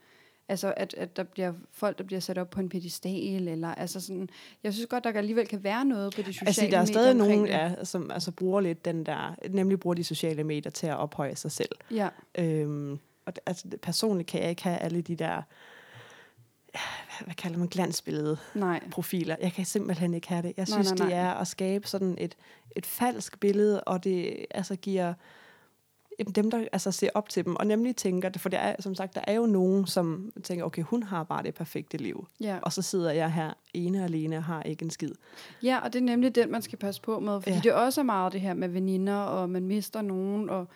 Altså, 0.50 0.74
at, 0.78 0.94
at 0.94 1.18
der 1.18 1.24
bliver 1.24 1.54
folk, 1.72 1.98
der 1.98 2.04
bliver 2.04 2.20
sat 2.20 2.38
op 2.38 2.50
på 2.50 2.60
en 2.60 2.70
pedestal, 2.70 3.48
eller 3.48 3.76
altså 3.76 4.00
sådan, 4.00 4.30
jeg 4.64 4.74
synes 4.74 4.88
godt, 4.88 5.04
der 5.04 5.12
alligevel 5.12 5.48
kan 5.48 5.64
være 5.64 5.86
noget 5.86 6.16
på 6.16 6.22
de 6.22 6.34
sociale 6.34 6.48
Altså, 6.48 6.62
der 6.62 6.68
er 6.68 6.82
medier 6.82 6.86
stadig 6.86 7.16
nogen, 7.16 7.48
ja, 7.48 7.84
som 7.84 8.12
altså, 8.12 8.32
bruger 8.32 8.62
lidt 8.62 8.86
den 8.86 9.06
der, 9.06 9.36
nemlig 9.50 9.80
bruger 9.80 9.94
de 9.94 10.04
sociale 10.04 10.44
medier 10.44 10.72
til 10.72 10.88
at 10.88 10.98
ophøje 10.98 11.36
sig 11.36 11.52
selv. 11.52 11.76
Ja, 11.92 12.10
Øhm, 12.38 13.00
og 13.26 13.34
altså, 13.46 13.68
personligt 13.82 14.30
kan 14.30 14.42
jeg 14.42 14.50
ikke 14.50 14.64
have 14.64 14.78
alle 14.78 15.02
de 15.02 15.16
der, 15.16 15.42
hvad, 17.26 17.36
kalder 17.36 17.58
man, 17.58 17.68
glansbillede 17.68 18.38
nej. 18.56 18.84
profiler. 18.92 19.36
Jeg 19.42 19.54
kan 19.54 19.66
simpelthen 19.66 20.14
ikke 20.14 20.28
have 20.28 20.42
det. 20.42 20.54
Jeg 20.58 20.66
Nej, 20.70 20.84
synes, 20.84 20.90
nej, 21.00 21.08
det 21.08 21.16
nej. 21.16 21.26
er 21.26 21.32
at 21.34 21.48
skabe 21.48 21.88
sådan 21.88 22.16
et, 22.20 22.36
et 22.76 22.86
falsk 22.86 23.40
billede, 23.40 23.84
og 23.84 24.04
det 24.04 24.46
altså 24.52 24.76
giver 24.76 25.14
dem, 26.36 26.52
der 26.52 26.66
altså, 26.72 26.92
ser 26.92 27.10
op 27.14 27.30
til 27.30 27.46
dem, 27.46 27.56
og 27.56 27.68
nemlig 27.68 27.96
tænker, 27.96 28.30
for 28.38 28.50
der 28.50 28.58
er, 28.58 28.76
som 28.80 28.96
sagt, 28.96 29.16
der 29.16 29.22
er 29.28 29.34
jo 29.34 29.46
nogen, 29.46 29.88
som 29.88 30.32
tænker, 30.44 30.66
okay, 30.66 30.82
hun 30.84 31.04
har 31.04 31.24
bare 31.24 31.44
det 31.44 31.54
perfekte 31.56 31.98
liv, 31.98 32.28
Ja. 32.40 32.58
og 32.62 32.74
så 32.74 32.82
sidder 32.82 33.12
jeg 33.12 33.32
her 33.34 33.54
ene 33.74 33.98
og 34.00 34.04
alene 34.06 34.38
og 34.38 34.44
har 34.44 34.64
ikke 34.64 34.84
en 34.84 34.90
skid. 34.90 35.12
ja, 35.64 35.80
og 35.84 35.94
det 35.94 36.00
er 36.00 36.04
nemlig 36.04 36.36
den, 36.36 36.52
man 36.52 36.62
skal 36.62 36.80
passe 36.80 37.02
på 37.02 37.20
med, 37.20 37.42
fordi 37.42 37.56
Ja. 37.56 37.62
det 37.64 37.70
er 37.70 37.74
også 37.74 38.04
meget 38.04 38.34
det 38.34 38.42
her 38.42 38.54
med 38.54 38.68
veninder, 38.70 39.16
og 39.16 39.50
man 39.50 39.68
mister 39.68 40.02
nogen, 40.02 40.50
og 40.50 40.68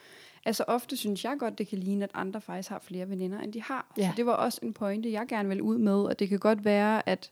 altså 0.46 0.64
ofte 0.68 0.98
synes 0.98 1.26
jeg 1.26 1.36
godt, 1.40 1.58
det 1.58 1.68
kan 1.68 1.78
ligne, 1.78 2.04
at 2.04 2.12
andre 2.14 2.42
faktisk 2.42 2.70
har 2.70 2.80
flere 2.80 3.10
veninder, 3.10 3.40
end 3.40 3.54
de 3.54 3.62
har. 3.62 3.94
Ja. 3.98 4.08
Så 4.10 4.14
det 4.18 4.26
var 4.26 4.34
også 4.34 4.60
en 4.64 4.74
pointe, 4.74 5.12
jeg 5.12 5.28
gerne 5.28 5.50
vil 5.50 5.62
ud 5.62 5.78
med, 5.78 5.94
og 6.04 6.20
det 6.20 6.30
kan 6.30 6.40
godt 6.40 6.66
være, 6.66 7.10
at 7.10 7.32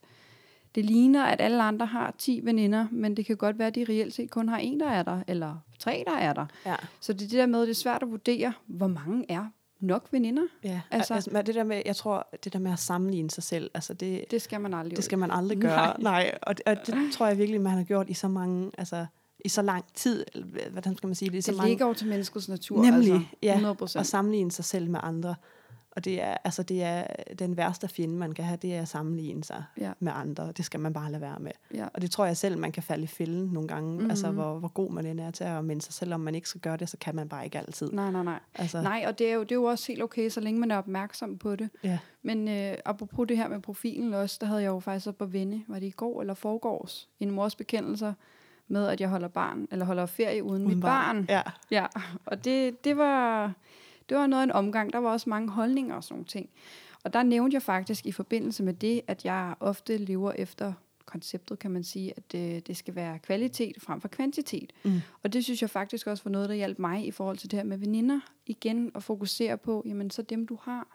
det 0.76 0.86
ligner, 0.86 1.26
at 1.26 1.42
alle 1.42 1.64
andre 1.64 1.86
har 1.86 2.14
10 2.18 2.40
veninder, 2.44 2.88
men 2.92 3.18
det 3.18 3.26
kan 3.26 3.38
godt 3.38 3.60
være, 3.60 3.68
at 3.68 3.76
de 3.76 3.86
reelt 3.90 4.14
set 4.14 4.30
kun 4.32 4.50
har 4.50 4.58
en, 4.58 4.80
der 4.80 4.90
er 4.90 5.04
der, 5.04 5.22
eller 5.28 5.56
tre, 5.80 6.04
der 6.08 6.16
er 6.18 6.34
der. 6.34 6.46
Ja. 6.66 6.76
Så 7.00 7.14
det 7.14 7.22
er 7.22 7.30
det 7.30 7.38
der 7.40 7.46
med, 7.46 7.62
at 7.62 7.68
det 7.68 7.74
er 7.74 7.76
svært 7.76 8.04
at 8.04 8.12
vurdere, 8.12 8.54
hvor 8.66 8.88
mange 8.88 9.26
er 9.32 9.46
nok 9.80 10.08
veninder. 10.12 10.44
Ja, 10.64 10.82
Altså- 10.92 11.14
altså, 11.14 11.30
men 11.34 11.46
det 11.46 11.56
der 11.56 11.64
med, 11.64 11.82
jeg 11.86 11.96
tror, 11.96 12.28
det 12.44 12.54
der 12.54 12.60
med 12.60 12.72
at 12.72 12.80
sammenligne 12.80 13.30
sig 13.32 13.44
selv, 13.44 13.72
altså 13.74 13.94
det, 13.94 14.26
Det 14.32 14.42
skal 14.42 14.62
man 14.62 14.74
aldrig 14.74 14.96
det 14.98 15.04
skal 15.06 15.18
man 15.20 15.32
aldrig 15.32 15.58
Nej. 15.64 15.68
gøre. 15.76 16.02
Nej, 16.02 16.38
og, 16.42 16.56
og 16.66 16.76
det 16.88 16.96
tror 17.14 17.28
jeg 17.28 17.38
virkelig, 17.38 17.62
man 17.62 17.72
har 17.78 17.84
gjort 17.84 18.10
i 18.10 18.14
så 18.14 18.28
mange, 18.28 18.72
altså 18.78 19.06
i 19.46 19.50
så 19.50 19.62
lang 19.62 19.86
tid, 19.94 20.26
eller 20.34 20.48
hvad- 20.48 20.62
hvordan 20.72 20.98
skal 20.98 21.08
man 21.08 21.16
sige 21.16 21.30
det, 21.32 21.38
i 21.38 21.42
så 21.42 21.52
Det 21.52 21.58
mange, 21.58 21.70
ligger 21.70 21.88
jo 21.88 21.94
til 21.94 22.08
menneskets 22.08 22.50
natur. 22.50 22.82
Nemlig, 22.84 23.14
altså, 23.14 23.28
ja. 23.44 23.52
100 23.54 23.72
at 23.72 23.78
procent. 23.78 24.08
sammenligne 24.08 24.52
sig 24.52 24.66
selv 24.66 24.90
med 24.90 25.00
andre. 25.04 25.36
Og 25.92 26.06
det 26.06 26.22
er, 26.22 26.38
altså 26.44 26.64
det 26.64 26.84
er 26.84 27.04
den 27.40 27.58
værste 27.58 27.88
fjende, 27.88 28.16
man 28.16 28.32
kan 28.32 28.46
have, 28.46 28.58
det 28.62 28.76
er 28.76 28.82
at 28.82 28.88
sammenligne 28.88 29.44
sig 29.44 29.64
Ja. 29.78 29.92
med 30.00 30.12
andre. 30.16 30.52
Det 30.52 30.66
skal 30.66 30.80
man 30.80 30.94
bare 30.94 31.12
lade 31.12 31.22
være 31.22 31.40
med. 31.40 31.52
Ja. 31.74 31.88
Og 31.94 32.02
det 32.02 32.12
tror 32.12 32.26
jeg 32.26 32.38
selv, 32.38 32.58
man 32.58 32.72
kan 32.72 32.84
falde 32.84 33.04
i 33.04 33.08
fælden 33.08 33.50
nogle 33.54 33.68
gange. 33.68 33.88
Mhm. 33.90 33.94
Mm-hmm. 33.98 34.10
Altså 34.10 34.32
hvor, 34.32 34.60
hvor 34.60 34.68
god 34.68 34.92
man 34.92 35.06
end 35.06 35.20
er 35.20 35.32
til 35.32 35.44
at 35.44 35.66
minde 35.66 35.82
sig 35.82 35.94
selv, 35.94 36.14
om 36.14 36.20
man 36.20 36.36
ikke 36.36 36.50
skal 36.50 36.62
gøre 36.62 36.78
det, 36.78 36.90
så 36.90 36.98
kan 36.98 37.16
man 37.16 37.30
bare 37.30 37.46
ikke 37.46 37.58
altid. 37.58 37.92
Nej, 37.92 38.12
nej, 38.12 38.24
nej. 38.24 38.40
Altså, 38.56 38.82
Nej, 38.82 39.04
og 39.08 39.20
det 39.20 39.30
er, 39.30 39.34
jo, 39.34 39.42
det 39.44 39.52
er 39.52 39.56
jo 39.56 39.64
også 39.64 39.86
helt 39.88 40.04
okay, 40.04 40.30
så 40.30 40.40
længe 40.40 40.60
man 40.60 40.72
er 40.72 40.78
opmærksom 40.78 41.38
på 41.38 41.56
det. 41.56 41.70
Ja. 41.84 41.98
Men 42.24 42.48
øh, 42.48 42.74
apropos 42.86 43.28
det 43.28 43.38
her 43.38 43.48
med 43.50 43.60
profilen 43.62 44.14
også, 44.14 44.38
der 44.42 44.48
havde 44.48 44.62
jeg 44.62 44.70
jo 44.70 44.80
faktisk 44.80 45.08
op 45.08 45.18
på 45.18 45.26
vende, 45.26 45.64
var 45.68 45.80
det 45.80 45.88
i 45.88 45.92
går 45.92 46.22
eller 46.22 46.34
forgårs, 46.34 47.10
en 47.20 47.32
mors 47.32 47.56
bekendelser 47.56 48.14
med, 48.68 48.88
at 48.88 49.02
jeg 49.02 49.10
holder 49.10 49.28
barn, 49.28 49.68
eller 49.72 49.86
holder 49.86 50.06
ferie 50.06 50.44
uden, 50.44 50.62
uden 50.66 50.76
mit 50.76 50.82
barn. 50.82 51.26
Ja. 51.30 51.42
Ja, 51.72 51.86
og 52.26 52.46
det, 52.46 52.84
det, 52.84 52.98
var, 52.98 53.52
det 54.10 54.18
var 54.18 54.28
noget 54.28 54.42
af 54.42 54.46
en 54.46 54.52
omgang. 54.52 54.94
Der 54.94 55.00
var 55.00 55.10
også 55.10 55.30
mange 55.30 55.50
holdninger 55.50 55.96
og 55.96 56.04
sådan 56.04 56.14
nogle 56.14 56.26
ting. 56.26 56.50
Og 57.04 57.14
der 57.14 57.24
nævnte 57.24 57.56
jeg 57.56 57.62
faktisk 57.62 58.06
i 58.06 58.12
forbindelse 58.12 58.64
med 58.64 58.74
det, 58.74 59.02
at 59.08 59.26
jeg 59.26 59.56
ofte 59.60 59.98
lever 59.98 60.32
efter 60.32 60.74
konceptet, 61.06 61.60
kan 61.60 61.72
man 61.72 61.84
sige, 61.84 62.14
at 62.18 62.32
det, 62.32 62.68
det 62.68 62.78
skal 62.78 62.96
være 62.96 63.20
kvalitet 63.20 63.76
frem 63.82 64.02
for 64.02 64.08
kvantitet. 64.08 64.74
Mm. 64.84 65.02
Og 65.24 65.34
det 65.34 65.44
synes 65.44 65.62
jeg 65.62 65.70
faktisk 65.70 66.08
også 66.08 66.24
var 66.24 66.32
noget, 66.32 66.50
der 66.50 66.56
hjalp 66.56 66.80
mig 66.80 67.08
i 67.08 67.12
forhold 67.12 67.38
til 67.38 67.52
det 67.52 67.60
her 67.60 67.64
med 67.64 67.78
veninder. 67.78 68.20
Igen 68.46 68.92
at 68.96 69.04
fokusere 69.04 69.58
på, 69.58 69.84
jamen 69.86 70.10
så 70.12 70.22
dem 70.22 70.48
du 70.48 70.58
har, 70.62 70.88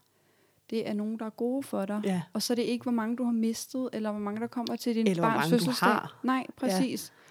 det 0.71 0.89
er 0.89 0.93
nogen, 0.93 1.19
der 1.19 1.27
er 1.27 1.31
gode 1.31 1.63
for 1.63 1.85
dig. 1.87 2.01
ja. 2.05 2.23
Og 2.33 2.43
så 2.43 2.53
er 2.53 2.55
det 2.55 2.63
ikke, 2.63 2.83
hvor 2.83 2.93
mange 2.93 3.17
du 3.17 3.25
har 3.25 3.33
mistet, 3.33 3.89
eller 3.93 4.11
hvor 4.11 4.21
mange 4.21 4.41
der 4.41 4.47
kommer 4.47 4.77
til 4.77 4.95
din 4.95 5.07
Eller 5.07 5.23
hvor 5.23 5.31
barns 5.31 5.51
fødselsdag. 5.51 5.89
har. 5.89 6.19
Nej, 6.23 6.47
præcis. 6.57 7.13
Ja, 7.17 7.22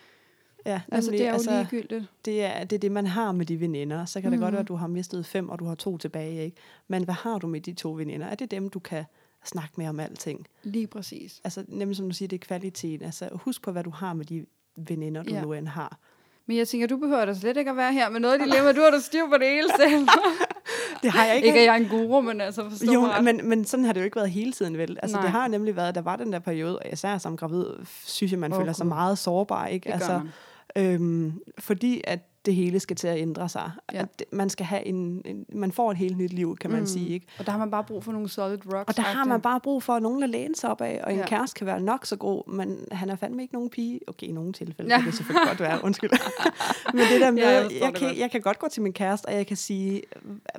Altså 0.66 1.12
nemlig, 1.12 1.20
det 1.20 1.22
er 1.26 1.30
jo 1.30 1.34
altså, 1.34 1.52
ligegyldigt. 1.72 2.06
det, 2.26 2.44
er, 2.44 2.64
det 2.64 2.76
er 2.76 2.80
det, 2.80 2.92
man 2.92 3.08
har 3.08 3.32
med 3.32 3.46
de 3.46 3.60
veninder. 3.60 4.06
Så 4.06 4.22
kan 4.22 4.32
det 4.32 4.40
Mhm. 4.40 4.46
godt 4.46 4.52
være, 4.52 4.62
at 4.62 4.68
du 4.68 4.76
har 4.76 4.88
mistet 4.88 5.26
fem, 5.26 5.50
og 5.50 5.60
du 5.60 5.66
har 5.66 5.76
to 5.76 5.98
tilbage. 5.98 6.44
Ikke? 6.46 6.58
Men 6.88 7.04
hvad 7.04 7.14
har 7.16 7.38
du 7.38 7.48
med 7.48 7.62
de 7.62 7.74
to 7.74 7.92
veninder? 7.92 8.28
Er 8.28 8.36
det 8.36 8.52
dem, 8.52 8.70
du 8.70 8.80
kan 8.80 9.04
snakke 9.46 9.74
med 9.78 9.88
om 9.88 10.00
alting? 10.00 10.48
Lige 10.64 10.88
præcis. 10.88 11.42
Altså, 11.44 11.64
nemlig 11.68 11.98
som 11.98 12.06
du 12.10 12.16
siger, 12.16 12.28
det 12.28 12.42
er 12.42 12.46
kvalitet. 12.48 13.02
Altså, 13.04 13.30
husk 13.34 13.62
på, 13.62 13.72
hvad 13.72 13.84
du 13.84 13.90
har 13.90 14.14
med 14.14 14.26
de 14.26 14.46
veninder, 14.78 15.24
du 15.24 15.30
Ja. 15.30 15.36
ja. 15.36 15.42
nu 15.42 15.54
end 15.54 15.68
har. 15.68 15.98
Men 16.46 16.58
jeg 16.58 16.68
tænker, 16.68 16.88
du 16.88 16.98
behøver 16.98 17.26
da 17.26 17.34
slet 17.34 17.58
ikke 17.58 17.72
at 17.72 17.78
være 17.78 17.94
her 17.94 18.10
med 18.10 18.20
noget 18.20 18.40
dilemma. 18.40 18.72
Du 18.72 18.82
har 18.82 18.90
da 18.92 19.00
styr 19.00 19.26
på 19.30 19.38
det 19.38 19.48
hele 19.48 19.70
selv. 19.80 20.08
Det 21.04 21.12
har 21.12 21.26
jeg 21.26 21.36
ikke. 21.36 21.48
ikke 21.48 21.60
at 21.60 21.66
jeg 21.66 21.72
er 21.72 21.78
en 21.80 21.88
guru, 21.90 22.22
men 22.22 22.42
altså 22.42 22.70
forstå 22.70 22.94
jo, 22.94 23.02
mig 23.02 23.24
men, 23.24 23.50
men 23.50 23.66
sådan 23.66 23.86
har 23.86 23.94
det 23.94 24.00
jo 24.02 24.06
ikke 24.06 24.16
været 24.16 24.32
hele 24.32 24.52
tiden, 24.52 24.78
vel? 24.78 24.98
Altså, 25.02 25.18
Nej. 25.18 25.24
det 25.26 25.32
har 25.32 25.48
nemlig 25.48 25.76
været, 25.76 25.96
der 25.96 26.02
var 26.02 26.16
den 26.16 26.34
der 26.34 26.40
periode, 26.40 26.80
og 26.80 26.86
især 26.94 27.18
som 27.18 27.38
gravid, 27.38 27.66
synes 28.06 28.32
jeg, 28.32 28.40
man 28.40 28.54
oh, 28.54 28.60
føler 28.60 28.74
sig 28.74 28.84
Gud. 28.84 28.90
meget 28.90 29.18
sårbar, 29.18 29.68
ikke? 29.68 29.88
det 29.88 29.94
altså, 29.94 30.18
man. 30.18 30.30
Øhm, 30.78 31.34
fordi 31.60 32.02
at 32.04 32.20
det 32.46 32.56
hele 32.56 32.80
skal 32.80 32.96
til 32.96 33.08
at 33.08 33.18
ændre 33.20 33.50
sig. 33.50 33.72
Ja. 33.94 34.00
At 34.00 34.24
man 34.32 34.50
skal 34.50 34.66
have 34.66 34.86
en, 34.86 35.22
en, 35.26 35.46
man 35.54 35.72
får 35.72 35.92
et 35.92 35.98
helt 35.98 36.18
nyt 36.18 36.34
liv, 36.34 36.58
kan 36.62 36.72
man 36.72 36.80
Mm. 36.80 36.86
sige, 36.86 37.10
ikke? 37.10 37.28
Og 37.40 37.46
der 37.46 37.52
har 37.52 37.60
man 37.60 37.72
bare 37.72 37.84
brug 37.84 38.04
for 38.04 38.12
nogle 38.12 38.30
solid 38.30 38.58
rocks. 38.74 38.88
Og 38.88 38.96
der 38.98 39.02
har 39.04 39.26
man 39.26 39.42
bare 39.42 39.60
brug 39.60 39.84
for 39.84 40.00
nogen 40.00 40.24
at 40.24 40.30
læne 40.30 40.56
sig 40.56 40.70
op 40.70 40.82
af, 40.82 41.02
og 41.04 41.14
en 41.14 41.20
Ja. 41.20 41.26
kæreste 41.28 41.58
kan 41.58 41.68
være 41.68 41.80
nok 41.82 42.06
så 42.06 42.16
god, 42.16 42.52
men 42.52 42.78
han 42.92 43.10
er 43.10 43.16
fandme 43.16 43.42
ikke 43.42 43.54
nogen 43.54 43.70
pige. 43.70 44.00
Okay, 44.08 44.28
i 44.28 44.32
nogle 44.32 44.54
tilfælde 44.54 44.92
Ja. 44.94 44.98
kan 44.98 45.06
det 45.08 45.16
selvfølgelig 45.16 45.48
godt 45.48 45.60
være, 45.60 45.80
undskyld. 45.84 46.10
men 46.94 47.02
det 47.12 47.22
der 47.22 47.32
med, 47.32 47.42
Ja, 47.42 47.50
jeg 47.50 47.72
jeg, 47.82 47.94
kan, 47.96 48.08
godt. 48.08 48.18
jeg 48.20 48.32
kan 48.32 48.42
godt 48.42 48.60
gå 48.60 48.68
til 48.72 48.82
min 48.82 48.94
kæreste, 48.94 49.26
og 49.26 49.34
jeg 49.34 49.48
kan 49.48 49.58
sige, 49.58 50.02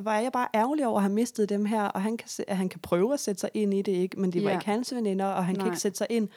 er 0.07 0.21
jeg 0.21 0.33
bare 0.33 0.49
ærgerlig 0.55 0.87
over 0.87 0.97
at 0.97 1.03
have 1.03 1.13
mistet 1.13 1.49
dem 1.49 1.65
her, 1.65 1.83
og 1.83 2.03
han 2.03 2.17
kan, 2.17 2.29
at 2.49 2.57
han 2.57 2.69
kan 2.69 2.81
prøve 2.81 3.13
at 3.15 3.21
sætte 3.21 3.41
sig 3.41 3.51
ind 3.55 3.75
i 3.75 3.83
det, 3.83 3.93
ikke? 3.93 4.21
men 4.21 4.33
det 4.33 4.43
var 4.45 4.51
Ja. 4.51 4.57
ikke 4.57 4.67
hans 4.67 4.95
veninder, 4.95 5.27
og 5.27 5.45
han 5.47 5.55
Nej. 5.55 5.63
kan 5.63 5.73
ikke 5.73 5.81
sætte 5.81 5.99
sig 5.99 6.07
ind 6.11 6.29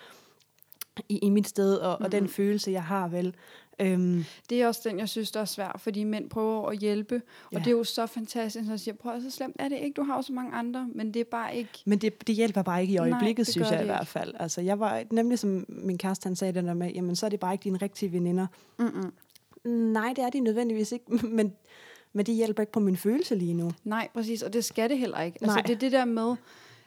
i, 1.09 1.17
i 1.17 1.29
mit 1.29 1.47
sted, 1.47 1.75
og, 1.75 2.01
og 2.01 2.11
den 2.11 2.23
Mhm. 2.23 2.31
følelse, 2.31 2.71
jeg 2.71 2.83
har 2.83 3.07
vel. 3.07 3.35
Øhm, 3.79 4.23
Det 4.49 4.61
er 4.61 4.67
også 4.67 4.81
den, 4.89 4.99
jeg 4.99 5.09
synes, 5.09 5.31
der 5.31 5.39
er 5.39 5.45
svært, 5.45 5.75
fordi 5.79 6.03
mænd 6.03 6.29
prøver 6.29 6.69
at 6.69 6.77
hjælpe. 6.77 7.15
Og 7.45 7.51
Ja. 7.53 7.59
det 7.59 7.67
er 7.67 7.71
jo 7.71 7.83
så 7.83 8.05
fantastisk, 8.05 8.69
jeg 8.69 8.79
siger, 8.79 8.95
prøv 8.95 9.13
at 9.15 9.21
så 9.21 9.31
slemt 9.31 9.55
er 9.59 9.69
det 9.69 9.77
ikke, 9.77 9.93
du 9.93 10.03
har 10.03 10.15
jo 10.15 10.21
så 10.21 10.33
mange 10.33 10.53
andre, 10.53 10.87
men 10.95 11.13
det 11.13 11.19
er 11.19 11.23
bare 11.31 11.55
ikke... 11.55 11.69
Men 11.85 11.97
det, 11.99 12.27
det 12.27 12.35
hjælper 12.35 12.61
bare 12.61 12.81
ikke 12.81 12.93
i 12.93 12.97
Nej, 12.97 13.09
øjeblikket, 13.09 13.45
det 13.45 13.53
synes 13.53 13.71
jeg 13.71 13.81
i 13.81 13.85
hvert 13.85 14.07
fald. 14.07 14.33
Altså, 14.39 14.61
jeg 14.61 14.79
var 14.79 15.03
nemlig, 15.11 15.39
som 15.39 15.65
min 15.67 15.97
kæreste 15.97 16.27
han 16.27 16.35
sagde 16.35 16.53
det 16.53 16.63
der 16.63 16.73
med, 16.73 16.91
jamen 16.91 17.15
så 17.15 17.25
er 17.25 17.29
det 17.29 17.39
bare 17.39 17.53
ikke 17.53 17.63
dine 17.63 17.77
rigtige 17.77 18.11
veninder. 18.11 18.47
Mm-mm. 18.79 19.13
Nej, 19.71 20.13
det 20.15 20.23
er 20.23 20.29
de 20.29 20.39
nødvendigvis 20.39 20.91
ikke, 20.91 21.05
men, 21.37 21.53
men 22.13 22.25
det 22.25 22.35
hjælper 22.35 22.63
ikke 22.63 22.71
på 22.71 22.79
min 22.79 22.97
følelse 22.97 23.35
lige 23.35 23.53
nu. 23.53 23.71
Nej, 23.83 24.07
præcis, 24.13 24.41
og 24.41 24.53
det 24.53 24.65
skal 24.65 24.89
det 24.89 24.97
heller 24.97 25.21
ikke. 25.21 25.37
Altså, 25.41 25.55
Nej. 25.55 25.61
det 25.67 25.75
er 25.75 25.79
det 25.79 25.91
der 25.91 26.05
med, 26.05 26.35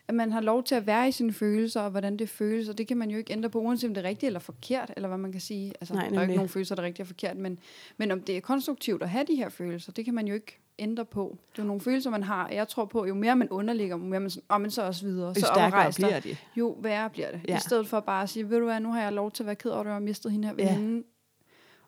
at 0.08 0.14
man 0.14 0.32
har 0.32 0.40
lov 0.40 0.64
til 0.64 0.74
at 0.74 0.86
være 0.86 1.08
i 1.08 1.12
sine 1.12 1.32
følelser, 1.32 1.80
og 1.80 1.90
hvordan 1.90 2.16
det 2.16 2.28
føles, 2.28 2.68
og 2.68 2.78
det 2.78 2.88
kan 2.88 2.96
man 2.96 3.10
jo 3.10 3.18
ikke 3.18 3.32
ændre 3.32 3.50
på, 3.50 3.60
uanset 3.60 3.88
om 3.88 3.94
det 3.94 4.04
er 4.04 4.08
rigtigt 4.08 4.26
eller 4.28 4.40
forkert, 4.40 4.92
eller 4.96 5.08
hvad 5.08 5.18
man 5.18 5.32
kan 5.32 5.40
sige. 5.40 5.72
Altså, 5.80 5.94
Nej, 5.94 6.08
der 6.08 6.18
er 6.18 6.22
ikke 6.22 6.34
nogen 6.34 6.48
følelser, 6.48 6.74
der 6.74 6.82
er 6.82 6.86
rigtigt 6.86 7.00
og 7.00 7.06
forkert, 7.06 7.36
men, 7.36 7.58
men 7.96 8.10
om 8.10 8.20
det 8.22 8.36
er 8.36 8.40
konstruktivt 8.40 9.02
at 9.02 9.08
have 9.08 9.24
de 9.28 9.34
her 9.34 9.48
følelser, 9.48 9.92
det 9.92 10.04
kan 10.04 10.14
man 10.14 10.26
jo 10.28 10.34
ikke 10.34 10.58
ændre 10.78 11.04
på. 11.04 11.38
Det 11.56 11.62
er 11.62 11.66
nogle 11.66 11.80
følelser, 11.80 12.10
man 12.10 12.22
har, 12.22 12.44
og 12.44 12.54
jeg 12.54 12.68
tror 12.68 12.84
på, 12.84 13.06
jo 13.06 13.14
mere 13.14 13.36
man 13.36 13.48
underligger, 13.48 13.96
jo 13.96 14.02
mere 14.04 14.20
man 14.20 14.30
sådan, 14.30 14.46
oh, 14.48 14.60
men 14.60 14.70
så 14.70 14.82
også 14.82 15.06
videre, 15.06 15.34
så 15.34 15.46
dig. 15.54 15.92
bliver 15.96 16.20
de. 16.20 16.36
Jo 16.56 16.76
værre 16.80 17.10
bliver 17.10 17.30
det. 17.30 17.40
Ja. 17.48 17.56
I 17.56 17.60
stedet 17.60 17.88
for 17.88 18.00
bare 18.00 18.22
at 18.22 18.28
sige, 18.28 18.50
ved 18.50 18.58
du 18.58 18.64
hvad, 18.64 18.80
nu 18.80 18.92
har 18.92 19.02
jeg 19.02 19.12
lov 19.12 19.30
til 19.30 19.42
at 19.42 19.46
være 19.46 19.56
ked 19.56 19.70
over, 19.70 19.80
at 19.80 19.86
jeg 19.86 19.94
har 19.94 20.00
mistet 20.00 20.32
hende 20.32 20.48
her 20.48 20.54
Ja. 20.58 20.74
veninde, 20.74 21.06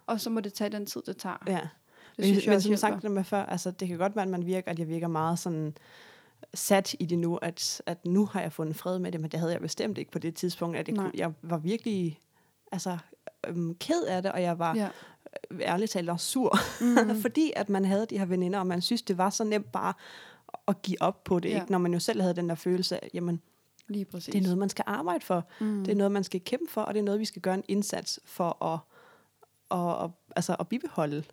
og 0.07 0.21
så 0.21 0.31
må 0.31 0.41
det 0.41 0.53
tage 0.53 0.71
den 0.71 0.87
tid, 0.87 1.03
det 1.07 1.17
tager. 1.17 1.37
Ja. 1.47 1.53
Det 1.53 1.69
Men, 2.19 2.25
synes 2.25 2.47
jeg 2.47 2.53
men 2.53 2.61
som 2.61 2.77
sagt 2.77 3.03
det 3.03 3.11
med 3.11 3.25
før, 3.25 3.43
altså, 3.47 3.71
det 3.71 3.89
kan 3.89 3.99
godt 3.99 4.17
være, 4.17 4.23
at 4.25 4.31
man 4.31 4.47
virker, 4.47 4.71
at 4.71 4.79
jeg 4.79 4.89
virker 4.89 5.09
meget 5.09 5.39
sådan 5.39 5.75
sat 6.55 6.95
i 7.01 7.07
det 7.07 7.19
nu, 7.19 7.37
at, 7.37 7.83
at 7.87 8.07
nu 8.07 8.27
har 8.27 8.41
jeg 8.41 8.53
fundet 8.53 8.77
fred 8.77 8.99
med 8.99 9.13
det, 9.13 9.21
men 9.21 9.31
det 9.31 9.41
havde 9.41 9.53
jeg 9.53 9.61
bestemt 9.61 9.99
ikke 9.99 10.11
på 10.11 10.19
det 10.19 10.35
tidspunkt. 10.35 10.77
At 10.77 10.89
jeg, 10.89 10.97
Nej. 10.97 11.05
kunne, 11.05 11.13
jeg 11.21 11.33
var 11.43 11.59
virkelig 11.59 12.21
altså, 12.73 12.99
øhm, 13.49 13.75
ked 13.75 14.03
af 14.05 14.23
det, 14.23 14.33
og 14.33 14.43
jeg 14.43 14.59
var 14.59 14.75
Ja. 14.75 14.89
ja. 15.51 15.61
ærligt 15.61 15.91
talt 15.91 16.11
også 16.11 16.27
sur, 16.27 16.57
Mm. 16.81 17.17
fordi 17.23 17.53
at 17.57 17.69
man 17.69 17.85
havde 17.85 18.07
de 18.11 18.19
her 18.19 18.25
veninder, 18.27 18.59
og 18.59 18.67
man 18.67 18.81
synes, 18.83 19.03
det 19.03 19.19
var 19.19 19.31
så 19.31 19.45
nemt 19.45 19.73
bare 19.73 19.93
at 20.69 20.83
give 20.83 21.03
op 21.03 21.25
på 21.25 21.39
det, 21.39 21.51
ja. 21.51 21.61
ikke? 21.61 21.73
når 21.73 21.79
man 21.79 21.93
jo 21.93 21.99
selv 21.99 22.21
havde 22.21 22.35
den 22.37 22.49
der 22.49 22.55
følelse 22.55 23.05
af, 23.05 23.11
jamen, 23.15 23.41
Lige 23.89 24.05
præcis. 24.05 24.33
det 24.33 24.39
er 24.39 24.43
noget, 24.43 24.59
man 24.59 24.69
skal 24.69 24.85
arbejde 24.89 25.25
for. 25.25 25.45
mm. 25.61 25.85
Det 25.85 25.93
er 25.93 25.97
noget, 25.97 26.13
man 26.13 26.25
skal 26.25 26.41
kæmpe 26.41 26.73
for, 26.73 26.81
og 26.81 26.95
det 26.95 27.01
er 27.01 27.05
noget, 27.05 27.21
vi 27.21 27.25
skal 27.25 27.43
gøre 27.43 27.55
en 27.55 27.65
indsats 27.69 28.21
for 28.25 28.65
at, 28.65 28.79
at, 29.79 30.05
at, 30.05 30.11
altså 30.37 30.57
at 30.61 30.69
bibeholde. 30.69 31.25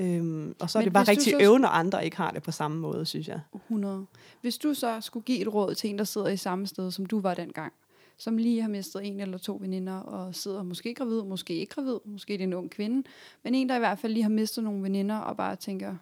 Øhm, 0.00 0.54
og 0.60 0.70
så 0.70 0.78
er 0.78 0.80
Men 0.80 0.84
det 0.84 0.92
bare 0.92 1.04
rigtig 1.04 1.32
så- 1.32 1.38
øve, 1.42 1.58
når 1.58 1.68
andre 1.68 2.04
ikke 2.04 2.16
har 2.16 2.30
det 2.30 2.42
på 2.42 2.50
samme 2.50 2.78
måde, 2.80 3.06
synes 3.06 3.28
jeg. 3.28 3.40
100. 3.54 4.06
Hvis 4.40 4.58
du 4.58 4.74
så 4.74 5.00
skulle 5.00 5.24
give 5.24 5.40
et 5.40 5.54
råd 5.54 5.74
til 5.74 5.90
en, 5.90 5.98
der 5.98 6.04
sidder 6.04 6.28
i 6.28 6.36
samme 6.36 6.66
sted, 6.66 6.90
som 6.90 7.06
du 7.06 7.20
var 7.20 7.34
dengang, 7.34 7.72
som 8.16 8.36
lige 8.36 8.62
har 8.62 8.68
mistet 8.68 9.06
en 9.06 9.20
eller 9.20 9.38
to 9.38 9.58
veninder, 9.60 9.94
og 10.00 10.34
sidder 10.34 10.62
måske 10.62 10.94
gravid, 10.94 11.22
måske 11.22 11.54
ikke 11.54 11.74
gravid, 11.74 11.98
måske 12.04 12.32
det 12.32 12.40
er 12.40 12.44
en 12.44 12.52
ung 12.52 12.70
kvinde, 12.70 13.08
men 13.44 13.54
en, 13.54 13.68
der 13.68 13.76
i 13.76 13.78
hvert 13.78 13.98
fald 13.98 14.12
lige 14.12 14.22
har 14.22 14.30
mistet 14.30 14.64
nogle 14.64 14.82
veninder, 14.82 15.16
og 15.16 15.36
bare 15.36 15.56
tænker, 15.56 15.96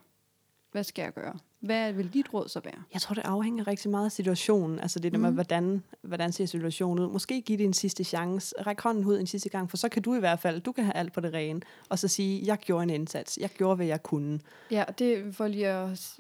hvad 0.72 0.85
skal 0.85 1.02
jeg 1.02 1.12
gøre? 1.12 1.38
Hvad 1.60 1.92
vil 1.92 2.14
dit 2.14 2.34
råd 2.34 2.48
så 2.48 2.60
være? 2.64 2.74
Jeg 2.94 3.00
tror, 3.02 3.14
det 3.14 3.22
afhænger 3.24 3.66
rigtig 3.66 3.90
meget 3.90 4.04
af 4.04 4.12
situationen. 4.12 4.80
Altså 4.80 4.98
det 4.98 5.12
der 5.12 5.18
med, 5.18 5.28
Mhm. 5.30 5.34
hvordan, 5.34 5.82
hvordan 6.02 6.32
ser 6.32 6.46
situationen 6.46 7.04
ud. 7.06 7.12
Måske 7.12 7.40
give 7.40 7.58
det 7.58 7.64
en 7.64 7.72
sidste 7.72 8.04
chance. 8.04 8.54
Ræk 8.66 8.80
hånden 8.80 9.04
ud 9.04 9.18
en 9.20 9.26
sidste 9.26 9.48
gang, 9.48 9.70
for 9.70 9.76
så 9.76 9.88
kan 9.88 10.02
du 10.02 10.14
i 10.14 10.18
hvert 10.18 10.40
fald, 10.40 10.60
du 10.60 10.72
kan 10.72 10.84
have 10.84 10.94
alt 10.96 11.12
på 11.12 11.20
det 11.20 11.32
rene. 11.34 11.60
Og 11.88 11.98
så 11.98 12.08
sige, 12.08 12.42
jeg 12.46 12.58
gjorde 12.58 12.82
en 12.82 12.90
indsats. 12.90 13.38
Jeg 13.40 13.50
gjorde, 13.50 13.76
hvad 13.76 13.86
jeg 13.86 14.02
kunne. 14.02 14.40
Ja, 14.70 14.84
og 14.88 14.98
det 14.98 15.34
for 15.34 15.46
lige 15.48 15.68
at 15.68 16.16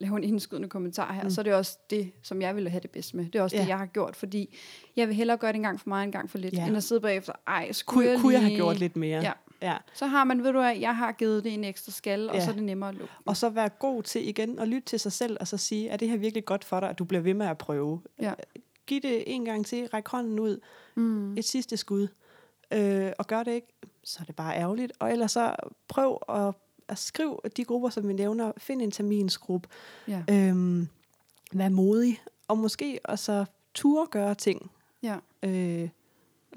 lave, 0.00 0.16
en 0.16 0.24
indskydende 0.24 0.68
kommentar 0.68 1.12
her, 1.12 1.22
Mm. 1.22 1.26
mm. 1.26 1.30
så 1.30 1.40
er 1.40 1.42
det 1.42 1.54
også 1.54 1.78
det, 1.90 2.12
som 2.22 2.42
jeg 2.42 2.54
ville 2.56 2.70
have 2.70 2.80
det 2.80 2.90
bedst 2.90 3.14
med. 3.14 3.24
Det 3.24 3.34
er 3.34 3.42
også 3.42 3.56
ja. 3.56 3.62
Det, 3.62 3.68
jeg 3.68 3.78
har 3.78 3.86
gjort, 3.86 4.16
fordi 4.16 4.56
jeg 4.96 5.08
vil 5.08 5.16
hellere 5.16 5.36
gøre 5.36 5.52
det 5.52 5.56
en 5.56 5.62
gang 5.62 5.80
for 5.80 5.88
meget, 5.88 6.04
en 6.06 6.12
gang 6.12 6.30
for 6.30 6.38
lidt, 6.38 6.54
Ja. 6.54 6.66
end 6.66 6.76
at 6.76 6.84
sidde 6.84 7.00
bagefter, 7.00 7.32
ej, 7.46 7.72
skulle 7.72 7.96
Kunne, 8.04 8.10
jeg 8.12 8.20
kunne 8.20 8.32
jeg 8.34 8.40
lige... 8.42 8.50
have 8.50 8.58
gjort 8.58 8.78
lidt 8.78 8.96
mere? 8.96 9.20
Ja. 9.22 9.32
Ja. 9.62 9.76
Så 9.94 10.06
har 10.06 10.24
man, 10.24 10.42
ved 10.44 10.52
du 10.52 10.58
hvad, 10.58 10.76
jeg 10.76 10.96
har 10.96 11.12
givet 11.12 11.44
det 11.44 11.54
en 11.54 11.64
ekstra 11.64 11.92
skal, 11.92 12.28
og 12.28 12.34
Ja. 12.34 12.44
så 12.44 12.50
er 12.50 12.54
det 12.54 12.62
nemmere 12.62 12.88
at 12.88 12.94
lukke. 12.94 13.14
Og 13.24 13.36
så 13.36 13.48
være 13.48 13.68
god 13.68 14.02
til 14.02 14.28
igen 14.28 14.58
at 14.58 14.68
lytte 14.68 14.86
til 14.86 15.00
sig 15.00 15.12
selv, 15.12 15.36
og 15.40 15.48
så 15.48 15.56
sige, 15.56 15.88
er 15.88 15.96
det 15.96 16.08
her 16.08 16.16
virkelig 16.16 16.44
godt 16.44 16.64
for 16.64 16.80
dig, 16.80 16.90
at 16.90 16.98
du 16.98 17.04
bliver 17.04 17.20
ved 17.22 17.34
med 17.34 17.46
at 17.46 17.58
prøve? 17.58 18.00
Ja. 18.20 18.32
Giv 18.86 19.00
det 19.00 19.34
en 19.34 19.44
gang 19.44 19.66
til, 19.66 19.86
ræk 19.86 20.08
hånden 20.08 20.40
ud, 20.40 20.60
Mm. 20.94 21.36
et 21.36 21.44
sidste 21.44 21.76
skud, 21.76 22.08
øh, 22.72 23.12
og 23.18 23.26
gør 23.26 23.42
det 23.42 23.52
ikke, 23.52 23.66
så 24.04 24.18
er 24.20 24.24
det 24.24 24.36
bare 24.36 24.56
ærgerligt. 24.56 24.92
Og 24.98 25.12
ellers 25.12 25.32
så 25.32 25.54
prøv 25.88 26.18
at, 26.28 26.54
at 26.88 26.98
skrive 26.98 27.38
de 27.56 27.64
grupper, 27.64 27.88
som 27.88 28.08
vi 28.08 28.12
nævner. 28.12 28.52
Find 28.58 28.82
en 28.82 28.90
terminsgruppe. 28.90 29.68
Ja. 30.08 30.22
Øhm, 30.30 30.88
vær 31.52 31.68
modig, 31.68 32.20
og 32.48 32.58
måske 32.58 32.98
også 33.04 33.44
ture 33.74 34.06
gøre 34.06 34.34
ting. 34.34 34.70
ja. 35.02 35.16
Øh, 35.42 35.88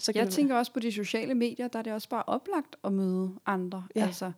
så 0.02 0.12
Jeg 0.16 0.30
tænker 0.30 0.56
også 0.56 0.74
på 0.74 0.80
de 0.80 0.92
sociale 0.92 1.34
medier, 1.36 1.68
der 1.68 1.80
er 1.80 1.84
det 1.84 1.94
også 1.94 2.10
bare 2.10 2.24
oplagt 2.28 2.76
at 2.84 2.94
møde 2.94 3.32
andre. 3.46 3.84
Ja. 3.96 4.06
Altså, 4.06 4.32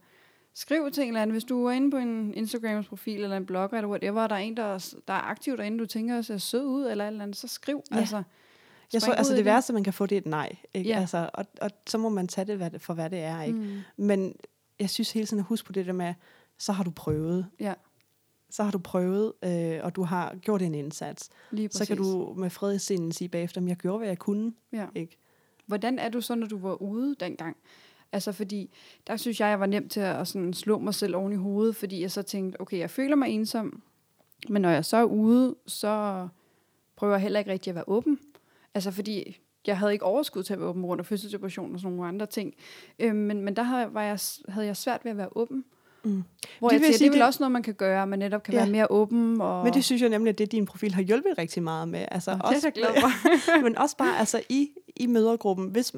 skriv 0.53 0.91
til 0.91 1.01
en 1.03 1.07
eller 1.07 1.21
anden. 1.21 1.31
Hvis 1.31 1.43
du 1.43 1.65
er 1.65 1.71
inde 1.71 1.91
på 1.91 1.97
en 1.97 2.33
Instagrams-profil 2.33 3.23
eller 3.23 3.37
en 3.37 3.45
blog 3.45 3.69
eller 3.73 3.89
whatever, 3.89 4.21
og 4.23 4.29
der 4.29 4.35
er 4.35 4.39
en, 4.39 4.57
der 4.57 4.63
er, 4.63 4.93
der 5.07 5.13
er 5.13 5.21
aktiv 5.21 5.57
derinde, 5.57 5.79
du 5.79 5.85
tænker 5.85 6.21
ser 6.21 6.37
sød 6.37 6.65
ud 6.65 6.85
eller 6.85 7.07
eller 7.07 7.23
andet, 7.23 7.37
så 7.37 7.47
skriv. 7.47 7.83
Ja. 7.91 7.97
Altså, 7.97 8.23
jeg 8.93 9.01
tror, 9.01 9.13
altså 9.13 9.35
det 9.35 9.45
værste, 9.45 9.73
man 9.73 9.83
kan 9.83 9.93
få, 9.93 10.05
det 10.05 10.15
er 10.15 10.19
et 10.21 10.25
nej. 10.25 10.55
Ikke? 10.73 10.89
Ja. 10.89 10.99
Altså, 10.99 11.29
og, 11.33 11.45
og 11.61 11.69
så 11.87 11.97
må 11.97 12.09
man 12.09 12.27
tage 12.27 12.45
det 12.45 12.57
hvad 12.57 12.79
for, 12.79 12.93
hvad 12.93 13.09
det 13.09 13.19
er. 13.19 13.41
Ikke? 13.41 13.59
Mm. 13.59 13.79
Men 13.97 14.35
jeg 14.79 14.89
synes 14.89 15.11
hele 15.11 15.25
tiden 15.25 15.39
at 15.39 15.45
huske 15.45 15.65
på 15.65 15.71
det 15.73 15.85
der 15.85 15.93
med, 15.93 16.13
så 16.59 16.71
har 16.71 16.83
du 16.83 16.91
prøvet. 16.91 17.47
Ja, 17.59 17.73
Så 18.49 18.63
har 18.63 18.71
du 18.71 18.77
prøvet, 18.79 19.33
øh, 19.43 19.79
og 19.83 19.95
du 19.95 20.03
har 20.03 20.35
gjort 20.41 20.61
en 20.61 20.75
indsats. 20.75 21.29
lige 21.51 21.67
præcis. 21.69 21.77
Så 21.79 21.85
kan 21.87 21.97
du 21.97 22.33
med 22.37 22.49
fred 22.49 22.75
i 22.75 22.79
sinden 22.79 23.11
sige 23.11 23.27
bagefter, 23.29 23.61
at 23.61 23.67
jeg 23.67 23.77
gjorde, 23.77 23.97
hvad 23.97 24.07
jeg 24.07 24.19
kunne. 24.19 24.53
Ja. 24.73 24.85
Ikke? 24.95 25.17
Hvordan 25.65 25.99
er 25.99 26.09
du 26.09 26.21
så, 26.21 26.35
når 26.35 26.47
du 26.47 26.57
var 26.57 26.81
ude 26.81 27.15
dengang? 27.19 27.57
Altså 28.11 28.31
fordi, 28.31 28.69
der 29.07 29.17
synes 29.17 29.39
jeg, 29.39 29.49
jeg 29.49 29.59
var 29.59 29.65
nemt 29.65 29.91
til 29.91 29.99
at 29.99 30.27
sådan 30.27 30.53
slå 30.53 30.79
mig 30.79 30.93
selv 30.93 31.15
oven 31.15 31.33
i 31.33 31.35
hovedet, 31.35 31.75
fordi 31.75 32.01
jeg 32.01 32.11
så 32.11 32.21
tænkte, 32.21 32.61
okay, 32.61 32.77
jeg 32.79 32.89
føler 32.89 33.15
mig 33.15 33.29
ensom, 33.29 33.81
men 34.49 34.61
når 34.61 34.69
jeg 34.69 34.85
så 34.85 34.97
er 34.97 35.03
ude, 35.03 35.55
så 35.67 36.27
prøver 36.95 37.13
jeg 37.13 37.21
heller 37.21 37.39
ikke 37.39 37.51
rigtig 37.51 37.71
at 37.71 37.75
være 37.75 37.83
åben. 37.87 38.19
Altså 38.73 38.91
fordi, 38.91 39.37
jeg 39.67 39.77
havde 39.77 39.93
ikke 39.93 40.05
overskud 40.05 40.43
til 40.43 40.53
at 40.53 40.59
være 40.59 40.69
åben 40.69 40.85
rundt 40.85 40.99
af 40.99 41.05
fødselsdepression 41.05 41.73
og 41.73 41.79
sådan 41.79 41.95
nogle 41.95 42.07
andre 42.09 42.25
ting. 42.25 42.53
Øhm, 42.99 43.15
men, 43.15 43.41
men 43.41 43.55
der 43.55 43.63
havde, 43.63 43.93
var 43.93 44.03
jeg, 44.03 44.19
havde 44.49 44.67
jeg 44.67 44.77
svært 44.77 45.05
ved 45.05 45.11
at 45.11 45.17
være 45.17 45.29
åben. 45.37 45.65
Mm. 46.03 46.23
Hvor 46.59 46.69
Det 46.69 46.73
jeg 46.73 46.79
vil 46.79 46.85
tænker, 46.85 46.97
sige, 46.97 47.09
det 47.09 47.15
er 47.15 47.17
vel 47.19 47.25
også 47.27 47.43
noget, 47.43 47.51
man 47.51 47.63
kan 47.63 47.73
gøre, 47.73 48.07
man 48.07 48.19
netop 48.19 48.43
kan 48.43 48.53
Ja. 48.53 48.59
være 48.59 48.69
mere 48.69 48.87
åben. 48.91 49.41
Og... 49.41 49.63
Men 49.63 49.73
det 49.73 49.83
synes 49.83 50.01
jeg 50.01 50.09
nemlig, 50.09 50.29
at 50.31 50.37
det 50.37 50.51
din 50.51 50.65
profil 50.65 50.93
har 50.93 51.01
hjulpet 51.01 51.37
rigtig 51.37 51.63
meget 51.63 51.87
med. 51.87 52.05
Altså, 52.11 52.31
Nå, 52.31 52.37
det 52.49 52.57
er 52.57 52.59
jeg 52.63 52.71
glad 52.73 53.01
for. 53.01 53.61
men 53.63 53.77
også 53.77 53.97
bare 53.97 54.19
altså, 54.19 54.41
i, 54.49 54.69
i 54.95 55.07
mødergruppen, 55.07 55.67
hvis, 55.67 55.93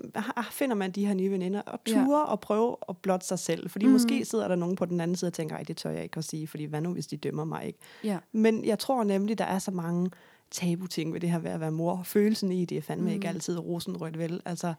finder 0.52 0.76
man 0.76 0.92
de 0.92 1.06
her 1.06 1.14
nye 1.14 1.32
veninder, 1.32 1.62
og 1.62 1.80
Ja. 1.88 1.94
ture 1.94 2.26
og 2.26 2.40
prøve 2.40 2.76
at 2.90 2.98
blotte 2.98 3.28
sig 3.28 3.40
selv. 3.40 3.70
Fordi 3.70 3.86
mm. 3.86 3.92
måske 3.92 4.26
sidder 4.26 4.48
der 4.48 4.56
nogen 4.56 4.76
på 4.76 4.86
den 4.86 5.02
anden 5.02 5.18
side 5.18 5.30
og 5.30 5.34
tænker, 5.34 5.56
ej, 5.56 5.64
det 5.64 5.78
tør 5.78 5.90
jeg 5.90 6.04
ikke 6.04 6.18
at 6.18 6.24
sige, 6.24 6.48
fordi 6.48 6.64
hvad 6.64 6.82
nu, 6.82 6.94
hvis 6.94 7.08
de 7.08 7.18
dømmer 7.18 7.44
mig 7.46 7.66
ikke? 7.66 7.80
ja. 8.04 8.18
Men 8.32 8.66
jeg 8.66 8.80
tror 8.80 9.04
nemlig, 9.04 9.38
der 9.38 9.46
er 9.46 9.60
så 9.60 9.72
mange 9.72 10.12
tabu-ting 10.52 11.14
ved 11.14 11.20
det 11.20 11.30
her 11.32 11.40
ved 11.40 11.52
at 11.52 11.60
være 11.60 11.72
mor. 11.72 12.02
Følelsen 12.04 12.52
i 12.52 12.66
det 12.66 12.78
er 12.78 12.82
fandme 12.82 13.08
mm. 13.08 13.14
ikke 13.14 13.28
altid 13.28 13.58
rosenrødt, 13.60 14.20
vel? 14.20 14.42
Altså, 14.46 14.74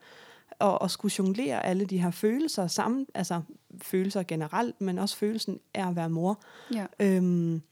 og, 0.59 0.83
og 0.83 0.90
skulle 0.90 1.12
jonglere 1.18 1.66
alle 1.66 1.85
de 1.85 1.98
her 1.98 2.11
følelser 2.11 2.66
sammen, 2.66 3.07
altså 3.14 3.40
følelser 3.83 4.22
generelt, 4.22 4.81
men 4.81 4.98
også 4.98 5.16
følelsen 5.16 5.61
af 5.74 5.88
at 5.88 5.96
være 5.96 6.11
mor. 6.11 6.40
ja. 6.74 6.87
Øhm, 7.00 7.62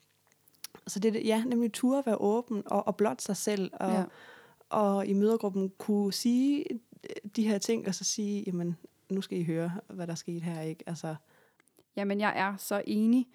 så 0.87 0.99
det 0.99 1.17
er 1.17 1.21
ja, 1.21 1.43
nemlig 1.47 1.73
turde 1.73 1.99
at 1.99 2.07
være 2.07 2.21
åben 2.21 2.63
og, 2.67 2.87
og 2.87 2.97
blot 2.97 3.23
sig 3.23 3.37
selv, 3.37 3.71
og, 3.75 3.93
ja. 3.93 4.03
Og 4.75 5.07
i 5.07 5.13
mødergruppen 5.13 5.73
kunne 5.79 6.13
sige 6.13 6.65
de 7.37 7.49
her 7.49 7.59
ting, 7.59 7.89
og 7.89 7.95
så 7.95 8.05
sige, 8.05 8.45
jamen, 8.47 8.77
nu 9.11 9.21
skal 9.21 9.39
I 9.39 9.45
høre, 9.45 9.73
hvad 9.89 10.07
der 10.07 10.15
skete 10.15 10.41
her, 10.41 10.61
ikke? 10.61 10.85
Altså, 10.87 11.15
Jamen, 11.97 12.21
jeg 12.21 12.33
er 12.37 12.55
så 12.59 12.83
enig. 12.87 13.27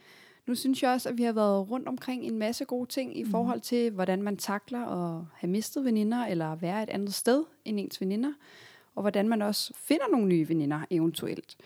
Nu 0.47 0.56
synes 0.56 0.84
jeg 0.84 0.91
også, 0.91 1.10
at 1.10 1.17
vi 1.17 1.23
har 1.23 1.32
været 1.32 1.69
rundt 1.71 1.88
omkring 1.88 2.23
en 2.23 2.38
masse 2.38 2.65
gode 2.65 2.89
ting 2.89 3.17
i 3.17 3.23
Mhm. 3.23 3.32
forhold 3.32 3.60
til, 3.62 3.91
hvordan 3.91 4.21
man 4.23 4.38
takler 4.38 4.86
at 4.86 5.25
have 5.34 5.49
mistet 5.52 5.86
veninder, 5.86 6.25
eller 6.25 6.56
være 6.56 6.84
et 6.84 6.89
andet 6.89 7.13
sted 7.13 7.43
end 7.65 7.80
ens 7.80 8.02
veninder, 8.02 8.34
og 8.95 9.02
hvordan 9.04 9.30
man 9.30 9.41
også 9.41 9.73
finder 9.75 10.08
nogle 10.12 10.28
nye 10.28 10.49
veninder 10.49 10.80
eventuelt. 10.89 11.58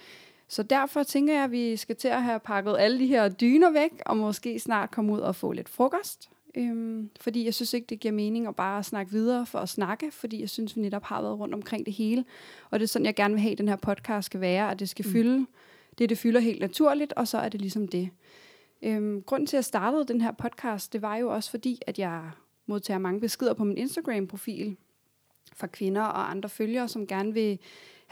Så 0.48 0.64
derfor 0.64 1.04
tænker 1.04 1.34
jeg, 1.34 1.44
at 1.44 1.52
vi 1.52 1.76
skal 1.76 1.96
til 1.96 2.08
at 2.08 2.24
have 2.24 2.40
pakket 2.40 2.76
alle 2.80 3.00
de 3.00 3.08
her 3.08 3.30
dyner 3.30 3.72
væk, 3.72 3.92
og 4.06 4.18
måske 4.18 4.60
snart 4.60 4.92
komme 4.92 5.14
ud 5.14 5.20
og 5.20 5.36
få 5.36 5.52
lidt 5.52 5.70
frokost. 5.70 6.30
Øhm, 6.58 7.10
fordi 7.22 7.46
jeg 7.46 7.54
synes 7.54 7.74
ikke, 7.74 7.88
det 7.88 8.00
giver 8.00 8.12
mening 8.12 8.48
at 8.48 8.56
bare 8.56 8.84
snakke 8.84 9.12
videre 9.12 9.46
for 9.46 9.60
at 9.60 9.70
snakke, 9.70 10.12
fordi 10.12 10.42
jeg 10.42 10.50
synes, 10.50 10.76
vi 10.76 10.82
netop 10.82 11.04
har 11.04 11.22
været 11.22 11.40
rundt 11.40 11.54
omkring 11.54 11.86
det 11.86 11.94
hele. 11.94 12.26
Og 12.70 12.80
det 12.80 12.84
er 12.84 12.88
sådan, 12.88 13.06
jeg 13.06 13.16
gerne 13.16 13.34
vil 13.34 13.42
have, 13.42 13.52
at 13.52 13.58
den 13.58 13.68
her 13.68 13.76
podcast 13.76 14.26
skal 14.26 14.40
være, 14.42 14.72
at 14.72 14.80
det 14.80 14.90
skal 14.90 15.06
Mm. 15.06 15.12
fylde 15.12 15.46
det, 15.98 16.10
det 16.10 16.18
fylder 16.18 16.40
helt 16.40 16.60
naturligt, 16.62 17.14
og 17.14 17.28
så 17.28 17.38
er 17.38 17.50
det 17.50 17.62
ligesom 17.62 17.88
det. 17.88 18.10
Øhm, 18.82 19.22
grunden 19.22 19.48
til, 19.48 19.56
at 19.56 19.60
jeg 19.60 19.66
startede 19.66 20.06
den 20.06 20.22
her 20.22 20.32
podcast, 20.32 20.94
det 20.94 21.02
var 21.02 21.16
jo 21.16 21.30
også 21.34 21.50
fordi, 21.50 21.80
at 21.88 22.00
jeg 22.00 22.32
modtager 22.66 22.98
mange 22.98 23.20
beskeder 23.20 23.54
på 23.54 23.64
min 23.64 23.78
Instagram-profil 23.78 24.78
fra 25.54 25.68
kvinder 25.68 26.02
og 26.02 26.32
andre 26.32 26.50
følgere, 26.50 26.88
som 26.88 27.08
gerne 27.08 27.34
vil 27.34 27.60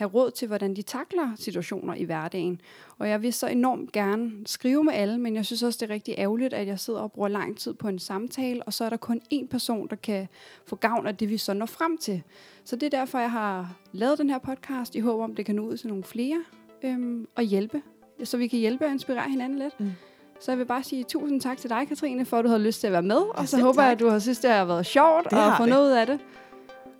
have 0.02 0.12
råd 0.14 0.32
til, 0.32 0.48
hvordan 0.48 0.76
de 0.76 0.82
takler 0.82 1.32
situationer 1.36 1.96
i 1.96 2.04
hverdagen. 2.04 2.62
Og 2.98 3.10
jeg 3.10 3.22
vil 3.22 3.34
så 3.34 3.48
enormt 3.48 3.92
gerne 3.92 4.32
skrive 4.46 4.84
med 4.84 4.94
alle, 4.94 5.18
men 5.18 5.36
jeg 5.36 5.46
synes 5.46 5.64
også, 5.64 5.78
det 5.82 5.90
er 5.92 5.94
rigtig 5.94 6.16
ærgerligt, 6.18 6.54
at 6.54 6.68
jeg 6.68 6.80
sidder 6.80 7.00
og 7.00 7.12
bruger 7.12 7.28
lang 7.28 7.58
tid 7.58 7.74
på 7.74 7.88
en 7.88 8.00
samtale, 8.00 8.64
og 8.64 8.74
så 8.74 8.84
er 8.84 8.90
der 8.90 8.98
kun 8.98 9.22
én 9.34 9.48
person, 9.48 9.88
der 9.88 9.96
kan 9.96 10.28
få 10.66 10.76
gavn 10.76 11.08
af 11.08 11.18
det, 11.18 11.30
vi 11.30 11.38
så 11.38 11.54
når 11.54 11.66
frem 11.66 11.98
til. 11.98 12.24
Så 12.64 12.76
det 12.76 12.94
er 12.94 13.00
derfor, 13.00 13.20
jeg 13.20 13.32
har 13.32 13.76
lavet 13.92 14.18
den 14.18 14.30
her 14.30 14.40
podcast, 14.40 14.96
i 14.96 15.00
håb 15.00 15.20
om, 15.20 15.36
det 15.36 15.46
kan 15.46 15.56
nå 15.56 15.62
ud 15.62 15.78
til 15.78 15.88
nogle 15.88 16.04
flere 16.04 16.44
øhm, 16.84 17.28
og 17.36 17.44
hjælpe, 17.44 17.82
så 18.24 18.38
vi 18.38 18.48
kan 18.48 18.60
hjælpe 18.60 18.86
og 18.86 18.92
inspirere 18.92 19.30
hinanden 19.30 19.60
lidt. 19.60 19.80
Mm. 19.80 19.92
Så 20.40 20.52
jeg 20.52 20.60
vil 20.60 20.66
bare 20.66 20.84
sige 20.84 21.04
tusind 21.04 21.42
tak 21.42 21.58
til 21.58 21.70
dig, 21.70 21.88
Katrine, 21.88 22.26
for 22.26 22.38
at 22.38 22.44
du 22.44 22.50
havde 22.50 22.64
lyst 22.64 22.80
til 22.80 22.88
at 22.88 22.94
være 22.94 23.02
med. 23.02 23.22
Og 23.36 23.48
så 23.48 23.62
håber 23.62 23.84
jeg, 23.84 23.92
at 23.92 24.00
du 24.00 24.10
har 24.10 24.20
synes, 24.20 24.40
det 24.40 24.50
har 24.50 24.66
været 24.66 24.86
sjovt 24.86 25.30
Det 25.30 25.34
og 25.40 25.58
få 25.58 25.66
noget 25.66 25.88
ud 25.88 25.92
af 25.92 26.08
det. 26.08 26.20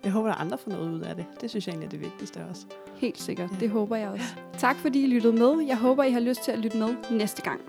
Jeg 0.04 0.12
håber, 0.12 0.28
der 0.28 0.34
er 0.34 0.40
andre 0.40 0.58
får 0.58 0.70
noget 0.70 0.90
ud 0.90 1.00
af 1.00 1.16
det. 1.16 1.24
Det 1.40 1.50
synes 1.50 1.66
jeg 1.66 1.72
egentlig 1.72 1.86
er 1.86 1.90
det 1.90 2.00
vigtigste 2.00 2.40
også. 2.50 2.66
Helt 2.96 3.18
sikkert. 3.20 3.50
Ja. 3.52 3.56
Det 3.60 3.70
håber 3.70 3.96
jeg 3.96 4.08
også. 4.08 4.34
Tak 4.58 4.76
fordi 4.76 5.02
I 5.02 5.06
lyttede 5.06 5.32
med. 5.32 5.66
Jeg 5.66 5.76
håber, 5.76 6.04
I 6.04 6.10
har 6.12 6.20
lyst 6.20 6.44
til 6.44 6.52
at 6.52 6.58
lytte 6.58 6.78
med 6.78 6.88
næste 7.10 7.42
gang. 7.42 7.60